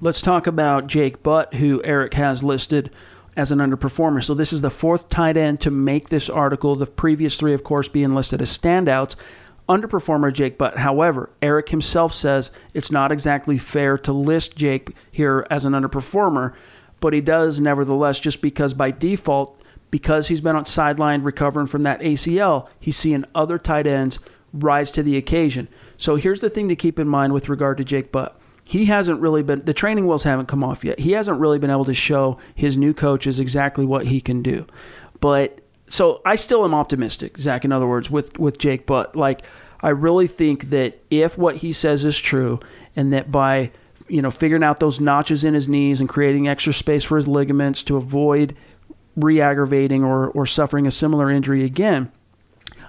Let's 0.00 0.20
talk 0.20 0.46
about 0.46 0.86
Jake 0.86 1.22
Butt, 1.22 1.54
who 1.54 1.82
Eric 1.84 2.14
has 2.14 2.42
listed 2.42 2.90
as 3.36 3.50
an 3.50 3.58
underperformer. 3.58 4.22
So 4.22 4.34
this 4.34 4.52
is 4.52 4.60
the 4.60 4.70
fourth 4.70 5.08
tight 5.08 5.36
end 5.36 5.60
to 5.62 5.70
make 5.70 6.08
this 6.08 6.28
article. 6.28 6.76
The 6.76 6.86
previous 6.86 7.36
three, 7.36 7.54
of 7.54 7.64
course, 7.64 7.88
being 7.88 8.14
listed 8.14 8.40
as 8.40 8.56
standouts. 8.56 9.16
Underperformer 9.68 10.32
Jake 10.32 10.58
Butt. 10.58 10.78
However, 10.78 11.30
Eric 11.40 11.70
himself 11.70 12.12
says 12.12 12.50
it's 12.74 12.90
not 12.90 13.10
exactly 13.10 13.56
fair 13.56 13.96
to 13.98 14.12
list 14.12 14.56
Jake 14.56 14.94
here 15.10 15.46
as 15.50 15.64
an 15.64 15.72
underperformer, 15.72 16.54
but 17.00 17.14
he 17.14 17.20
does 17.20 17.60
nevertheless, 17.60 18.20
just 18.20 18.42
because 18.42 18.74
by 18.74 18.90
default, 18.90 19.60
because 19.90 20.28
he's 20.28 20.42
been 20.42 20.56
on 20.56 20.66
sideline 20.66 21.22
recovering 21.22 21.66
from 21.66 21.82
that 21.84 22.00
ACL, 22.00 22.68
he's 22.78 22.96
seeing 22.96 23.24
other 23.34 23.58
tight 23.58 23.86
ends 23.86 24.18
rise 24.52 24.90
to 24.92 25.02
the 25.02 25.16
occasion. 25.16 25.68
So 25.96 26.16
here's 26.16 26.40
the 26.40 26.50
thing 26.50 26.68
to 26.68 26.76
keep 26.76 26.98
in 26.98 27.08
mind 27.08 27.32
with 27.32 27.48
regard 27.48 27.78
to 27.78 27.84
Jake 27.84 28.12
Butt 28.12 28.38
he 28.64 28.86
hasn't 28.86 29.20
really 29.20 29.42
been 29.42 29.60
the 29.60 29.74
training 29.74 30.06
wheels 30.06 30.24
haven't 30.24 30.46
come 30.46 30.64
off 30.64 30.84
yet. 30.84 30.98
He 30.98 31.12
hasn't 31.12 31.38
really 31.38 31.58
been 31.58 31.70
able 31.70 31.84
to 31.84 31.94
show 31.94 32.38
his 32.54 32.76
new 32.76 32.94
coaches 32.94 33.38
exactly 33.38 33.84
what 33.84 34.06
he 34.06 34.20
can 34.20 34.42
do. 34.42 34.66
But 35.20 35.60
so 35.86 36.22
I 36.24 36.36
still 36.36 36.64
am 36.64 36.74
optimistic, 36.74 37.38
Zach. 37.38 37.64
In 37.64 37.72
other 37.72 37.86
words, 37.86 38.10
with 38.10 38.38
with 38.38 38.58
Jake 38.58 38.86
Butt 38.86 39.14
like 39.14 39.42
I 39.80 39.90
really 39.90 40.26
think 40.26 40.70
that 40.70 40.98
if 41.10 41.36
what 41.36 41.56
he 41.56 41.72
says 41.72 42.04
is 42.04 42.18
true, 42.18 42.58
and 42.96 43.12
that 43.12 43.30
by 43.30 43.70
you 44.08 44.22
know 44.22 44.30
figuring 44.30 44.64
out 44.64 44.80
those 44.80 44.98
notches 44.98 45.44
in 45.44 45.52
his 45.52 45.68
knees 45.68 46.00
and 46.00 46.08
creating 46.08 46.48
extra 46.48 46.72
space 46.72 47.04
for 47.04 47.16
his 47.16 47.28
ligaments 47.28 47.82
to 47.84 47.96
avoid 47.96 48.56
re-aggravating 49.16 50.02
or 50.02 50.28
or 50.28 50.46
suffering 50.46 50.86
a 50.86 50.90
similar 50.90 51.30
injury 51.30 51.64
again, 51.64 52.10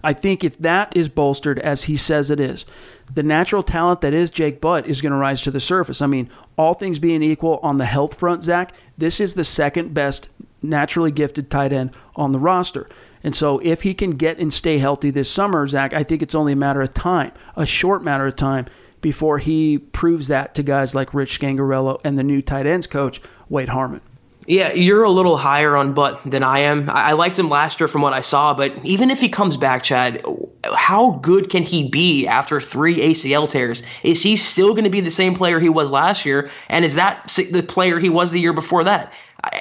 I 0.04 0.14
think 0.14 0.44
if 0.44 0.58
that 0.60 0.96
is 0.96 1.10
bolstered 1.10 1.60
as 1.60 1.86
he 1.86 1.98
says 1.98 2.30
it 2.30 2.40
is, 2.40 2.66
the 3.14 3.24
natural 3.24 3.64
talent 3.64 4.02
that 4.02 4.14
is 4.14 4.30
Jake 4.30 4.62
Butt 4.62 4.88
is 4.88 5.02
going 5.02 5.12
to 5.12 5.18
rise 5.18 5.42
to 5.44 5.52
the 5.52 5.60
surface. 5.60 6.02
I 6.02 6.08
mean, 6.08 6.30
all 6.58 6.74
things 6.74 7.00
being 7.00 7.24
equal 7.24 7.60
on 7.64 7.78
the 7.78 7.86
health 7.86 8.18
front, 8.20 8.44
Zach, 8.44 8.74
this 8.98 9.20
is 9.20 9.34
the 9.34 9.44
second 9.44 9.94
best 9.94 10.30
naturally 10.62 11.12
gifted 11.12 11.50
tight 11.50 11.74
end 11.74 11.92
on 12.16 12.32
the 12.32 12.40
roster. 12.40 12.88
And 13.24 13.36
so 13.36 13.60
if 13.60 13.82
he 13.82 13.96
can 13.96 14.12
get 14.12 14.38
and 14.38 14.54
stay 14.54 14.78
healthy 14.78 15.10
this 15.10 15.32
summer, 15.32 15.68
Zach, 15.68 15.94
I 15.94 16.04
think 16.04 16.22
it's 16.22 16.36
only 16.36 16.54
a 16.54 16.58
matter 16.58 16.82
of 16.82 16.94
time, 16.94 17.32
a 17.56 17.66
short 17.66 18.04
matter 18.04 18.28
of 18.28 18.36
time, 18.36 18.68
before 19.02 19.40
he 19.40 19.78
proves 19.78 20.28
that 20.28 20.56
to 20.56 20.64
guys 20.64 20.96
like 20.96 21.14
Rich 21.14 21.40
Scangarello 21.40 22.00
and 22.04 22.18
the 22.18 22.24
new 22.24 22.42
tight 22.42 22.68
ends 22.68 22.88
coach, 22.88 23.22
Wade 23.50 23.70
Harman. 23.70 24.02
Yeah, 24.47 24.73
you're 24.73 25.03
a 25.03 25.10
little 25.10 25.38
higher 25.38 25.75
on 25.75 25.93
Butt 25.93 26.21
than 26.23 26.43
I 26.43 26.60
am. 26.60 26.88
I 26.91 27.13
liked 27.13 27.39
him 27.39 27.49
last 27.49 27.79
year 27.79 27.88
from 27.88 28.03
what 28.03 28.13
I 28.13 28.21
saw, 28.21 28.53
but 28.53 28.73
even 28.86 29.10
if 29.10 29.19
he 29.19 29.27
comes 29.27 29.58
back, 29.58 29.81
Chad, 29.81 30.23
how 30.75 31.12
good 31.23 31.49
can 31.49 31.63
he 31.63 31.89
be 31.89 32.27
after 32.27 32.62
three 32.62 32.97
ACL 32.97 33.49
tears? 33.49 33.81
Is 34.03 34.21
he 34.21 34.36
still 34.36 34.73
going 34.73 34.84
to 34.84 34.91
be 34.91 35.01
the 35.01 35.10
same 35.10 35.34
player 35.34 35.60
he 35.60 35.69
was 35.69 35.91
last 35.91 36.27
year? 36.27 36.51
And 36.69 36.86
is 36.86 36.93
that 36.93 37.27
the 37.51 37.63
player 37.63 37.97
he 37.97 38.10
was 38.10 38.31
the 38.31 38.39
year 38.39 38.53
before 38.53 38.84
that? 38.84 39.12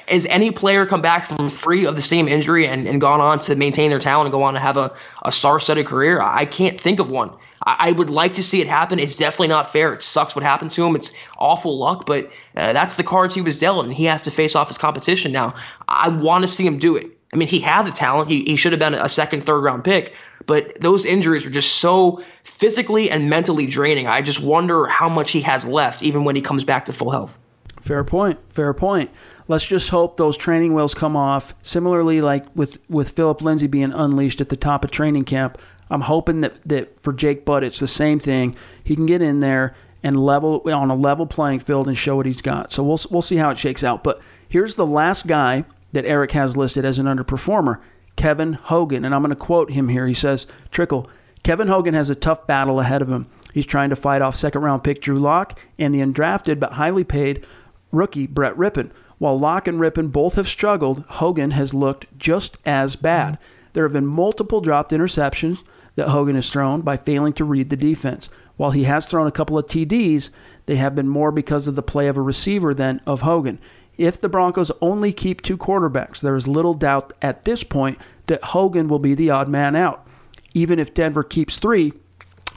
Has 0.09 0.27
any 0.27 0.51
player 0.51 0.85
come 0.85 1.01
back 1.01 1.27
from 1.27 1.49
three 1.49 1.87
of 1.87 1.97
the 1.97 2.03
same 2.03 2.29
injury 2.29 2.67
and, 2.67 2.87
and 2.87 3.01
gone 3.01 3.21
on 3.21 3.41
to 3.41 3.57
maintain 3.57 3.89
their 3.89 3.99
talent 3.99 4.27
and 4.27 4.33
go 4.33 4.43
on 4.43 4.55
to 4.55 4.61
have 4.61 4.77
a, 4.77 4.95
a 5.25 5.33
star 5.33 5.61
studded 5.61 5.87
career? 5.87 6.21
I 6.21 6.45
can't 6.45 6.79
think 6.79 7.01
of 7.01 7.09
one. 7.09 7.31
I, 7.65 7.93
would 7.93 8.11
like 8.11 8.35
to 8.35 8.43
see 8.43 8.61
it 8.61 8.67
happen. 8.67 8.99
It's 8.99 9.15
definitely 9.15 9.49
not 9.49 9.73
fair. 9.73 9.93
It 9.95 10.03
sucks 10.03 10.37
what 10.37 10.43
happened 10.43 10.71
to 10.73 10.85
him. 10.85 10.95
It's 10.95 11.13
awful 11.39 11.79
luck, 11.79 12.05
but 12.07 12.31
uh, 12.57 12.73
that's 12.73 12.97
the 12.97 13.03
cards 13.03 13.35
he 13.35 13.41
was 13.41 13.59
dealt, 13.59 13.85
and 13.85 13.93
he 13.93 14.05
has 14.05 14.23
to 14.25 14.31
face 14.31 14.55
off 14.55 14.69
his 14.69 14.79
competition 14.79 15.33
now. 15.33 15.55
I 15.89 16.09
want 16.11 16.43
to 16.45 16.49
see 16.49 16.67
him 16.67 16.79
do 16.79 16.95
it. 16.97 17.11
I 17.33 17.37
mean, 17.37 17.49
he 17.49 17.59
had 17.59 17.83
the 17.83 17.91
talent. 17.91 18.31
He, 18.31 18.45
he 18.45 18.57
should 18.57 18.73
have 18.73 18.79
been 18.79 18.95
a 18.95 19.09
second, 19.09 19.43
third 19.43 19.61
round 19.61 19.83
pick, 19.83 20.15
but 20.47 20.81
those 20.81 21.05
injuries 21.05 21.45
were 21.45 21.51
just 21.51 21.77
so 21.77 22.23
physically 22.45 23.11
and 23.11 23.29
mentally 23.29 23.67
draining. 23.67 24.07
I 24.07 24.21
just 24.23 24.41
wonder 24.41 24.87
how 24.87 25.09
much 25.09 25.33
he 25.33 25.41
has 25.41 25.67
left, 25.67 26.03
even 26.03 26.25
when 26.25 26.37
he 26.37 26.43
comes 26.43 26.65
back 26.65 26.85
to 26.87 26.93
full 26.93 27.11
health. 27.11 27.39
Fair 27.81 28.05
point. 28.05 28.39
Fair 28.53 28.73
point. 28.73 29.11
Let's 29.47 29.67
just 29.67 29.91
hope 29.91 30.17
those 30.17 30.37
training 30.37 30.75
wheels 30.75 30.95
come 30.95 31.17
off. 31.17 31.55
Similarly, 31.63 32.21
like 32.21 32.45
with, 32.55 32.79
with 32.89 33.11
Phillip 33.11 33.43
Lindsay 33.43 33.67
being 33.67 33.93
unleashed 33.93 34.41
at 34.41 34.49
the 34.49 34.57
top 34.57 34.85
of 34.85 34.91
training 34.91 35.25
camp, 35.25 35.59
I'm 35.91 36.03
hoping 36.03 36.41
that, 36.41 36.55
that 36.67 37.01
for 37.01 37.13
Jake 37.13 37.45
Butt, 37.45 37.65
it's 37.65 37.79
the 37.79 37.87
same 37.89 38.19
thing. 38.19 38.57
He 38.83 38.97
can 38.97 39.07
get 39.07 39.23
in 39.23 39.41
there 39.41 39.75
and 40.03 40.23
level 40.23 40.63
on 40.67 40.91
a 40.91 40.95
level 40.95 41.27
playing 41.27 41.61
field 41.61 41.89
and 41.89 41.97
show 41.97 42.17
what 42.17 42.27
he's 42.27 42.43
got. 42.43 42.71
So 42.71 42.83
we'll 42.83 43.01
we'll 43.11 43.23
see 43.23 43.37
how 43.37 43.51
it 43.51 43.59
shakes 43.59 43.83
out. 43.83 44.05
But 44.05 44.21
here's 44.49 44.77
the 44.77 44.87
last 44.87 45.27
guy 45.27 45.65
that 45.93 46.05
Eric 46.05 46.33
has 46.33 46.57
listed 46.57 46.85
as 46.85 46.99
an 46.99 47.07
underperformer, 47.07 47.81
Kevin 48.17 48.53
Hogan, 48.55 49.05
and 49.05 49.15
I'm 49.15 49.23
going 49.23 49.31
to 49.31 49.37
quote 49.37 49.71
him 49.71 49.89
here. 49.89 50.07
He 50.07 50.15
says, 50.15 50.47
"Trickel, 50.71 51.09
Kevin 51.43 51.69
Hogan 51.69 51.95
has 51.95 52.11
a 52.11 52.15
tough 52.15 52.47
battle 52.47 52.81
ahead 52.81 53.01
of 53.01 53.09
him. 53.09 53.27
He's 53.53 53.67
trying 53.67 53.91
to 53.91 53.97
fight 53.97 54.21
off 54.21 54.37
second 54.37 54.63
round 54.63 54.85
pick 54.85 55.01
Drew 55.01 55.19
Lock 55.19 55.59
and 55.79 55.95
the 55.95 56.01
undrafted 56.01 56.61
but 56.61 56.73
highly 56.73 57.05
paid 57.05 57.47
rookie 57.93 58.27
Brett 58.27 58.57
Rypien. 58.57 58.91
While 59.19 59.39
Lock 59.39 59.69
and 59.69 59.79
Rypien 59.79 60.11
both 60.11 60.35
have 60.35 60.49
struggled, 60.49 61.05
Hogan 61.09 61.53
has 61.53 61.73
looked 61.73 62.07
just 62.19 62.59
as 62.67 62.97
bad. 62.97 63.39
There 63.73 63.85
have 63.85 63.93
been 63.93 64.07
multiple 64.07 64.61
dropped 64.61 64.93
interceptions." 64.93 65.63
That 65.97 66.09
Hogan 66.09 66.35
has 66.35 66.51
thrown 66.51 66.81
by 66.81 66.97
failing 66.97 67.33
to 67.35 67.45
read 67.45 67.71
the 67.71 67.77
defense. 67.77 68.29
While 68.57 68.73
he 68.73 68.85
has 68.85 69.07
thrown 69.07 69.27
a 69.27 69.33
couple 69.33 69.59
of 69.59 69.67
TDs, 69.67 70.31
they 70.67 70.77
have 70.77 70.95
been 70.95 71.09
more 71.09 71.31
because 71.31 71.67
of 71.67 71.75
the 71.75 71.83
play 71.83 72.09
of 72.09 72.17
a 72.17 72.23
receiver 72.23 72.75
than 72.75 73.01
of 73.07 73.23
Hogan. 73.23 73.59
If 73.97 74.21
the 74.21 74.29
Broncos 74.29 74.73
only 74.81 75.13
keep 75.13 75.41
two 75.41 75.57
quarterbacks, 75.57 76.21
there 76.21 76.37
is 76.37 76.49
little 76.49 76.75
doubt 76.75 77.13
at 77.23 77.45
this 77.45 77.63
point 77.63 77.99
that 78.27 78.43
Hogan 78.43 78.89
will 78.89 78.99
be 78.99 79.15
the 79.15 79.31
odd 79.31 79.49
man 79.49 79.77
out. 79.77 80.07
Even 80.53 80.79
if 80.79 80.95
Denver 80.95 81.23
keeps 81.23 81.59
three, 81.59 81.93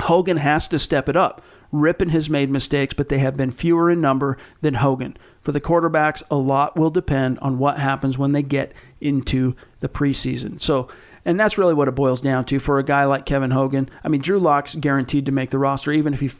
Hogan 0.01 0.37
has 0.37 0.67
to 0.69 0.79
step 0.79 1.09
it 1.09 1.15
up. 1.15 1.41
Rypien 1.73 2.09
has 2.11 2.29
made 2.29 2.49
mistakes, 2.49 2.93
but 2.93 3.09
they 3.09 3.17
have 3.19 3.35
been 3.35 3.51
fewer 3.51 3.91
in 3.91 3.99
number 3.99 4.37
than 4.61 4.75
Hogan. 4.75 5.17
For 5.41 5.51
the 5.51 5.61
quarterbacks, 5.61 6.23
a 6.31 6.35
lot 6.35 6.77
will 6.77 6.89
depend 6.89 7.39
on 7.39 7.57
what 7.57 7.77
happens 7.77 8.17
when 8.17 8.31
they 8.31 8.43
get 8.43 8.73
into 9.01 9.55
the 9.79 9.89
preseason. 9.89 10.61
So 10.61 10.87
and 11.27 11.37
that's 11.37 11.57
really 11.57 11.73
what 11.73 11.89
it 11.89 11.91
boils 11.93 12.21
down 12.21 12.45
to 12.45 12.57
for 12.57 12.79
a 12.79 12.83
guy 12.83 13.03
like 13.03 13.25
Kevin 13.25 13.51
Hogan. 13.51 13.89
I 14.01 14.07
mean, 14.07 14.21
Drew 14.21 14.39
Lock's 14.39 14.75
guaranteed 14.75 15.25
to 15.25 15.33
make 15.33 15.49
the 15.49 15.59
roster, 15.59 15.91
even 15.91 16.13
if 16.13 16.21
he 16.21 16.31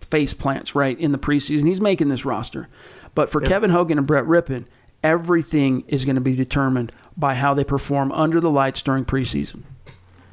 face 0.00 0.32
plants 0.32 0.74
right 0.74 0.98
in 0.98 1.12
the 1.12 1.18
preseason. 1.18 1.66
He's 1.66 1.80
making 1.80 2.08
this 2.08 2.24
roster. 2.24 2.68
But 3.14 3.28
for 3.28 3.42
Kevin 3.42 3.68
Hogan 3.68 3.98
and 3.98 4.06
Brett 4.06 4.24
Rypien, 4.24 4.64
everything 5.02 5.84
is 5.88 6.06
going 6.06 6.14
to 6.14 6.22
be 6.22 6.34
determined 6.34 6.90
by 7.18 7.34
how 7.34 7.52
they 7.52 7.64
perform 7.64 8.12
under 8.12 8.40
the 8.40 8.50
lights 8.50 8.80
during 8.80 9.04
preseason. 9.04 9.62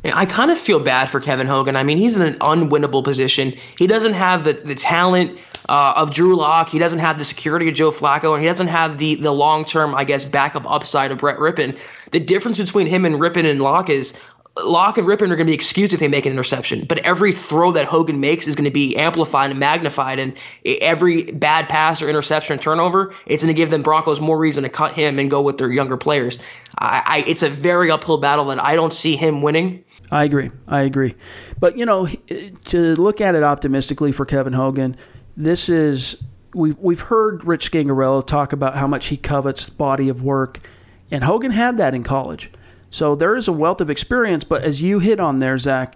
I 0.05 0.25
kind 0.25 0.51
of 0.51 0.57
feel 0.57 0.79
bad 0.79 1.09
for 1.09 1.19
Kevin 1.19 1.47
Hogan. 1.47 1.75
I 1.75 1.83
mean, 1.83 1.97
he's 1.97 2.15
in 2.15 2.21
an 2.21 2.35
unwinnable 2.35 3.03
position. 3.03 3.53
He 3.77 3.87
doesn't 3.87 4.13
have 4.13 4.45
the, 4.45 4.53
the 4.53 4.75
talent 4.75 5.37
uh, 5.69 5.93
of 5.95 6.12
Drew 6.12 6.36
Lock. 6.36 6.69
He 6.69 6.80
doesn't 6.80 6.99
have 6.99 7.17
the 7.17 7.25
security 7.25 7.67
of 7.69 7.75
Joe 7.75 7.91
Flacco, 7.91 8.33
and 8.33 8.41
he 8.41 8.48
doesn't 8.48 8.67
have 8.67 8.98
the 8.98 9.15
the 9.15 9.31
long 9.31 9.65
term, 9.65 9.96
I 9.96 10.04
guess, 10.04 10.25
backup 10.25 10.69
upside 10.69 11.12
of 11.12 11.19
Brett 11.19 11.37
Rypien. 11.37 11.77
The 12.12 12.19
difference 12.19 12.58
between 12.58 12.87
him 12.87 13.06
and 13.06 13.15
Rypien 13.15 13.50
and 13.50 13.62
Lock 13.62 13.89
is 13.89 14.19
Lock 14.65 14.98
and 14.98 15.08
Rypien 15.08 15.29
are 15.29 15.35
going 15.35 15.39
to 15.39 15.46
be 15.46 15.54
excused 15.54 15.94
if 15.94 16.00
they 16.00 16.08
make 16.08 16.25
an 16.25 16.31
interception, 16.31 16.85
but 16.85 16.98
every 17.06 17.31
throw 17.31 17.71
that 17.73 17.85
Hogan 17.85 18.19
makes 18.19 18.48
is 18.48 18.56
going 18.56 18.65
to 18.65 18.71
be 18.71 18.98
amplified 18.98 19.52
and 19.52 19.60
magnified, 19.60 20.17
and 20.17 20.35
every 20.65 21.25
bad 21.25 21.69
pass 21.69 22.02
or 22.02 22.10
interception 22.10 22.58
or 22.58 22.62
turnover, 22.62 23.13
it's 23.27 23.44
going 23.44 23.54
to 23.54 23.58
give 23.58 23.69
them 23.69 23.83
Broncos 23.83 24.19
more 24.19 24.35
reason 24.35 24.63
to 24.63 24.69
cut 24.69 24.94
him 24.94 25.19
and 25.19 25.29
go 25.29 25.41
with 25.41 25.60
their 25.60 25.71
younger 25.71 25.96
players. 25.96 26.39
I, 26.79 27.04
I, 27.06 27.23
it's 27.29 27.44
a 27.44 27.50
very 27.50 27.91
uphill 27.91 28.17
battle 28.17 28.46
that 28.46 28.63
I 28.63 28.75
don't 28.75 28.94
see 28.94 29.15
him 29.15 29.44
winning. 29.44 29.83
I 30.10 30.23
agree. 30.23 30.50
I 30.67 30.81
agree. 30.81 31.13
But, 31.60 31.77
you 31.77 31.85
know, 31.85 32.08
to 32.65 32.96
look 32.96 33.21
at 33.21 33.35
it 33.35 33.44
optimistically 33.44 34.12
for 34.12 34.25
Kevin 34.25 34.54
Hogan, 34.54 34.98
this 35.38 35.69
is 35.69 36.17
we've 36.54 36.77
we've 36.79 37.00
heard 37.00 37.46
Rich 37.46 37.71
Scangarello 37.71 38.25
talk 38.25 38.52
about 38.52 38.75
how 38.75 38.88
much 38.88 39.06
he 39.06 39.17
covets 39.17 39.69
body 39.69 40.10
of 40.10 40.23
work 40.23 40.60
And 41.12 41.23
Hogan 41.23 41.52
had 41.52 41.77
that 41.77 41.94
in 41.94 42.04
college. 42.04 42.52
So 42.90 43.15
there 43.15 43.35
is 43.35 43.48
a 43.48 43.52
wealth 43.52 43.81
of 43.81 43.90
experience, 43.90 44.44
but 44.44 44.63
as 44.63 44.81
you 44.81 45.00
hit 45.00 45.19
on 45.19 45.40
there, 45.40 45.58
Zach, 45.58 45.96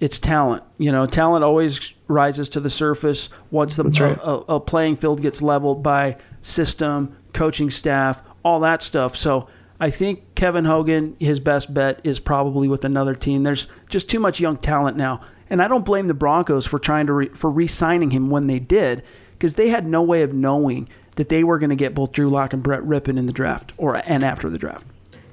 it's 0.00 0.18
talent. 0.18 0.62
You 0.78 0.92
know, 0.92 1.06
talent 1.06 1.44
always 1.44 1.92
rises 2.06 2.48
to 2.50 2.60
the 2.60 2.70
surface 2.70 3.28
once 3.50 3.76
the 3.76 3.84
right. 3.84 4.18
a, 4.22 4.54
a 4.54 4.60
playing 4.60 4.96
field 4.96 5.20
gets 5.20 5.42
leveled 5.42 5.82
by 5.82 6.16
system, 6.40 7.16
coaching 7.32 7.70
staff, 7.70 8.22
all 8.44 8.60
that 8.60 8.82
stuff. 8.82 9.16
So 9.16 9.48
I 9.80 9.90
think 9.90 10.34
Kevin 10.34 10.64
Hogan, 10.64 11.16
his 11.18 11.40
best 11.40 11.72
bet 11.74 12.00
is 12.04 12.20
probably 12.20 12.68
with 12.68 12.84
another 12.84 13.14
team. 13.14 13.42
There's 13.42 13.66
just 13.88 14.08
too 14.08 14.20
much 14.20 14.40
young 14.40 14.56
talent 14.56 14.96
now, 14.96 15.20
and 15.50 15.62
I 15.62 15.68
don't 15.68 15.84
blame 15.84 16.08
the 16.08 16.14
Broncos 16.14 16.66
for 16.66 16.78
trying 16.78 17.06
to 17.06 17.12
re, 17.12 17.28
for 17.28 17.50
re-signing 17.50 18.10
him 18.10 18.30
when 18.30 18.46
they 18.46 18.58
did, 18.58 19.02
because 19.32 19.54
they 19.54 19.68
had 19.68 19.86
no 19.86 20.02
way 20.02 20.22
of 20.22 20.32
knowing 20.32 20.88
that 21.16 21.28
they 21.28 21.44
were 21.44 21.58
going 21.58 21.70
to 21.70 21.76
get 21.76 21.94
both 21.94 22.12
Drew 22.12 22.30
Lock 22.30 22.52
and 22.52 22.62
Brett 22.62 22.82
Rypien 22.82 23.18
in 23.18 23.26
the 23.26 23.32
draft 23.32 23.72
or 23.76 23.96
and 23.96 24.24
after 24.24 24.48
the 24.48 24.58
draft. 24.58 24.86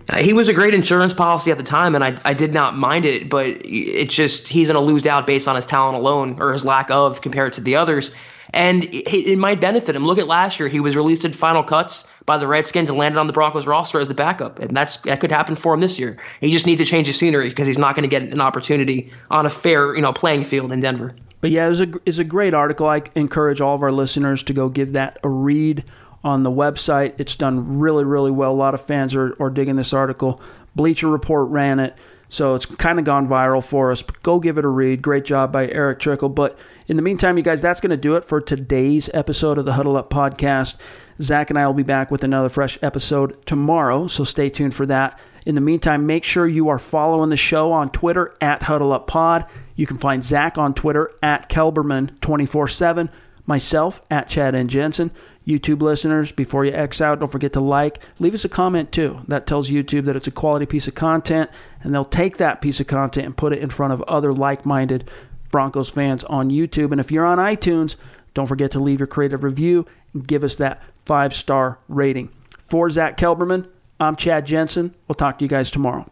Uh, 0.10 0.18
he 0.18 0.34
was 0.34 0.48
a 0.48 0.54
great 0.54 0.76
insurance 0.76 1.14
policy 1.14 1.52
at 1.52 1.58
the 1.58 1.64
time, 1.64 1.96
and 1.96 2.04
I, 2.04 2.16
I 2.24 2.34
did 2.34 2.54
not 2.54 2.76
mind 2.76 3.06
it, 3.06 3.30
but 3.30 3.48
it's 3.64 4.14
just 4.14 4.48
he's 4.48 4.70
going 4.70 4.80
to 4.80 4.94
lose 4.94 5.08
out 5.08 5.26
based 5.26 5.48
on 5.48 5.56
his 5.56 5.66
talent 5.66 5.96
alone 5.96 6.40
or 6.40 6.54
his 6.54 6.64
lack 6.64 6.92
of 6.92 7.22
compared 7.22 7.54
to 7.54 7.62
the 7.62 7.76
others. 7.76 8.12
And 8.56 8.86
it, 8.86 9.28
it 9.28 9.38
might 9.38 9.60
benefit 9.60 9.96
him. 9.96 10.06
Look 10.06 10.18
at 10.18 10.28
last 10.28 10.60
year; 10.60 10.70
he 10.70 10.80
was 10.80 10.96
released 10.96 11.26
in 11.26 11.34
final 11.34 11.62
cuts 11.62 12.12
by 12.26 12.38
the 12.38 12.48
Redskins 12.48 12.90
and 12.90 12.98
landed 12.98 13.20
on 13.20 13.28
the 13.28 13.34
Broncos 13.34 13.68
roster 13.68 14.00
as 14.00 14.08
the 14.08 14.14
backup, 14.14 14.60
and 14.60 14.76
that's 14.76 14.98
that 15.02 15.20
could 15.20 15.32
happen 15.32 15.56
for 15.56 15.74
him 15.74 15.82
this 15.82 16.00
year. 16.00 16.18
He 16.40 16.52
just 16.52 16.66
needs 16.66 16.82
to 16.82 16.86
change 16.86 17.08
the 17.08 17.14
scenery 17.14 17.50
because 17.50 17.68
he's 17.68 17.78
not 17.78 17.96
going 17.96 18.10
to 18.10 18.20
get 18.20 18.24
an 18.24 18.42
opportunity 18.42 19.12
on 19.30 19.46
a 19.46 19.50
fair, 19.50 19.94
you 19.94 20.02
know, 20.02 20.14
playing 20.14 20.46
field 20.46 20.72
in 20.72 20.80
Denver. 20.80 21.14
But 21.42 21.52
yeah, 21.52 21.66
it 21.66 21.70
was 21.70 21.82
a 21.82 21.94
it's 22.06 22.18
a 22.18 22.24
great 22.24 22.54
article. 22.54 22.88
I 22.88 23.04
encourage 23.14 23.62
all 23.62 23.76
of 23.76 23.84
our 23.84 23.92
listeners 23.92 24.42
to 24.44 24.54
go 24.54 24.70
give 24.70 24.94
that 24.94 25.20
a 25.22 25.30
read 25.30 25.84
on 26.24 26.44
the 26.44 26.50
website. 26.50 27.14
It's 27.20 27.36
done 27.36 27.78
really, 27.78 28.04
really 28.04 28.32
well. 28.32 28.52
A 28.52 28.54
lot 28.54 28.74
of 28.74 28.82
fans 28.82 29.14
are, 29.16 29.36
are 29.40 29.52
digging 29.52 29.76
this 29.76 29.94
article. 29.94 30.42
Bleacher 30.76 31.08
Report 31.08 31.50
ran 31.50 31.80
it, 31.80 31.98
so 32.30 32.56
it's 32.56 32.66
kind 32.66 33.00
of 33.00 33.06
gone 33.06 33.28
viral 33.28 33.64
for 33.64 33.92
us. 33.92 34.02
Go 34.24 34.40
give 34.40 34.58
it 34.58 34.66
a 34.66 34.70
read. 34.70 35.02
Great 35.02 35.26
job 35.26 35.52
by 35.52 35.68
Eric 35.68 36.00
Trickel. 36.00 36.30
But 36.30 36.58
in 36.88 36.96
the 36.96 37.02
meantime, 37.02 37.38
you 37.38 37.44
guys, 37.44 37.62
that's 37.62 37.82
going 37.82 37.92
to 37.92 37.98
do 37.98 38.16
it 38.16 38.26
for 38.26 38.42
today's 38.42 39.10
episode 39.14 39.58
of 39.58 39.66
the 39.66 39.74
Huddle 39.74 39.98
Up 39.98 40.10
Podcast. 40.10 40.76
Zach 41.22 41.50
and 41.50 41.58
I 41.58 41.66
will 41.66 41.74
be 41.74 41.84
back 41.84 42.12
with 42.12 42.24
another 42.24 42.50
fresh 42.50 42.78
episode 42.82 43.46
tomorrow, 43.46 44.08
so 44.08 44.24
stay 44.24 44.50
tuned 44.50 44.74
for 44.74 44.86
that. 44.88 45.18
In 45.46 45.56
the 45.56 45.62
meantime, 45.62 46.06
make 46.06 46.24
sure 46.24 46.48
you 46.48 46.70
are 46.70 46.80
following 46.80 47.30
the 47.30 47.38
show 47.38 47.72
on 47.72 47.90
Twitter 47.90 48.36
at 48.42 48.64
Huddle 48.64 48.92
Up 48.92 49.08
Pod. 49.08 49.48
You 49.76 49.88
can 49.88 49.98
find 49.98 50.24
Zach 50.24 50.58
on 50.58 50.74
Twitter 50.74 51.12
at 51.22 51.50
Kelberman24-7, 51.50 53.10
myself 53.46 54.02
at 54.10 54.28
Chad 54.28 54.56
N. 54.56 54.68
Jensen. 54.68 55.12
YouTube 55.48 55.82
listeners, 55.82 56.32
before 56.32 56.66
you 56.66 56.74
X 56.74 57.02
out, 57.02 57.20
don't 57.20 57.32
forget 57.32 57.54
to 57.54 57.60
like. 57.60 58.00
Leave 58.20 58.34
us 58.34 58.46
a 58.46 58.50
comment 58.50 58.92
too. 58.92 59.22
That 59.28 59.46
tells 59.46 59.70
YouTube 59.70 60.06
that 60.06 60.16
it's 60.16 60.28
a 60.28 60.32
quality 60.32 60.66
piece 60.66 60.88
of 60.88 60.96
content, 60.96 61.50
and 61.82 61.94
they'll 61.94 62.06
take 62.06 62.38
that 62.38 62.62
piece 62.62 62.80
of 62.80 62.88
content 62.88 63.26
and 63.26 63.38
put 63.38 63.54
it 63.54 63.60
in 63.60 63.70
front 63.70 63.94
of 63.94 64.02
other 64.04 64.34
like 64.34 64.66
minded 64.66 65.10
Broncos 65.52 65.90
fans 65.90 66.24
on 66.24 66.50
YouTube. 66.50 66.92
And 66.92 67.00
if 67.00 67.12
you're 67.12 67.26
on 67.26 67.38
iTunes, 67.38 67.96
don't 68.34 68.48
forget 68.48 68.72
to 68.72 68.80
leave 68.80 69.00
your 69.00 69.08
creative 69.08 69.44
review 69.44 69.86
and 70.14 70.28
give 70.28 70.44
us 70.44 70.56
that 70.58 70.82
five 71.06 71.34
star 71.34 71.80
rating. 71.88 72.30
For 72.60 72.90
Zach 72.90 73.18
Kelberman, 73.18 73.68
I'm 74.00 74.16
Chad 74.16 74.46
Jensen. 74.46 74.94
We'll 75.08 75.16
talk 75.16 75.40
to 75.40 75.46
you 75.46 75.50
guys 75.50 75.70
tomorrow. 75.72 76.12